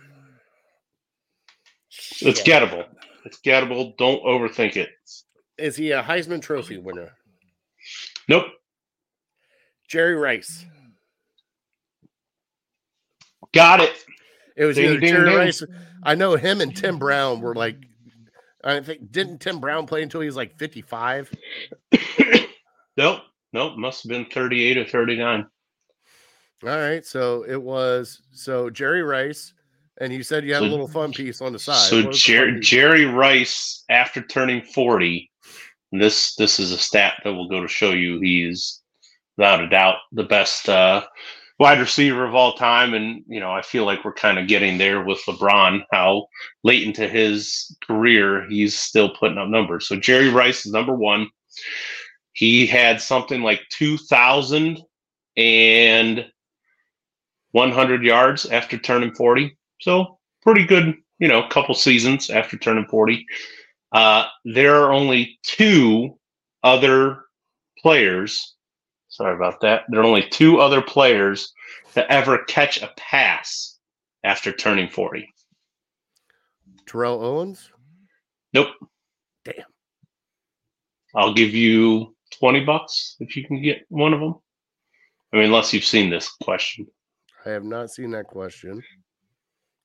[2.20, 2.46] It's shit.
[2.46, 2.86] gettable.
[3.24, 3.96] It's gettable.
[3.96, 4.90] Don't overthink it.
[5.58, 7.12] Is he a Heisman Trophy winner?
[8.28, 8.44] Nope.
[9.88, 10.64] Jerry Rice.
[13.56, 14.04] Got it.
[14.56, 15.38] It was Ding, either ding, Jerry ding.
[15.38, 15.62] Rice.
[16.02, 17.76] I know him and Tim Brown were like,
[18.64, 21.32] I think, didn't Tim Brown play until he was like 55?
[22.96, 23.20] Nope.
[23.52, 23.76] Nope.
[23.76, 25.46] Must have been 38 or 39.
[26.62, 27.04] All right.
[27.04, 29.52] So it was, so Jerry Rice.
[29.98, 31.88] And you said you had a little fun piece on the side.
[31.88, 35.30] So Jer- Jerry Rice, after turning 40,
[35.92, 38.82] this this is a stat that will go to show you he's
[39.38, 41.02] without a doubt the best uh,
[41.58, 42.94] wide receiver of all time.
[42.94, 45.84] And you know, I feel like we're kind of getting there with LeBron.
[45.92, 46.26] How
[46.64, 49.88] late into his career he's still putting up numbers.
[49.88, 51.28] So Jerry Rice is number one.
[52.32, 54.80] He had something like two thousand
[55.36, 56.26] and
[57.52, 59.56] one hundred yards after turning forty.
[59.80, 63.26] So pretty good, you know, couple seasons after turning 40.
[63.92, 66.16] Uh, there are only two
[66.62, 67.24] other
[67.82, 68.55] players.
[69.16, 69.84] Sorry about that.
[69.88, 71.54] There are only two other players
[71.94, 73.78] to ever catch a pass
[74.24, 75.26] after turning 40.
[76.84, 77.70] Terrell Owens?
[78.52, 78.68] Nope.
[79.46, 79.54] Damn.
[81.14, 84.34] I'll give you 20 bucks if you can get one of them.
[85.32, 86.86] I mean, unless you've seen this question.
[87.46, 88.82] I have not seen that question.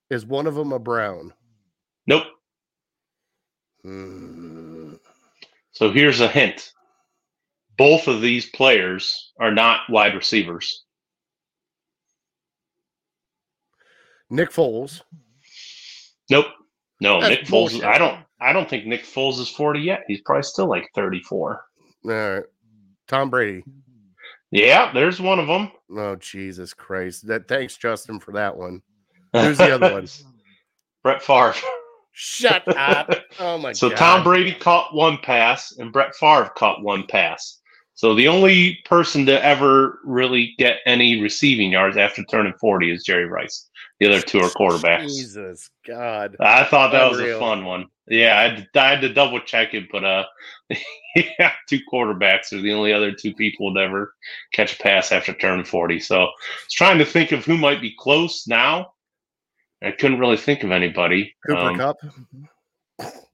[0.10, 1.32] Is one of them a Brown?
[2.06, 2.26] Nope.
[3.82, 4.96] Hmm.
[5.72, 6.74] So here's a hint.
[7.78, 10.84] Both of these players are not wide receivers.
[14.30, 15.02] Nick Foles.
[16.30, 16.46] Nope.
[17.02, 17.50] No, That's Nick Foles.
[17.50, 17.84] bullshit.
[17.84, 18.20] I don't.
[18.40, 20.04] I don't think Nick Foles is 40 yet.
[20.08, 21.62] He's probably still like 34.
[22.06, 22.44] All right.
[23.08, 23.64] Tom Brady.
[24.52, 25.72] Yeah, there's one of them.
[25.96, 27.28] Oh Jesus Christ!
[27.28, 28.82] That thanks Justin for that one.
[29.34, 30.08] Who's the other one?
[31.04, 31.54] Brett Favre.
[32.14, 33.10] Shut up!
[33.40, 33.98] Oh my So god!
[33.98, 37.61] So Tom Brady caught one pass and Brett Favre caught one pass.
[38.02, 43.04] So the only person to ever really get any receiving yards after turning 40 is
[43.04, 43.70] Jerry Rice.
[44.00, 45.16] The other two are quarterbacks.
[45.16, 46.36] Jesus God!
[46.40, 47.86] I thought that was a fun one.
[48.08, 50.24] Yeah, I had, to, I had to double check it, but uh,
[51.16, 54.16] yeah, two quarterbacks are the only other two people to ever
[54.52, 56.00] catch a pass after turning 40.
[56.00, 58.94] So I was trying to think of who might be close now.
[59.84, 61.36] I couldn't really think of anybody.
[61.46, 61.98] Cooper Um, Kupp.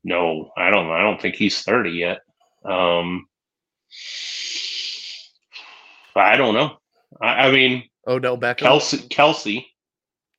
[0.04, 0.92] no, I don't.
[0.92, 2.20] I don't think he's thirty yet.
[2.66, 3.28] Um,
[6.16, 6.78] I don't know.
[7.22, 8.60] I, I mean, Odell Beckham.
[8.60, 9.08] Kelce.
[9.10, 9.66] Kelce.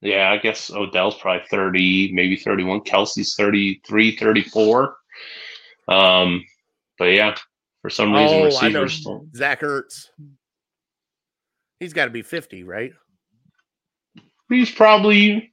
[0.00, 2.80] Yeah, I guess Odell's probably thirty, maybe thirty-one.
[2.80, 4.96] Kelce's 33, 34.
[5.88, 6.44] Um,
[6.98, 7.34] but yeah,
[7.82, 8.82] for some reason, Oh, I know.
[8.82, 9.06] receivers.
[9.36, 10.06] Zach Ertz.
[11.80, 12.92] He's got to be fifty, right?
[14.48, 15.52] He's probably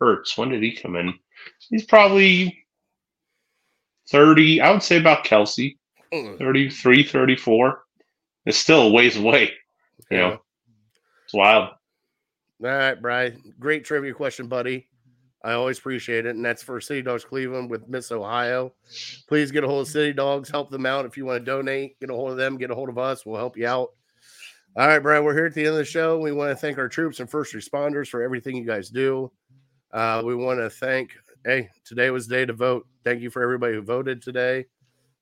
[0.00, 0.36] Hurts.
[0.36, 1.14] When did he come in?
[1.70, 2.58] He's probably
[4.10, 4.60] thirty.
[4.60, 5.76] I would say about Kelce.
[6.14, 6.38] Mm.
[6.38, 7.82] 33, 34.
[8.46, 9.52] It's still a ways away.
[10.10, 10.38] You know,
[11.24, 11.70] it's wild.
[12.62, 13.54] All right, Brian.
[13.58, 14.88] Great trivia question, buddy.
[15.42, 16.36] I always appreciate it.
[16.36, 18.72] And that's for City Dogs Cleveland with Miss Ohio.
[19.28, 20.48] Please get a hold of City Dogs.
[20.48, 21.98] Help them out if you want to donate.
[22.00, 22.56] Get a hold of them.
[22.56, 23.26] Get a hold of us.
[23.26, 23.90] We'll help you out.
[24.76, 25.24] All right, Brian.
[25.24, 26.18] We're here at the end of the show.
[26.18, 29.30] We want to thank our troops and first responders for everything you guys do.
[29.92, 31.10] Uh, we want to thank,
[31.44, 32.86] hey, today was the day to vote.
[33.04, 34.64] Thank you for everybody who voted today,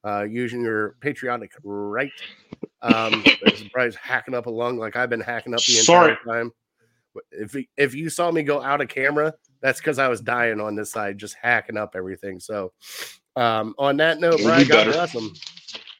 [0.05, 2.11] uh, using your patriotic right.
[2.83, 3.25] Um,
[3.73, 6.13] Brian's hacking up a lung like I've been hacking up the Sorry.
[6.13, 6.53] entire time.
[7.31, 10.75] If if you saw me go out of camera, that's because I was dying on
[10.75, 12.41] this side, just hacking up everything.
[12.41, 12.73] So,
[13.37, 14.93] um, on that note, Brian, do God better.
[14.93, 15.33] bless them.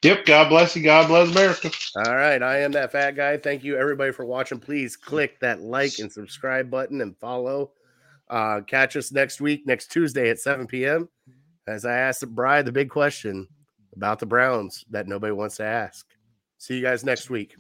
[0.03, 0.25] Yep.
[0.25, 0.83] God bless you.
[0.83, 1.71] God bless America.
[1.97, 3.37] All right, I am that fat guy.
[3.37, 4.59] Thank you everybody for watching.
[4.59, 7.71] Please click that like and subscribe button and follow.
[8.29, 11.09] Uh, catch us next week, next Tuesday at 7 p.m.
[11.69, 13.47] As I asked Brian the big question
[13.95, 16.07] about the Browns that nobody wants to ask.
[16.59, 17.55] See you guys next week.